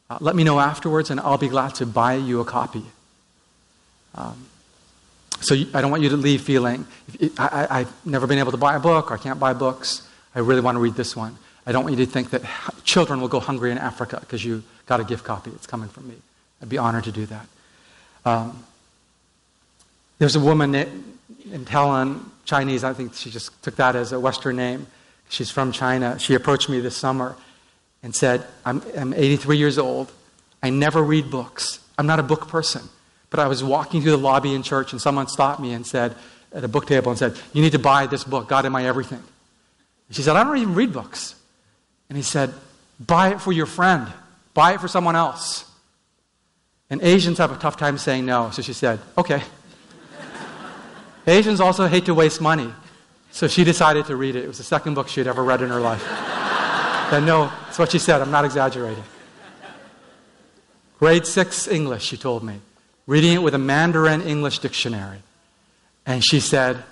uh, 0.10 0.18
let 0.20 0.36
me 0.36 0.44
know 0.44 0.60
afterwards 0.60 1.10
and 1.10 1.20
I'll 1.20 1.38
be 1.38 1.48
glad 1.48 1.76
to 1.76 1.86
buy 1.86 2.16
you 2.16 2.42
a 2.42 2.46
copy. 2.46 2.84
Um, 4.16 4.46
so 5.40 5.54
you, 5.54 5.68
I 5.74 5.82
don't 5.82 5.90
want 5.90 6.04
you 6.04 6.10
to 6.10 6.18
leave 6.18 6.42
feeling, 6.42 6.86
I, 7.38 7.80
have 7.80 8.06
never 8.06 8.28
been 8.28 8.38
able 8.38 8.52
to 8.52 8.58
buy 8.58 8.76
a 8.76 8.80
book 8.80 9.12
or 9.12 9.16
I 9.16 9.18
can't 9.18 9.40
buy 9.40 9.54
books. 9.54 10.08
I 10.36 10.40
really 10.40 10.62
want 10.62 10.76
to 10.76 10.80
read 10.80 10.96
this 10.96 11.16
one. 11.16 11.38
I 11.66 11.72
don't 11.72 11.84
want 11.84 11.98
you 11.98 12.06
to 12.06 12.12
think 12.12 12.32
that 12.32 12.42
children 12.84 13.22
will 13.22 13.28
go 13.30 13.40
hungry 13.40 13.72
in 13.72 13.78
Africa 13.78 14.18
because 14.20 14.44
you 14.44 14.64
got 14.86 15.00
a 15.00 15.04
gift 15.04 15.24
copy. 15.24 15.52
It's 15.52 15.66
coming 15.66 15.90
from 15.90 16.10
me. 16.10 16.16
I'd 16.62 16.70
be 16.70 16.78
honored 16.78 17.06
to 17.06 17.12
do 17.12 17.26
that. 17.28 17.48
Um, 18.26 18.64
there's 20.20 20.36
a 20.36 20.40
woman 20.40 20.76
in 20.76 21.66
Helen, 21.66 22.30
Chinese, 22.46 22.84
I 22.84 22.94
think 22.94 23.14
she 23.14 23.30
just 23.30 23.62
took 23.64 23.76
that 23.78 23.96
as 23.96 24.12
a 24.12 24.20
Western 24.20 24.56
name. 24.56 24.88
She's 25.30 25.50
from 25.50 25.72
China. 25.72 26.20
She 26.20 26.36
approached 26.36 26.70
me 26.70 26.80
this 26.80 26.96
summer 26.96 27.36
and 28.04 28.16
said, 28.16 28.46
I'm, 28.66 28.82
I'm 28.98 29.14
83 29.14 29.58
years 29.58 29.78
old. 29.78 30.12
I 30.62 30.70
never 30.70 31.02
read 31.02 31.32
books. 31.32 31.80
I'm 31.98 32.08
not 32.08 32.20
a 32.20 32.24
book 32.24 32.48
person. 32.48 32.84
But 33.30 33.40
I 33.40 33.48
was 33.48 33.64
walking 33.64 34.02
through 34.02 34.12
the 34.12 34.18
lobby 34.18 34.54
in 34.54 34.62
church 34.62 34.92
and 34.92 35.02
someone 35.02 35.28
stopped 35.28 35.62
me 35.62 35.74
and 35.74 35.86
said, 35.86 36.16
at 36.54 36.64
a 36.64 36.68
book 36.68 36.86
table, 36.86 37.12
and 37.12 37.18
said, 37.18 37.38
You 37.54 37.62
need 37.62 37.72
to 37.72 37.80
buy 37.80 38.08
this 38.08 38.24
book, 38.24 38.48
God 38.48 38.66
in 38.66 38.72
My 38.72 38.86
Everything. 38.86 39.24
She 40.10 40.22
said, 40.22 40.36
I 40.36 40.44
don't 40.44 40.58
even 40.58 40.76
read 40.76 40.92
books. 40.92 41.36
And 42.10 42.18
he 42.18 42.24
said, 42.24 42.54
Buy 43.00 43.32
it 43.32 43.42
for 43.42 43.52
your 43.52 43.66
friend, 43.66 44.12
buy 44.54 44.74
it 44.74 44.82
for 44.82 44.88
someone 44.88 45.16
else. 45.16 45.66
And 46.92 47.02
Asians 47.02 47.38
have 47.38 47.52
a 47.54 47.56
tough 47.56 47.78
time 47.78 47.98
saying 47.98 48.26
no. 48.26 48.52
So 48.52 48.62
she 48.62 48.74
said, 48.74 49.00
Okay. 49.18 49.42
Asians 51.26 51.62
also 51.62 51.88
hate 51.88 52.06
to 52.06 52.14
waste 52.14 52.42
money. 52.42 52.72
So 53.32 53.48
she 53.48 53.64
decided 53.64 54.06
to 54.08 54.16
read 54.16 54.36
it. 54.36 54.44
It 54.44 54.48
was 54.48 54.58
the 54.58 54.64
second 54.64 54.96
book 54.96 55.08
she 55.08 55.22
had 55.22 55.28
ever 55.28 55.44
read 55.44 55.62
in 55.62 55.70
her 55.70 55.80
life. 55.80 56.06
and 57.14 57.26
no, 57.26 57.52
that's 57.64 57.80
what 57.80 57.92
she 57.92 58.00
said. 58.00 58.22
I'm 58.22 58.32
not 58.32 58.44
exaggerating. 58.44 59.04
Grade 61.00 61.26
six 61.26 61.68
English, 61.68 62.04
she 62.04 62.18
told 62.18 62.44
me, 62.44 62.60
reading 63.08 63.34
it 63.34 63.42
with 63.42 63.56
a 63.56 63.58
Mandarin 63.58 64.22
English 64.22 64.60
dictionary. 64.60 65.20
And 66.06 66.24
she 66.24 66.40
said, 66.40 66.84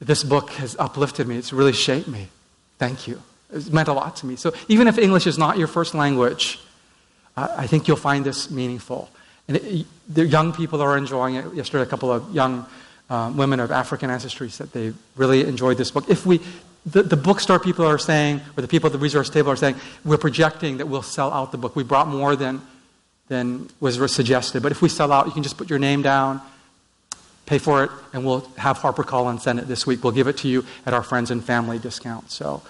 This 0.00 0.24
book 0.24 0.50
has 0.52 0.74
uplifted 0.78 1.28
me. 1.28 1.36
It's 1.36 1.52
really 1.52 1.72
shaped 1.72 2.08
me. 2.08 2.28
Thank 2.78 3.06
you. 3.06 3.22
It 3.52 3.72
meant 3.72 3.88
a 3.88 3.92
lot 3.92 4.16
to 4.16 4.26
me. 4.26 4.34
So 4.34 4.52
even 4.66 4.88
if 4.88 4.98
English 4.98 5.26
is 5.26 5.38
not 5.38 5.58
your 5.58 5.68
first 5.68 5.94
language, 5.94 6.58
I 7.36 7.66
think 7.66 7.86
you'll 7.86 7.96
find 7.98 8.24
this 8.24 8.50
meaningful. 8.50 9.10
And 9.48 9.58
it, 9.58 9.86
the 10.08 10.26
young 10.26 10.52
people 10.52 10.80
are 10.80 10.96
enjoying 10.96 11.36
it. 11.36 11.54
Yesterday, 11.54 11.82
a 11.82 11.86
couple 11.86 12.10
of 12.10 12.34
young 12.34 12.66
uh, 13.10 13.32
women 13.34 13.60
of 13.60 13.70
African 13.70 14.10
ancestry 14.10 14.50
said 14.50 14.72
they 14.72 14.92
really 15.16 15.44
enjoyed 15.46 15.76
this 15.76 15.90
book. 15.90 16.08
If 16.08 16.24
we, 16.26 16.40
the, 16.84 17.02
the 17.02 17.16
bookstore 17.16 17.60
people 17.60 17.84
are 17.84 17.98
saying, 17.98 18.40
or 18.56 18.62
the 18.62 18.68
people 18.68 18.88
at 18.88 18.92
the 18.92 18.98
resource 18.98 19.28
table 19.30 19.50
are 19.50 19.56
saying, 19.56 19.76
we're 20.04 20.18
projecting 20.18 20.78
that 20.78 20.86
we'll 20.86 21.02
sell 21.02 21.32
out 21.32 21.52
the 21.52 21.58
book. 21.58 21.76
We 21.76 21.84
brought 21.84 22.08
more 22.08 22.36
than, 22.36 22.62
than 23.28 23.68
was 23.80 24.12
suggested. 24.12 24.62
But 24.62 24.72
if 24.72 24.82
we 24.82 24.88
sell 24.88 25.12
out, 25.12 25.26
you 25.26 25.32
can 25.32 25.42
just 25.42 25.58
put 25.58 25.68
your 25.68 25.78
name 25.78 26.02
down, 26.02 26.40
pay 27.44 27.58
for 27.58 27.84
it, 27.84 27.90
and 28.12 28.24
we'll 28.24 28.48
have 28.56 28.78
HarperCollins 28.78 29.40
send 29.40 29.58
it 29.58 29.68
this 29.68 29.86
week. 29.86 30.02
We'll 30.02 30.12
give 30.12 30.26
it 30.26 30.38
to 30.38 30.48
you 30.48 30.64
at 30.86 30.94
our 30.94 31.02
friends 31.02 31.30
and 31.30 31.44
family 31.44 31.78
discount. 31.78 32.30
So 32.30 32.62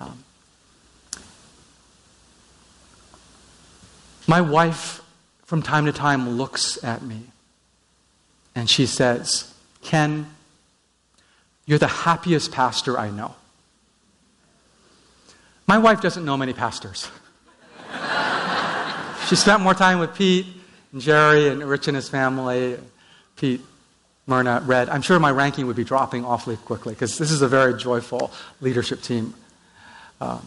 um, 0.00 0.24
my 4.28 4.42
wife, 4.42 5.00
from 5.44 5.62
time 5.62 5.86
to 5.86 5.92
time, 5.92 6.28
looks 6.28 6.82
at 6.84 7.02
me 7.02 7.22
and 8.54 8.68
she 8.68 8.86
says, 8.86 9.54
Ken, 9.82 10.26
you're 11.64 11.78
the 11.78 11.86
happiest 11.86 12.52
pastor 12.52 12.98
I 12.98 13.10
know. 13.10 13.34
My 15.66 15.78
wife 15.78 16.00
doesn't 16.00 16.24
know 16.24 16.36
many 16.36 16.52
pastors. 16.52 17.08
she 19.28 19.36
spent 19.36 19.62
more 19.62 19.74
time 19.74 19.98
with 19.98 20.14
Pete 20.14 20.46
and 20.92 21.00
Geri 21.00 21.48
and 21.48 21.62
Rich 21.62 21.88
and 21.88 21.96
his 21.96 22.08
family. 22.08 22.78
Pete, 23.36 23.60
Myrna, 24.26 24.62
Red. 24.66 24.88
I'm 24.88 25.02
sure 25.02 25.18
my 25.18 25.30
ranking 25.30 25.66
would 25.68 25.76
be 25.76 25.84
dropping 25.84 26.24
awfully 26.24 26.56
quickly 26.56 26.94
because 26.94 27.16
this 27.16 27.30
is 27.30 27.42
a 27.42 27.48
very 27.48 27.74
joyful 27.74 28.30
leadership 28.60 29.00
team. 29.00 29.34
Um, 30.20 30.44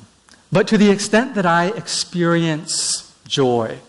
but 0.52 0.68
to 0.68 0.78
the 0.78 0.92
extent 0.92 1.36
that 1.36 1.46
I 1.46 1.68
experience 1.70 3.11
joy 3.28 3.80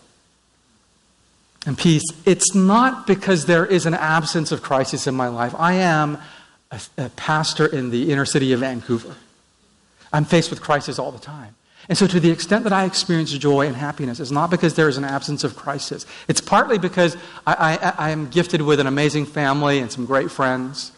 and 1.65 1.79
peace, 1.79 2.03
it's 2.25 2.55
not 2.55 3.07
because 3.07 3.47
there 3.47 3.65
is 3.65 3.87
an 3.87 3.95
absence 3.95 4.51
of 4.51 4.63
crisis 4.63 5.07
in 5.07 5.15
my 5.15 5.29
life. 5.29 5.55
I 5.57 5.75
am 5.75 6.19
a, 6.71 6.81
a 6.99 7.09
pastor 7.11 7.67
in 7.67 7.91
the 7.91 8.11
inner 8.11 8.25
city 8.25 8.53
of 8.53 8.61
Vancouver. 8.61 9.15
I'm 10.13 10.25
faced 10.25 10.51
with 10.51 10.61
crisis 10.61 10.99
all 10.99 11.13
the 11.13 11.19
time. 11.19 11.55
And 11.89 11.99
so, 11.99 12.07
to 12.07 12.21
the 12.21 12.31
extent 12.31 12.65
that 12.65 12.73
I 12.73 12.85
experience 12.85 13.33
joy 13.33 13.67
and 13.67 13.75
happiness, 13.75 14.21
it's 14.21 14.31
not 14.31 14.51
because 14.51 14.75
there 14.75 14.89
is 14.89 14.97
an 14.97 15.05
absence 15.05 15.43
of 15.43 15.57
crisis. 15.57 16.07
It's 16.29 16.41
partly 16.41 16.79
because 16.79 17.17
I, 17.45 17.77
I, 17.99 18.07
I, 18.07 18.11
am 18.11 18.29
gifted 18.31 18.63
with 18.63 18.79
an 18.79 18.87
amazing 18.87 19.27
family 19.27 19.81
and 19.81 19.91
some 19.91 20.07
great 20.07 20.31
friends, 20.31 20.93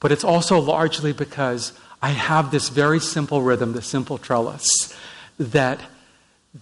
but 0.00 0.12
it's 0.12 0.24
also 0.24 0.58
largely 0.58 1.12
because 1.12 1.74
I 2.00 2.08
have 2.10 2.50
this 2.50 2.70
very 2.70 3.00
simple 3.00 3.42
rhythm, 3.42 3.74
this 3.74 3.86
simple 3.86 4.16
trellis, 4.16 4.96
that, 5.38 5.80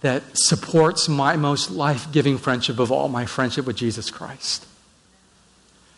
that 0.01 0.23
supports 0.33 1.07
my 1.07 1.35
most 1.35 1.69
life 1.69 2.11
giving 2.11 2.37
friendship 2.37 2.79
of 2.79 2.91
all, 2.91 3.07
my 3.07 3.25
friendship 3.25 3.65
with 3.65 3.75
Jesus 3.75 4.09
Christ. 4.09 4.65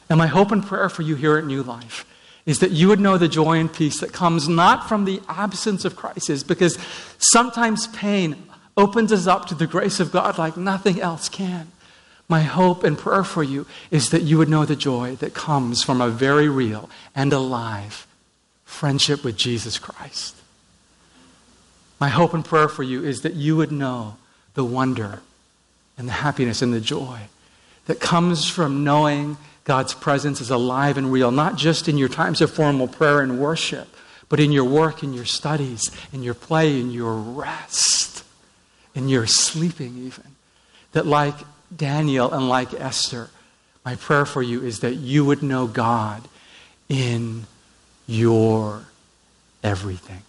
And 0.10 0.18
my 0.18 0.28
hope 0.28 0.52
and 0.52 0.66
prayer 0.66 0.90
for 0.90 1.02
you 1.02 1.16
here 1.16 1.38
at 1.38 1.46
New 1.46 1.64
Life 1.64 2.06
is 2.46 2.60
that 2.60 2.72
you 2.72 2.88
would 2.88 3.00
know 3.00 3.18
the 3.18 3.28
joy 3.28 3.58
and 3.58 3.72
peace 3.72 4.00
that 4.02 4.14
comes 4.14 4.48
not 4.48 4.88
from 4.88 5.06
the 5.06 5.20
absence 5.28 5.84
of 5.84 5.96
crisis, 5.96 6.44
because 6.44 6.78
sometimes 7.18 7.88
pain 7.88 8.36
opens 8.78 9.12
us 9.12 9.26
up 9.26 9.48
to 9.48 9.56
the 9.56 9.66
grace 9.66 10.00
of 10.00 10.12
God 10.12 10.38
like 10.38 10.58
nothing 10.58 11.02
else 11.02 11.28
can. 11.30 11.72
My 12.28 12.42
hope 12.42 12.84
and 12.84 12.98
prayer 12.98 13.24
for 13.24 13.44
you 13.44 13.66
is 13.90 14.10
that 14.10 14.24
you 14.24 14.38
would 14.38 14.50
know 14.50 14.66
the 14.66 14.76
joy 14.76 15.16
that 15.16 15.34
comes 15.34 15.84
from 15.84 16.02
a 16.02 16.10
very 16.10 16.50
real 16.50 16.90
and 17.16 17.32
alive 17.32 18.06
friendship 18.64 19.24
with 19.24 19.38
Jesus 19.38 19.80
Christ. 19.80 20.36
My 22.00 22.10
hope 22.10 22.34
and 22.34 22.44
prayer 22.44 22.68
for 22.68 22.84
you 22.84 23.04
is 23.04 23.22
that 23.22 23.36
you 23.36 23.56
would 23.56 23.72
know 23.72 24.18
the 24.54 24.66
wonder 24.66 25.20
and 25.98 26.08
the 26.08 26.14
happiness 26.14 26.62
and 26.62 26.74
the 26.74 26.82
joy 26.82 27.20
that 27.86 28.00
comes 28.00 28.50
from 28.50 28.84
knowing 28.84 29.38
God's 29.64 29.94
presence 29.94 30.42
is 30.42 30.50
alive 30.50 30.98
and 30.98 31.12
real, 31.12 31.32
not 31.32 31.56
just 31.56 31.88
in 31.88 31.98
your 31.98 32.10
times 32.10 32.42
of 32.42 32.52
formal 32.52 32.88
prayer 32.88 33.22
and 33.22 33.40
worship, 33.40 33.88
but 34.30 34.40
in 34.40 34.52
your 34.52 34.64
work, 34.64 35.04
in 35.04 35.14
your 35.14 35.26
studies, 35.26 35.90
in 36.12 36.24
your 36.24 36.34
play, 36.34 36.80
in 36.80 36.92
your 36.92 37.16
rest, 37.16 38.24
in 38.94 39.10
your 39.10 39.28
sleeping, 39.28 39.98
even. 39.98 40.36
That, 40.92 41.06
like 41.06 41.36
Daniel 41.76 42.32
and 42.32 42.50
like 42.50 42.74
Esther, 42.74 43.30
my 43.84 43.96
prayer 43.96 44.26
for 44.26 44.42
you 44.42 44.64
is 44.64 44.80
that 44.80 44.96
you 44.96 45.26
would 45.26 45.44
know 45.44 45.68
God 45.68 46.28
in 46.90 47.46
your 48.08 48.86
everything. 49.64 50.22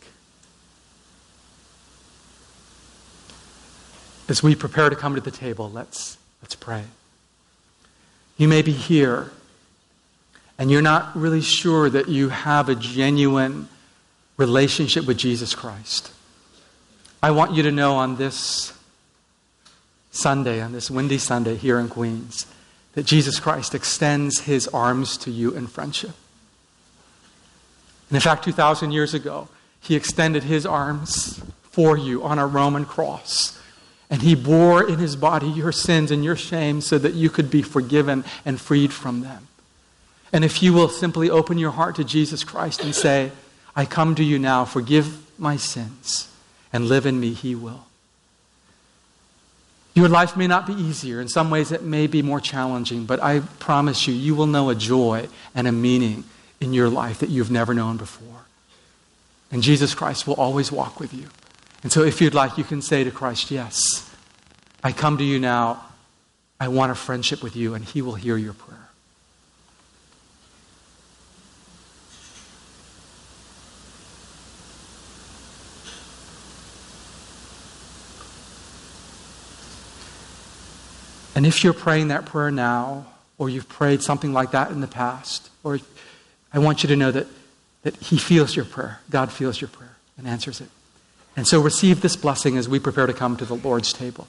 As 4.28 4.42
we 4.42 4.54
prepare 4.54 4.90
to 4.90 4.96
come 4.96 5.14
to 5.14 5.20
the 5.20 5.30
table, 5.30 5.70
let's, 5.70 6.18
let's 6.42 6.54
pray. 6.54 6.84
You 8.36 8.48
may 8.48 8.62
be 8.62 8.72
here 8.72 9.30
and 10.58 10.70
you're 10.70 10.82
not 10.82 11.16
really 11.16 11.42
sure 11.42 11.90
that 11.90 12.08
you 12.08 12.30
have 12.30 12.68
a 12.68 12.74
genuine 12.74 13.68
relationship 14.36 15.06
with 15.06 15.18
Jesus 15.18 15.54
Christ. 15.54 16.12
I 17.22 17.30
want 17.30 17.54
you 17.54 17.62
to 17.62 17.72
know 17.72 17.96
on 17.96 18.16
this 18.16 18.72
Sunday, 20.10 20.62
on 20.62 20.72
this 20.72 20.90
windy 20.90 21.18
Sunday 21.18 21.56
here 21.56 21.78
in 21.78 21.88
Queens, 21.88 22.46
that 22.94 23.04
Jesus 23.04 23.38
Christ 23.38 23.74
extends 23.74 24.40
his 24.40 24.66
arms 24.68 25.18
to 25.18 25.30
you 25.30 25.52
in 25.54 25.66
friendship. 25.66 26.12
And 28.08 28.16
in 28.16 28.22
fact, 28.22 28.44
2,000 28.44 28.92
years 28.92 29.12
ago, 29.12 29.48
he 29.80 29.94
extended 29.94 30.44
his 30.44 30.64
arms 30.64 31.42
for 31.62 31.98
you 31.98 32.22
on 32.22 32.38
a 32.38 32.46
Roman 32.46 32.86
cross. 32.86 33.55
And 34.08 34.22
he 34.22 34.34
bore 34.34 34.88
in 34.88 34.98
his 34.98 35.16
body 35.16 35.48
your 35.48 35.72
sins 35.72 36.10
and 36.10 36.24
your 36.24 36.36
shame 36.36 36.80
so 36.80 36.96
that 36.98 37.14
you 37.14 37.28
could 37.28 37.50
be 37.50 37.62
forgiven 37.62 38.24
and 38.44 38.60
freed 38.60 38.92
from 38.92 39.22
them. 39.22 39.48
And 40.32 40.44
if 40.44 40.62
you 40.62 40.72
will 40.72 40.88
simply 40.88 41.30
open 41.30 41.58
your 41.58 41.72
heart 41.72 41.96
to 41.96 42.04
Jesus 42.04 42.44
Christ 42.44 42.82
and 42.82 42.94
say, 42.94 43.32
I 43.74 43.84
come 43.84 44.14
to 44.14 44.24
you 44.24 44.38
now, 44.38 44.64
forgive 44.64 45.38
my 45.38 45.56
sins, 45.56 46.32
and 46.72 46.88
live 46.88 47.06
in 47.06 47.20
me, 47.20 47.32
he 47.32 47.54
will. 47.54 47.86
Your 49.94 50.08
life 50.08 50.36
may 50.36 50.46
not 50.46 50.66
be 50.66 50.74
easier. 50.74 51.20
In 51.20 51.28
some 51.28 51.50
ways, 51.50 51.72
it 51.72 51.82
may 51.82 52.06
be 52.06 52.20
more 52.20 52.40
challenging, 52.40 53.06
but 53.06 53.22
I 53.22 53.40
promise 53.40 54.06
you, 54.06 54.14
you 54.14 54.34
will 54.34 54.46
know 54.46 54.68
a 54.68 54.74
joy 54.74 55.28
and 55.54 55.66
a 55.66 55.72
meaning 55.72 56.24
in 56.60 56.74
your 56.74 56.90
life 56.90 57.20
that 57.20 57.30
you've 57.30 57.50
never 57.50 57.72
known 57.72 57.96
before. 57.96 58.44
And 59.50 59.62
Jesus 59.62 59.94
Christ 59.94 60.26
will 60.26 60.34
always 60.34 60.70
walk 60.70 61.00
with 61.00 61.14
you. 61.14 61.28
And 61.82 61.92
so, 61.92 62.02
if 62.02 62.20
you'd 62.20 62.34
like, 62.34 62.58
you 62.58 62.64
can 62.64 62.82
say 62.82 63.04
to 63.04 63.10
Christ, 63.10 63.50
Yes, 63.50 64.10
I 64.82 64.92
come 64.92 65.18
to 65.18 65.24
you 65.24 65.38
now. 65.38 65.84
I 66.58 66.68
want 66.68 66.90
a 66.90 66.94
friendship 66.94 67.42
with 67.42 67.54
you, 67.54 67.74
and 67.74 67.84
He 67.84 68.02
will 68.02 68.14
hear 68.14 68.36
your 68.36 68.54
prayer. 68.54 68.86
And 81.36 81.44
if 81.44 81.62
you're 81.62 81.74
praying 81.74 82.08
that 82.08 82.24
prayer 82.24 82.50
now, 82.50 83.04
or 83.36 83.50
you've 83.50 83.68
prayed 83.68 84.02
something 84.02 84.32
like 84.32 84.52
that 84.52 84.70
in 84.70 84.80
the 84.80 84.86
past, 84.86 85.50
or 85.62 85.78
I 86.50 86.58
want 86.58 86.82
you 86.82 86.88
to 86.88 86.96
know 86.96 87.10
that, 87.10 87.26
that 87.82 87.94
He 87.96 88.16
feels 88.16 88.56
your 88.56 88.64
prayer. 88.64 89.00
God 89.10 89.30
feels 89.30 89.60
your 89.60 89.68
prayer 89.68 89.96
and 90.16 90.26
answers 90.26 90.62
it. 90.62 90.70
And 91.36 91.46
so 91.46 91.60
receive 91.60 92.00
this 92.00 92.16
blessing 92.16 92.56
as 92.56 92.68
we 92.68 92.78
prepare 92.78 93.06
to 93.06 93.12
come 93.12 93.36
to 93.36 93.44
the 93.44 93.56
Lord's 93.56 93.92
table. 93.92 94.26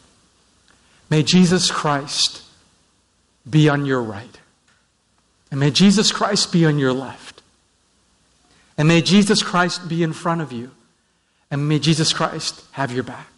May 1.10 1.24
Jesus 1.24 1.72
Christ 1.72 2.44
be 3.50 3.70
on 3.70 3.86
your 3.86 4.02
right. 4.02 4.40
And 5.50 5.60
may 5.60 5.72
Jesus 5.72 6.12
Christ 6.12 6.52
be 6.52 6.66
on 6.66 6.78
your 6.78 6.92
left. 6.92 7.42
And 8.78 8.88
may 8.88 9.02
Jesus 9.02 9.42
Christ 9.42 9.88
be 9.88 10.04
in 10.04 10.12
front 10.12 10.42
of 10.42 10.52
you. 10.52 10.72
And 11.50 11.70
may 11.70 11.80
Jesus 11.80 12.12
Christ 12.12 12.64
have 12.72 12.92
your 12.92 13.04
back. 13.04 13.30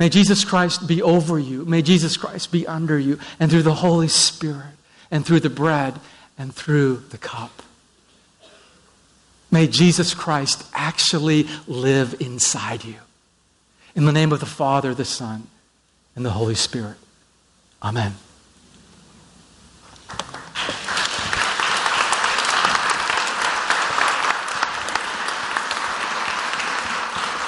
May 0.00 0.08
Jesus 0.08 0.44
Christ 0.44 0.88
be 0.88 1.00
over 1.00 1.38
you. 1.38 1.64
May 1.64 1.80
Jesus 1.80 2.16
Christ 2.16 2.50
be 2.50 2.66
under 2.66 2.98
you. 2.98 3.20
And 3.38 3.50
through 3.50 3.62
the 3.62 3.74
Holy 3.74 4.08
Spirit, 4.08 4.74
and 5.12 5.24
through 5.24 5.40
the 5.40 5.50
bread, 5.50 6.00
and 6.36 6.52
through 6.52 7.04
the 7.10 7.18
cup. 7.18 7.62
May 9.52 9.68
Jesus 9.68 10.14
Christ 10.14 10.64
actually 10.72 11.46
live 11.68 12.16
inside 12.20 12.84
you. 12.84 12.94
In 13.94 14.06
the 14.06 14.12
name 14.12 14.32
of 14.32 14.40
the 14.40 14.46
Father, 14.46 14.94
the 14.94 15.04
Son, 15.04 15.46
and 16.16 16.24
the 16.24 16.30
Holy 16.30 16.54
Spirit. 16.54 16.96
Amen. 17.82 18.14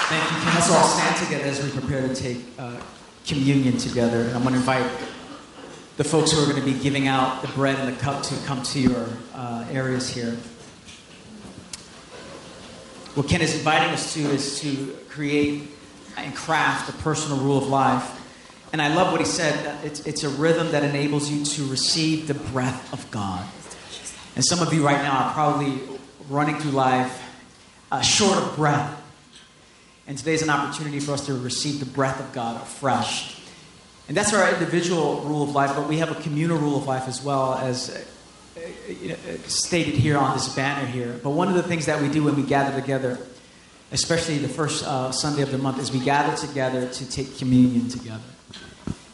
Thank 0.06 0.30
you. 0.30 0.36
Can 0.36 0.56
us 0.58 0.70
all 0.70 0.86
stand 0.86 1.16
together 1.16 1.44
as 1.44 1.64
we 1.64 1.70
prepare 1.70 2.06
to 2.06 2.14
take 2.14 2.44
uh, 2.58 2.76
communion 3.26 3.78
together? 3.78 4.20
And 4.24 4.34
I'm 4.34 4.42
going 4.42 4.52
to 4.52 4.60
invite 4.60 4.86
the 5.96 6.04
folks 6.04 6.32
who 6.32 6.42
are 6.42 6.52
going 6.52 6.62
to 6.62 6.70
be 6.70 6.78
giving 6.78 7.08
out 7.08 7.40
the 7.40 7.48
bread 7.48 7.78
and 7.78 7.88
the 7.88 7.98
cup 7.98 8.22
to 8.24 8.36
come 8.44 8.62
to 8.62 8.78
your 8.78 9.08
uh, 9.34 9.64
areas 9.70 10.10
here. 10.14 10.36
What 13.14 13.28
Ken 13.28 13.40
is 13.42 13.54
inviting 13.54 13.90
us 13.90 14.12
to 14.14 14.20
is 14.22 14.58
to 14.60 14.96
create 15.08 15.68
and 16.16 16.34
craft 16.34 16.88
a 16.88 16.92
personal 16.94 17.38
rule 17.38 17.58
of 17.58 17.68
life. 17.68 18.20
And 18.72 18.82
I 18.82 18.92
love 18.92 19.12
what 19.12 19.20
he 19.20 19.26
said. 19.26 19.84
It's, 19.84 20.04
it's 20.04 20.24
a 20.24 20.28
rhythm 20.28 20.72
that 20.72 20.82
enables 20.82 21.30
you 21.30 21.44
to 21.44 21.64
receive 21.70 22.26
the 22.26 22.34
breath 22.34 22.92
of 22.92 23.08
God. 23.12 23.46
And 24.34 24.44
some 24.44 24.66
of 24.66 24.74
you 24.74 24.84
right 24.84 25.00
now 25.00 25.26
are 25.26 25.32
probably 25.32 25.78
running 26.28 26.56
through 26.56 26.72
life 26.72 27.22
uh, 27.92 28.00
short 28.00 28.36
of 28.36 28.56
breath. 28.56 29.00
And 30.08 30.18
today's 30.18 30.42
an 30.42 30.50
opportunity 30.50 30.98
for 30.98 31.12
us 31.12 31.26
to 31.26 31.34
receive 31.34 31.78
the 31.78 31.86
breath 31.86 32.18
of 32.18 32.32
God 32.32 32.60
afresh. 32.60 33.40
And 34.08 34.16
that's 34.16 34.34
our 34.34 34.52
individual 34.52 35.20
rule 35.20 35.44
of 35.44 35.50
life, 35.50 35.70
but 35.76 35.88
we 35.88 35.98
have 35.98 36.10
a 36.10 36.20
communal 36.20 36.58
rule 36.58 36.76
of 36.76 36.86
life 36.86 37.06
as 37.06 37.22
well, 37.22 37.54
as 37.54 37.90
stated 39.46 39.94
here 39.94 40.18
on 40.18 40.34
this 40.34 40.54
banner 40.54 40.86
here. 40.86 41.18
But 41.22 41.30
one 41.30 41.48
of 41.48 41.54
the 41.54 41.62
things 41.62 41.86
that 41.86 42.00
we 42.00 42.08
do 42.08 42.24
when 42.24 42.36
we 42.36 42.42
gather 42.42 42.78
together, 42.78 43.18
especially 43.92 44.38
the 44.38 44.48
first 44.48 44.84
uh, 44.84 45.12
Sunday 45.12 45.42
of 45.42 45.50
the 45.50 45.58
month, 45.58 45.78
is 45.78 45.92
we 45.92 46.00
gather 46.00 46.36
together 46.36 46.88
to 46.88 47.10
take 47.10 47.38
communion 47.38 47.88
together. 47.88 48.22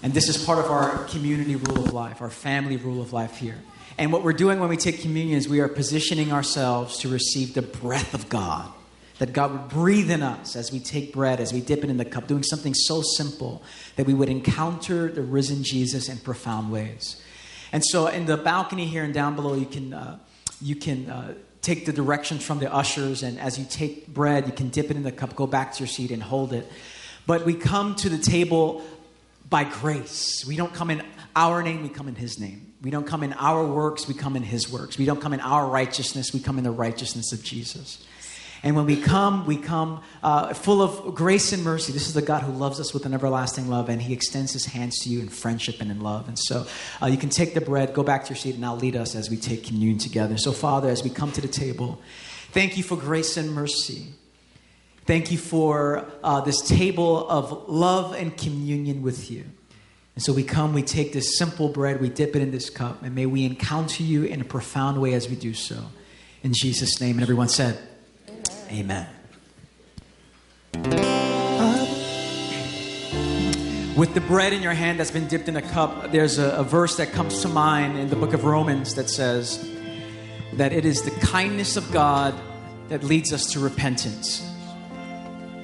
And 0.02 0.14
this 0.14 0.28
is 0.28 0.42
part 0.42 0.58
of 0.58 0.70
our 0.70 1.04
community 1.04 1.56
rule 1.56 1.84
of 1.84 1.92
life, 1.92 2.22
our 2.22 2.30
family 2.30 2.76
rule 2.76 3.02
of 3.02 3.12
life 3.12 3.36
here. 3.36 3.58
And 3.98 4.12
what 4.12 4.22
we're 4.22 4.32
doing 4.32 4.60
when 4.60 4.70
we 4.70 4.78
take 4.78 5.00
communion 5.02 5.36
is 5.36 5.48
we 5.48 5.60
are 5.60 5.68
positioning 5.68 6.32
ourselves 6.32 6.98
to 6.98 7.08
receive 7.08 7.54
the 7.54 7.62
breath 7.62 8.14
of 8.14 8.28
God 8.28 8.72
that 9.20 9.34
God 9.34 9.52
would 9.52 9.68
breathe 9.68 10.10
in 10.10 10.22
us 10.22 10.56
as 10.56 10.72
we 10.72 10.80
take 10.80 11.12
bread, 11.12 11.40
as 11.40 11.52
we 11.52 11.60
dip 11.60 11.84
it 11.84 11.90
in 11.90 11.98
the 11.98 12.06
cup, 12.06 12.26
doing 12.26 12.42
something 12.42 12.72
so 12.72 13.02
simple 13.02 13.62
that 13.96 14.06
we 14.06 14.14
would 14.14 14.30
encounter 14.30 15.12
the 15.12 15.20
risen 15.20 15.62
Jesus 15.62 16.08
in 16.08 16.16
profound 16.18 16.72
ways. 16.72 17.22
And 17.72 17.84
so, 17.84 18.08
in 18.08 18.26
the 18.26 18.36
balcony 18.36 18.86
here 18.86 19.04
and 19.04 19.14
down 19.14 19.36
below, 19.36 19.54
you 19.54 19.66
can, 19.66 19.92
uh, 19.92 20.18
you 20.60 20.74
can 20.74 21.08
uh, 21.08 21.34
take 21.62 21.86
the 21.86 21.92
directions 21.92 22.44
from 22.44 22.58
the 22.58 22.72
ushers, 22.72 23.22
and 23.22 23.38
as 23.38 23.58
you 23.58 23.66
take 23.68 24.08
bread, 24.08 24.46
you 24.46 24.52
can 24.52 24.70
dip 24.70 24.90
it 24.90 24.96
in 24.96 25.02
the 25.02 25.12
cup, 25.12 25.36
go 25.36 25.46
back 25.46 25.74
to 25.74 25.80
your 25.80 25.88
seat, 25.88 26.10
and 26.10 26.22
hold 26.22 26.52
it. 26.52 26.70
But 27.26 27.44
we 27.44 27.54
come 27.54 27.94
to 27.96 28.08
the 28.08 28.18
table 28.18 28.82
by 29.48 29.64
grace. 29.64 30.44
We 30.46 30.56
don't 30.56 30.72
come 30.72 30.90
in 30.90 31.02
our 31.36 31.62
name, 31.62 31.82
we 31.82 31.88
come 31.88 32.08
in 32.08 32.14
His 32.16 32.38
name. 32.38 32.72
We 32.82 32.90
don't 32.90 33.06
come 33.06 33.22
in 33.22 33.34
our 33.34 33.64
works, 33.64 34.08
we 34.08 34.14
come 34.14 34.36
in 34.36 34.42
His 34.42 34.70
works. 34.70 34.98
We 34.98 35.04
don't 35.04 35.20
come 35.20 35.32
in 35.32 35.40
our 35.40 35.66
righteousness, 35.66 36.32
we 36.32 36.40
come 36.40 36.58
in 36.58 36.64
the 36.64 36.70
righteousness 36.70 37.32
of 37.32 37.42
Jesus. 37.44 38.04
And 38.62 38.76
when 38.76 38.84
we 38.84 39.00
come, 39.00 39.46
we 39.46 39.56
come 39.56 40.02
uh, 40.22 40.52
full 40.52 40.82
of 40.82 41.14
grace 41.14 41.52
and 41.52 41.64
mercy. 41.64 41.92
This 41.92 42.06
is 42.06 42.14
the 42.14 42.22
God 42.22 42.42
who 42.42 42.52
loves 42.52 42.78
us 42.78 42.92
with 42.92 43.06
an 43.06 43.14
everlasting 43.14 43.68
love, 43.68 43.88
and 43.88 44.02
He 44.02 44.12
extends 44.12 44.52
His 44.52 44.66
hands 44.66 44.98
to 45.00 45.08
you 45.08 45.20
in 45.20 45.30
friendship 45.30 45.80
and 45.80 45.90
in 45.90 46.00
love. 46.00 46.28
And 46.28 46.38
so 46.38 46.66
uh, 47.00 47.06
you 47.06 47.16
can 47.16 47.30
take 47.30 47.54
the 47.54 47.62
bread, 47.62 47.94
go 47.94 48.02
back 48.02 48.24
to 48.24 48.30
your 48.30 48.36
seat, 48.36 48.56
and 48.56 48.64
I'll 48.64 48.76
lead 48.76 48.96
us 48.96 49.14
as 49.14 49.30
we 49.30 49.38
take 49.38 49.64
communion 49.64 49.98
together. 49.98 50.36
So, 50.36 50.52
Father, 50.52 50.90
as 50.90 51.02
we 51.02 51.08
come 51.08 51.32
to 51.32 51.40
the 51.40 51.48
table, 51.48 52.02
thank 52.52 52.76
you 52.76 52.82
for 52.82 52.96
grace 52.96 53.38
and 53.38 53.52
mercy. 53.52 54.08
Thank 55.06 55.32
you 55.32 55.38
for 55.38 56.06
uh, 56.22 56.42
this 56.42 56.60
table 56.60 57.28
of 57.30 57.68
love 57.68 58.14
and 58.14 58.36
communion 58.36 59.00
with 59.02 59.30
you. 59.30 59.44
And 60.14 60.22
so 60.22 60.34
we 60.34 60.44
come, 60.44 60.74
we 60.74 60.82
take 60.82 61.14
this 61.14 61.38
simple 61.38 61.70
bread, 61.70 61.98
we 62.00 62.10
dip 62.10 62.36
it 62.36 62.42
in 62.42 62.50
this 62.50 62.68
cup, 62.68 63.02
and 63.02 63.14
may 63.14 63.24
we 63.24 63.44
encounter 63.46 64.02
you 64.02 64.24
in 64.24 64.42
a 64.42 64.44
profound 64.44 65.00
way 65.00 65.14
as 65.14 65.30
we 65.30 65.36
do 65.36 65.54
so. 65.54 65.86
In 66.42 66.52
Jesus' 66.52 67.00
name. 67.00 67.16
And 67.16 67.22
everyone 67.22 67.48
said, 67.48 67.78
Amen. 68.72 69.06
Uh, 70.74 71.86
with 73.96 74.14
the 74.14 74.20
bread 74.20 74.52
in 74.52 74.62
your 74.62 74.74
hand 74.74 75.00
that's 75.00 75.10
been 75.10 75.26
dipped 75.26 75.48
in 75.48 75.56
a 75.56 75.62
cup, 75.62 76.12
there's 76.12 76.38
a, 76.38 76.50
a, 76.52 76.62
verse 76.62 76.96
that 76.96 77.10
comes 77.10 77.42
to 77.42 77.48
mind 77.48 77.98
in 77.98 78.08
the 78.08 78.16
book 78.16 78.32
of 78.32 78.44
Romans 78.44 78.94
that 78.94 79.10
says 79.10 79.68
that 80.52 80.72
it 80.72 80.84
is 80.84 81.02
the 81.02 81.10
kindness 81.26 81.76
of 81.76 81.90
God 81.90 82.32
that 82.90 83.02
leads 83.02 83.32
us 83.32 83.52
to 83.52 83.60
repentance. 83.60 84.48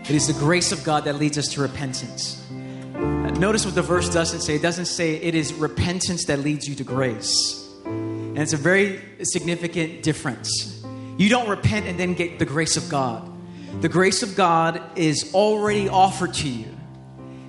It 0.02 0.10
is 0.10 0.26
the 0.26 0.38
grace 0.40 0.72
of 0.72 0.82
God 0.82 1.04
that 1.04 1.14
leads 1.14 1.38
us 1.38 1.46
to 1.54 1.60
repentance. 1.60 2.44
Uh, 2.50 3.30
notice 3.38 3.64
what 3.64 3.76
the 3.76 3.82
verse 3.82 4.08
doesn't 4.08 4.40
say. 4.40 4.56
It 4.56 4.62
doesn't 4.62 4.86
say 4.86 5.14
it 5.14 5.36
is 5.36 5.52
repentance 5.54 6.24
that 6.24 6.40
leads 6.40 6.68
you 6.68 6.74
to 6.74 6.84
grace. 6.84 7.68
And 7.84 8.38
it's 8.38 8.52
a 8.52 8.56
very 8.56 9.00
significant 9.22 10.02
difference. 10.02 10.75
You 11.18 11.28
don't 11.28 11.48
repent 11.48 11.86
and 11.86 11.98
then 11.98 12.14
get 12.14 12.38
the 12.38 12.44
grace 12.44 12.76
of 12.76 12.88
God. 12.88 13.32
The 13.80 13.88
grace 13.88 14.22
of 14.22 14.36
God 14.36 14.82
is 14.96 15.32
already 15.34 15.88
offered 15.88 16.34
to 16.34 16.48
you. 16.48 16.68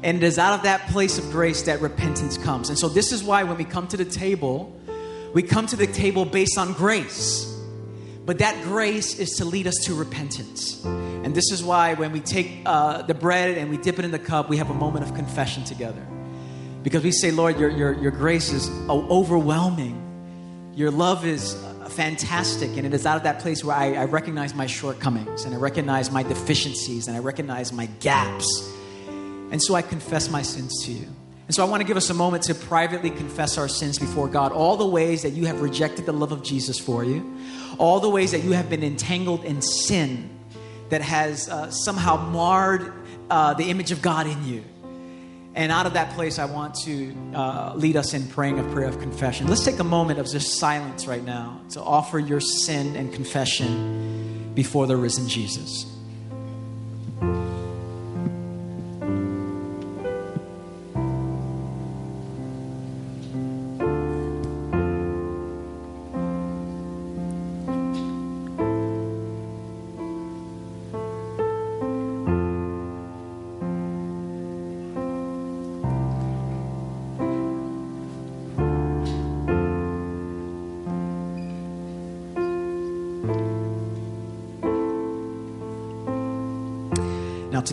And 0.04 0.18
it 0.18 0.24
is 0.24 0.38
out 0.38 0.54
of 0.54 0.64
that 0.64 0.88
place 0.90 1.18
of 1.18 1.30
grace 1.32 1.64
that 1.64 1.82
repentance 1.82 2.38
comes. 2.38 2.70
And 2.70 2.78
so, 2.78 2.88
this 2.88 3.12
is 3.12 3.24
why 3.24 3.44
when 3.44 3.58
we 3.58 3.66
come 3.66 3.88
to 3.88 3.98
the 3.98 4.06
table, 4.06 4.74
we 5.34 5.42
come 5.42 5.66
to 5.68 5.76
the 5.76 5.88
table 5.88 6.24
based 6.24 6.58
on 6.58 6.74
grace. 6.74 7.54
But 8.26 8.40
that 8.40 8.62
grace 8.64 9.20
is 9.20 9.38
to 9.38 9.46
lead 9.46 9.68
us 9.68 9.76
to 9.86 9.96
repentance. 9.96 10.84
And 10.84 11.34
this 11.34 11.52
is 11.52 11.64
why 11.64 11.94
when 11.94 12.12
we 12.12 12.20
take 12.20 12.62
uh, 12.66 13.02
the 13.04 13.14
bread 13.14 13.58
and 13.58 13.70
we 13.70 13.78
dip 13.78 14.00
it 14.00 14.06
in 14.06 14.12
the 14.12 14.20
cup, 14.20 14.50
we 14.50 14.58
have 14.58 14.70
a 14.70 14.74
moment 14.74 15.06
of 15.06 15.16
confession 15.16 15.64
together. 15.64 16.06
Because 16.84 17.04
we 17.04 17.12
say, 17.12 17.32
Lord, 17.32 17.58
your, 17.58 17.70
your, 17.70 17.94
your 17.94 18.12
grace 18.12 18.52
is 18.52 18.70
overwhelming. 18.90 20.74
Your 20.76 20.92
love 20.92 21.26
is 21.26 21.56
fantastic. 21.90 22.76
And 22.78 22.86
it 22.86 22.94
is 22.94 23.06
out 23.06 23.18
of 23.18 23.24
that 23.24 23.40
place 23.40 23.64
where 23.64 23.76
I, 23.76 23.94
I 23.94 24.06
recognize 24.06 24.54
my 24.54 24.68
shortcomings 24.68 25.46
and 25.46 25.54
I 25.54 25.58
recognize 25.58 26.12
my 26.12 26.24
deficiencies 26.24 27.08
and 27.08 27.16
I 27.16 27.20
recognize 27.20 27.72
my 27.74 27.88
gaps. 28.00 28.74
And 29.08 29.62
so 29.62 29.76
I 29.76 29.82
confess 29.82 30.30
my 30.30 30.42
sins 30.42 30.86
to 30.86 30.92
you. 30.92 31.08
And 31.48 31.56
so 31.56 31.66
I 31.66 31.70
want 31.70 31.80
to 31.82 31.88
give 31.88 31.96
us 31.96 32.10
a 32.10 32.14
moment 32.14 32.44
to 32.44 32.56
privately 32.56 33.10
confess 33.10 33.58
our 33.58 33.70
sins 33.70 33.98
before 33.98 34.28
God. 34.28 34.52
All 34.52 34.76
the 34.76 34.86
ways 34.86 35.22
that 35.22 35.30
you 35.30 35.46
have 35.46 35.62
rejected 35.62 36.06
the 36.06 36.12
love 36.12 36.34
of 36.34 36.44
Jesus 36.44 36.78
for 36.78 37.06
you, 37.06 37.38
all 37.78 38.02
the 38.02 38.10
ways 38.10 38.32
that 38.32 38.44
you 38.44 38.52
have 38.52 38.70
been 38.70 38.84
entangled 38.84 39.46
in 39.46 39.62
sin 39.62 40.30
that 40.90 41.02
has 41.02 41.48
uh, 41.48 41.72
somehow 41.72 42.18
marred 42.18 42.92
uh, 43.30 43.54
the 43.54 43.70
image 43.70 43.92
of 43.92 44.02
God 44.02 44.28
in 44.28 44.46
you. 44.46 44.64
And 45.58 45.72
out 45.72 45.88
of 45.88 45.94
that 45.94 46.12
place, 46.12 46.38
I 46.38 46.46
want 46.46 46.76
to 46.86 47.16
uh, 47.34 47.74
lead 47.76 47.96
us 47.96 48.14
in 48.14 48.28
praying 48.28 48.60
a 48.60 48.64
prayer 48.72 48.88
of 48.88 49.00
confession. 49.00 49.48
Let's 49.48 49.66
take 49.66 49.80
a 49.80 49.84
moment 49.84 50.20
of 50.20 50.30
just 50.30 50.60
silence 50.60 51.08
right 51.08 51.24
now 51.24 51.60
to 51.72 51.82
offer 51.82 52.20
your 52.20 52.40
sin 52.40 52.96
and 52.96 53.12
confession 53.12 54.52
before 54.54 54.86
the 54.86 54.96
risen 54.96 55.28
Jesus. 55.28 55.97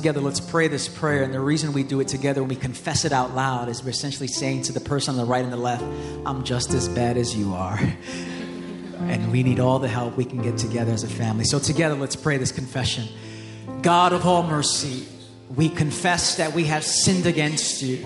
Together, 0.04 0.20
let's 0.20 0.38
pray 0.38 0.68
this 0.68 0.86
prayer. 0.86 1.22
And 1.22 1.32
the 1.32 1.40
reason 1.40 1.72
we 1.72 1.82
do 1.82 1.98
it 2.00 2.08
together 2.08 2.42
when 2.42 2.50
we 2.50 2.56
confess 2.56 3.06
it 3.06 3.12
out 3.12 3.34
loud 3.34 3.70
is 3.70 3.82
we're 3.82 3.88
essentially 3.88 4.28
saying 4.28 4.60
to 4.64 4.72
the 4.72 4.80
person 4.80 5.12
on 5.12 5.16
the 5.16 5.24
right 5.24 5.42
and 5.42 5.50
the 5.50 5.56
left, 5.56 5.82
I'm 6.26 6.44
just 6.44 6.74
as 6.74 6.90
bad 6.90 7.16
as 7.16 7.34
you 7.34 7.54
are. 7.54 7.78
and 8.98 9.32
we 9.32 9.42
need 9.42 9.60
all 9.60 9.78
the 9.78 9.88
help 9.88 10.18
we 10.18 10.26
can 10.26 10.42
get 10.42 10.58
together 10.58 10.92
as 10.92 11.04
a 11.04 11.08
family. 11.08 11.44
So, 11.44 11.58
together, 11.58 11.94
let's 11.94 12.16
pray 12.16 12.36
this 12.36 12.52
confession. 12.52 13.08
God 13.80 14.12
of 14.12 14.26
all 14.26 14.42
mercy, 14.42 15.06
we 15.56 15.70
confess 15.70 16.36
that 16.36 16.52
we 16.52 16.64
have 16.64 16.84
sinned 16.84 17.24
against 17.24 17.80
you, 17.80 18.04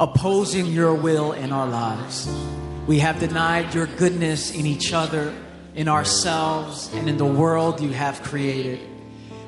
opposing 0.00 0.68
your 0.68 0.94
will 0.94 1.32
in 1.32 1.52
our 1.52 1.66
lives. 1.66 2.26
We 2.86 3.00
have 3.00 3.20
denied 3.20 3.74
your 3.74 3.86
goodness 3.86 4.50
in 4.50 4.64
each 4.64 4.94
other, 4.94 5.34
in 5.74 5.88
ourselves, 5.88 6.90
and 6.94 7.06
in 7.06 7.18
the 7.18 7.26
world 7.26 7.82
you 7.82 7.90
have 7.90 8.22
created. 8.22 8.93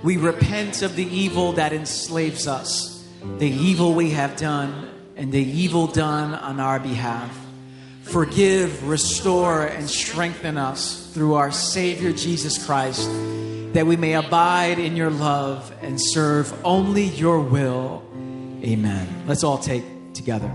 We 0.07 0.19
repent 0.19 0.83
of 0.83 0.95
the 0.95 1.05
evil 1.05 1.55
that 1.55 1.73
enslaves 1.73 2.47
us, 2.47 3.05
the 3.39 3.51
evil 3.51 3.93
we 3.93 4.11
have 4.11 4.37
done, 4.37 4.89
and 5.17 5.33
the 5.33 5.43
evil 5.43 5.89
done 5.89 6.33
on 6.33 6.61
our 6.61 6.79
behalf. 6.79 7.37
Forgive, 8.03 8.87
restore, 8.89 9.67
and 9.67 9.91
strengthen 9.91 10.59
us 10.59 11.11
through 11.13 11.35
our 11.35 11.51
Savior 11.51 12.13
Jesus 12.13 12.65
Christ, 12.65 13.11
that 13.73 13.85
we 13.85 13.97
may 13.97 14.13
abide 14.13 14.79
in 14.79 14.95
your 14.95 15.11
love 15.11 15.75
and 15.83 15.99
serve 16.01 16.55
only 16.65 17.07
your 17.07 17.41
will. 17.41 18.05
Amen. 18.63 19.09
Let's 19.27 19.43
all 19.43 19.59
take 19.59 19.83
together. 20.15 20.53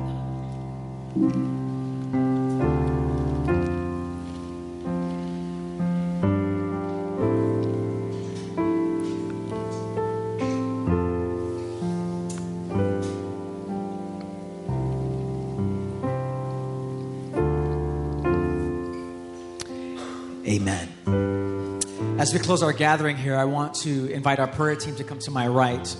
As 22.32 22.39
we 22.39 22.45
close 22.45 22.63
our 22.63 22.71
gathering 22.71 23.17
here, 23.17 23.36
I 23.36 23.43
want 23.43 23.75
to 23.82 24.09
invite 24.09 24.39
our 24.39 24.47
prayer 24.47 24.77
team 24.77 24.95
to 24.95 25.03
come 25.03 25.19
to 25.19 25.32
my 25.32 25.49
right. 25.49 25.97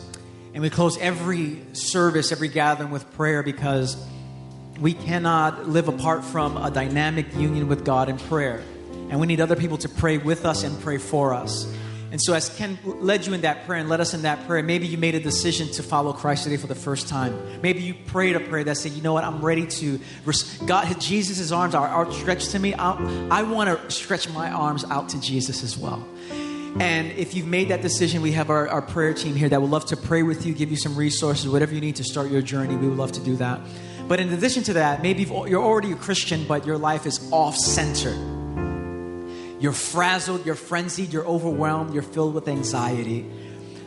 And 0.54 0.64
we 0.64 0.70
close 0.70 0.98
every 1.00 1.62
service, 1.74 2.32
every 2.32 2.48
gathering 2.48 2.90
with 2.90 3.12
prayer 3.16 3.44
because 3.44 3.98
we 4.80 4.94
cannot 4.94 5.68
live 5.68 5.90
apart 5.90 6.24
from 6.24 6.56
a 6.56 6.72
dynamic 6.72 7.36
union 7.36 7.68
with 7.68 7.84
God 7.84 8.08
in 8.08 8.18
prayer. 8.18 8.64
And 9.10 9.20
we 9.20 9.28
need 9.28 9.42
other 9.42 9.58
people 9.58 9.78
to 9.80 9.90
pray 9.90 10.20
with 10.20 10.46
us 10.46 10.64
and 10.64 10.80
pray 10.80 11.00
for 11.00 11.34
us. 11.34 11.66
And 12.12 12.22
so, 12.22 12.34
as 12.34 12.50
Ken 12.50 12.78
led 12.84 13.26
you 13.26 13.34
in 13.34 13.42
that 13.42 13.66
prayer 13.66 13.80
and 13.80 13.88
led 13.88 14.02
us 14.02 14.14
in 14.14 14.24
that 14.24 14.46
prayer, 14.46 14.62
maybe 14.62 14.86
you 14.86 14.98
made 14.98 15.16
a 15.16 15.20
decision 15.20 15.70
to 15.70 15.84
follow 15.84 16.12
Christ 16.12 16.44
today 16.44 16.58
for 16.58 16.68
the 16.68 16.76
first 16.76 17.08
time. 17.08 17.62
Maybe 17.62 17.82
you 17.82 17.94
prayed 17.94 18.36
a 18.36 18.42
prayer 18.42 18.66
that 18.66 18.76
said, 18.76 18.92
"You 18.92 19.02
know 19.02 19.14
what? 19.14 19.24
I'm 19.24 19.44
ready 19.44 19.66
to." 19.66 20.00
God, 20.66 21.00
Jesus' 21.00 21.52
arms 21.54 21.74
are 21.74 21.88
outstretched 21.88 22.52
to 22.52 22.60
me. 22.60 22.74
I, 22.74 22.92
I 23.32 23.44
want 23.44 23.70
to 23.70 23.92
stretch 23.92 24.28
my 24.30 24.52
arms 24.52 24.84
out 24.84 25.10
to 25.10 25.22
Jesus 25.22 25.64
as 25.64 25.78
well. 25.78 26.06
And 26.80 27.12
if 27.14 27.34
you've 27.34 27.48
made 27.48 27.70
that 27.70 27.82
decision, 27.82 28.22
we 28.22 28.34
have 28.34 28.50
our, 28.50 28.68
our 28.68 28.82
prayer 28.82 29.14
team 29.14 29.36
here 29.36 29.50
that 29.50 29.62
would 29.62 29.70
love 29.70 29.86
to 29.88 29.98
pray 29.98 30.24
with 30.24 30.46
you, 30.46 30.54
give 30.54 30.70
you 30.70 30.78
some 30.78 30.96
resources, 30.96 31.48
whatever 31.48 31.74
you 31.74 31.82
need 31.82 31.98
to 31.98 32.04
start 32.04 32.30
your 32.30 32.42
journey. 32.42 32.76
We 32.76 32.88
would 32.88 32.98
love 32.98 33.12
to 33.14 33.20
do 33.22 33.36
that. 33.38 33.62
But 34.08 34.20
in 34.20 34.32
addition 34.34 34.64
to 34.64 34.74
that, 34.74 35.02
maybe 35.02 35.24
you're 35.24 35.64
already 35.64 35.92
a 35.94 35.96
Christian, 35.96 36.46
but 36.46 36.66
your 36.66 36.78
life 36.78 37.06
is 37.06 37.30
off 37.32 37.56
center 37.56 38.41
you're 39.62 39.74
frazzled, 39.74 40.46
you're 40.46 40.56
frenzied, 40.56 41.14
you're 41.14 41.26
overwhelmed, 41.26 41.94
you're 41.94 42.02
filled 42.02 42.34
with 42.34 42.48
anxiety. 42.48 43.30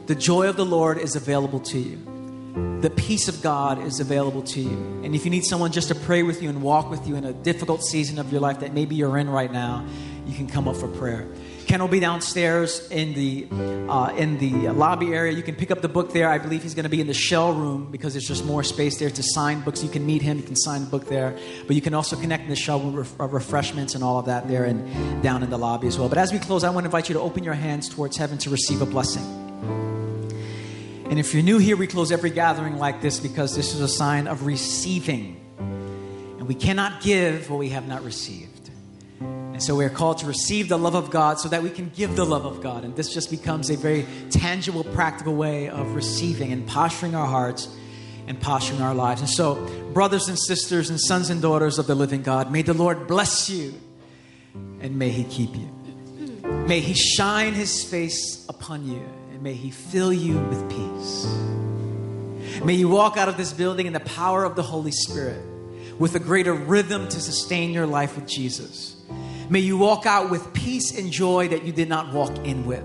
The 0.06 0.14
joy 0.14 0.48
of 0.48 0.56
the 0.56 0.64
Lord 0.64 0.98
is 0.98 1.16
available 1.16 1.58
to 1.60 1.78
you. 1.78 2.80
The 2.80 2.90
peace 2.90 3.26
of 3.26 3.42
God 3.42 3.82
is 3.82 3.98
available 3.98 4.42
to 4.42 4.60
you. 4.60 5.02
And 5.02 5.16
if 5.16 5.24
you 5.24 5.32
need 5.32 5.44
someone 5.44 5.72
just 5.72 5.88
to 5.88 5.96
pray 5.96 6.22
with 6.22 6.42
you 6.42 6.48
and 6.48 6.62
walk 6.62 6.90
with 6.90 7.08
you 7.08 7.16
in 7.16 7.24
a 7.24 7.32
difficult 7.32 7.82
season 7.82 8.20
of 8.20 8.30
your 8.30 8.40
life 8.40 8.60
that 8.60 8.72
maybe 8.72 8.94
you're 8.94 9.18
in 9.18 9.28
right 9.28 9.50
now, 9.50 9.84
you 10.26 10.36
can 10.36 10.46
come 10.46 10.68
up 10.68 10.76
for 10.76 10.86
prayer. 10.86 11.26
Ken 11.66 11.80
will 11.80 11.88
be 11.88 12.00
downstairs 12.00 12.86
in 12.90 13.14
the 13.14 13.48
uh, 13.88 14.14
in 14.16 14.38
the 14.38 14.70
lobby 14.70 15.12
area. 15.12 15.32
You 15.32 15.42
can 15.42 15.54
pick 15.54 15.70
up 15.70 15.80
the 15.80 15.88
book 15.88 16.12
there. 16.12 16.28
I 16.28 16.38
believe 16.38 16.62
he's 16.62 16.74
going 16.74 16.84
to 16.84 16.90
be 16.90 17.00
in 17.00 17.06
the 17.06 17.14
shell 17.14 17.52
room 17.52 17.90
because 17.90 18.14
there's 18.14 18.28
just 18.28 18.44
more 18.44 18.62
space 18.62 18.98
there 18.98 19.10
to 19.10 19.22
sign 19.22 19.60
books. 19.60 19.82
You 19.82 19.88
can 19.88 20.04
meet 20.06 20.22
him. 20.22 20.36
You 20.36 20.42
can 20.42 20.56
sign 20.56 20.84
the 20.84 20.90
book 20.90 21.06
there. 21.06 21.36
But 21.66 21.76
you 21.76 21.82
can 21.82 21.94
also 21.94 22.16
connect 22.16 22.44
in 22.44 22.50
the 22.50 22.56
shell 22.56 22.80
room 22.80 22.94
with 22.94 23.20
uh, 23.20 23.26
refreshments 23.26 23.94
and 23.94 24.04
all 24.04 24.18
of 24.18 24.26
that 24.26 24.48
there 24.48 24.64
and 24.64 25.22
down 25.22 25.42
in 25.42 25.50
the 25.50 25.58
lobby 25.58 25.86
as 25.86 25.98
well. 25.98 26.08
But 26.08 26.18
as 26.18 26.32
we 26.32 26.38
close, 26.38 26.64
I 26.64 26.70
want 26.70 26.84
to 26.84 26.88
invite 26.88 27.08
you 27.08 27.14
to 27.14 27.20
open 27.20 27.44
your 27.44 27.54
hands 27.54 27.88
towards 27.88 28.16
heaven 28.16 28.38
to 28.38 28.50
receive 28.50 28.82
a 28.82 28.86
blessing. 28.86 29.22
And 31.10 31.18
if 31.18 31.34
you're 31.34 31.42
new 31.42 31.58
here, 31.58 31.76
we 31.76 31.86
close 31.86 32.10
every 32.10 32.30
gathering 32.30 32.78
like 32.78 33.00
this 33.00 33.20
because 33.20 33.54
this 33.54 33.74
is 33.74 33.80
a 33.80 33.88
sign 33.88 34.26
of 34.26 34.46
receiving. 34.46 35.40
And 35.58 36.48
we 36.48 36.54
cannot 36.54 37.02
give 37.02 37.50
what 37.50 37.58
we 37.58 37.68
have 37.70 37.86
not 37.86 38.02
received. 38.02 38.53
And 39.54 39.62
so 39.62 39.76
we're 39.76 39.88
called 39.88 40.18
to 40.18 40.26
receive 40.26 40.68
the 40.68 40.76
love 40.76 40.96
of 40.96 41.12
God 41.12 41.38
so 41.38 41.48
that 41.48 41.62
we 41.62 41.70
can 41.70 41.88
give 41.90 42.16
the 42.16 42.26
love 42.26 42.44
of 42.44 42.60
God. 42.60 42.82
And 42.82 42.96
this 42.96 43.14
just 43.14 43.30
becomes 43.30 43.70
a 43.70 43.76
very 43.76 44.04
tangible, 44.28 44.82
practical 44.82 45.36
way 45.36 45.68
of 45.68 45.94
receiving 45.94 46.52
and 46.52 46.66
posturing 46.66 47.14
our 47.14 47.28
hearts 47.28 47.68
and 48.26 48.40
posturing 48.40 48.82
our 48.82 48.96
lives. 48.96 49.20
And 49.20 49.30
so, 49.30 49.54
brothers 49.92 50.28
and 50.28 50.36
sisters 50.36 50.90
and 50.90 51.00
sons 51.00 51.30
and 51.30 51.40
daughters 51.40 51.78
of 51.78 51.86
the 51.86 51.94
living 51.94 52.22
God, 52.22 52.50
may 52.50 52.62
the 52.62 52.74
Lord 52.74 53.06
bless 53.06 53.48
you 53.48 53.74
and 54.80 54.98
may 54.98 55.10
He 55.10 55.22
keep 55.22 55.54
you. 55.54 55.70
May 56.66 56.80
He 56.80 56.94
shine 56.94 57.52
His 57.54 57.84
face 57.84 58.44
upon 58.48 58.84
you 58.88 59.04
and 59.30 59.40
may 59.40 59.54
He 59.54 59.70
fill 59.70 60.12
you 60.12 60.36
with 60.36 60.68
peace. 60.68 61.26
May 62.64 62.74
you 62.74 62.88
walk 62.88 63.16
out 63.16 63.28
of 63.28 63.36
this 63.36 63.52
building 63.52 63.86
in 63.86 63.92
the 63.92 64.00
power 64.00 64.42
of 64.42 64.56
the 64.56 64.64
Holy 64.64 64.90
Spirit 64.90 65.40
with 65.96 66.16
a 66.16 66.18
greater 66.18 66.54
rhythm 66.54 67.06
to 67.06 67.20
sustain 67.20 67.70
your 67.70 67.86
life 67.86 68.16
with 68.16 68.26
Jesus. 68.26 68.96
May 69.50 69.60
you 69.60 69.76
walk 69.76 70.06
out 70.06 70.30
with 70.30 70.52
peace 70.54 70.96
and 70.98 71.10
joy 71.10 71.48
that 71.48 71.64
you 71.64 71.72
did 71.72 71.88
not 71.88 72.12
walk 72.12 72.36
in 72.38 72.66
with. 72.66 72.84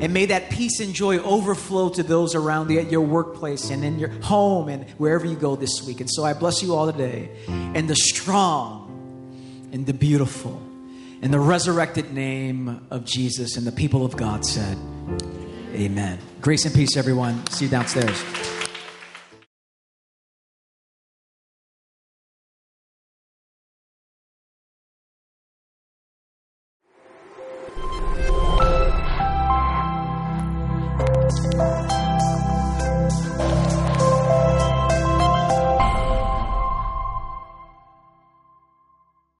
And 0.00 0.12
may 0.12 0.26
that 0.26 0.50
peace 0.50 0.80
and 0.80 0.94
joy 0.94 1.18
overflow 1.18 1.88
to 1.90 2.02
those 2.02 2.34
around 2.34 2.70
you 2.70 2.78
at 2.78 2.90
your 2.90 3.00
workplace 3.00 3.70
and 3.70 3.84
in 3.84 3.98
your 3.98 4.10
home 4.22 4.68
and 4.68 4.88
wherever 4.90 5.26
you 5.26 5.36
go 5.36 5.56
this 5.56 5.82
week. 5.84 6.00
And 6.00 6.10
so 6.10 6.24
I 6.24 6.32
bless 6.32 6.62
you 6.62 6.74
all 6.74 6.90
today 6.90 7.30
in 7.48 7.86
the 7.86 7.96
strong 7.96 9.70
and 9.72 9.84
the 9.84 9.94
beautiful 9.94 10.62
in 11.22 11.30
the 11.30 11.40
resurrected 11.40 12.12
name 12.12 12.86
of 12.90 13.04
Jesus. 13.04 13.56
And 13.56 13.66
the 13.66 13.72
people 13.72 14.04
of 14.04 14.16
God 14.16 14.44
said, 14.44 14.76
Amen. 15.72 16.18
Grace 16.40 16.66
and 16.66 16.74
peace, 16.74 16.96
everyone. 16.96 17.44
See 17.48 17.64
you 17.64 17.70
downstairs. 17.70 18.53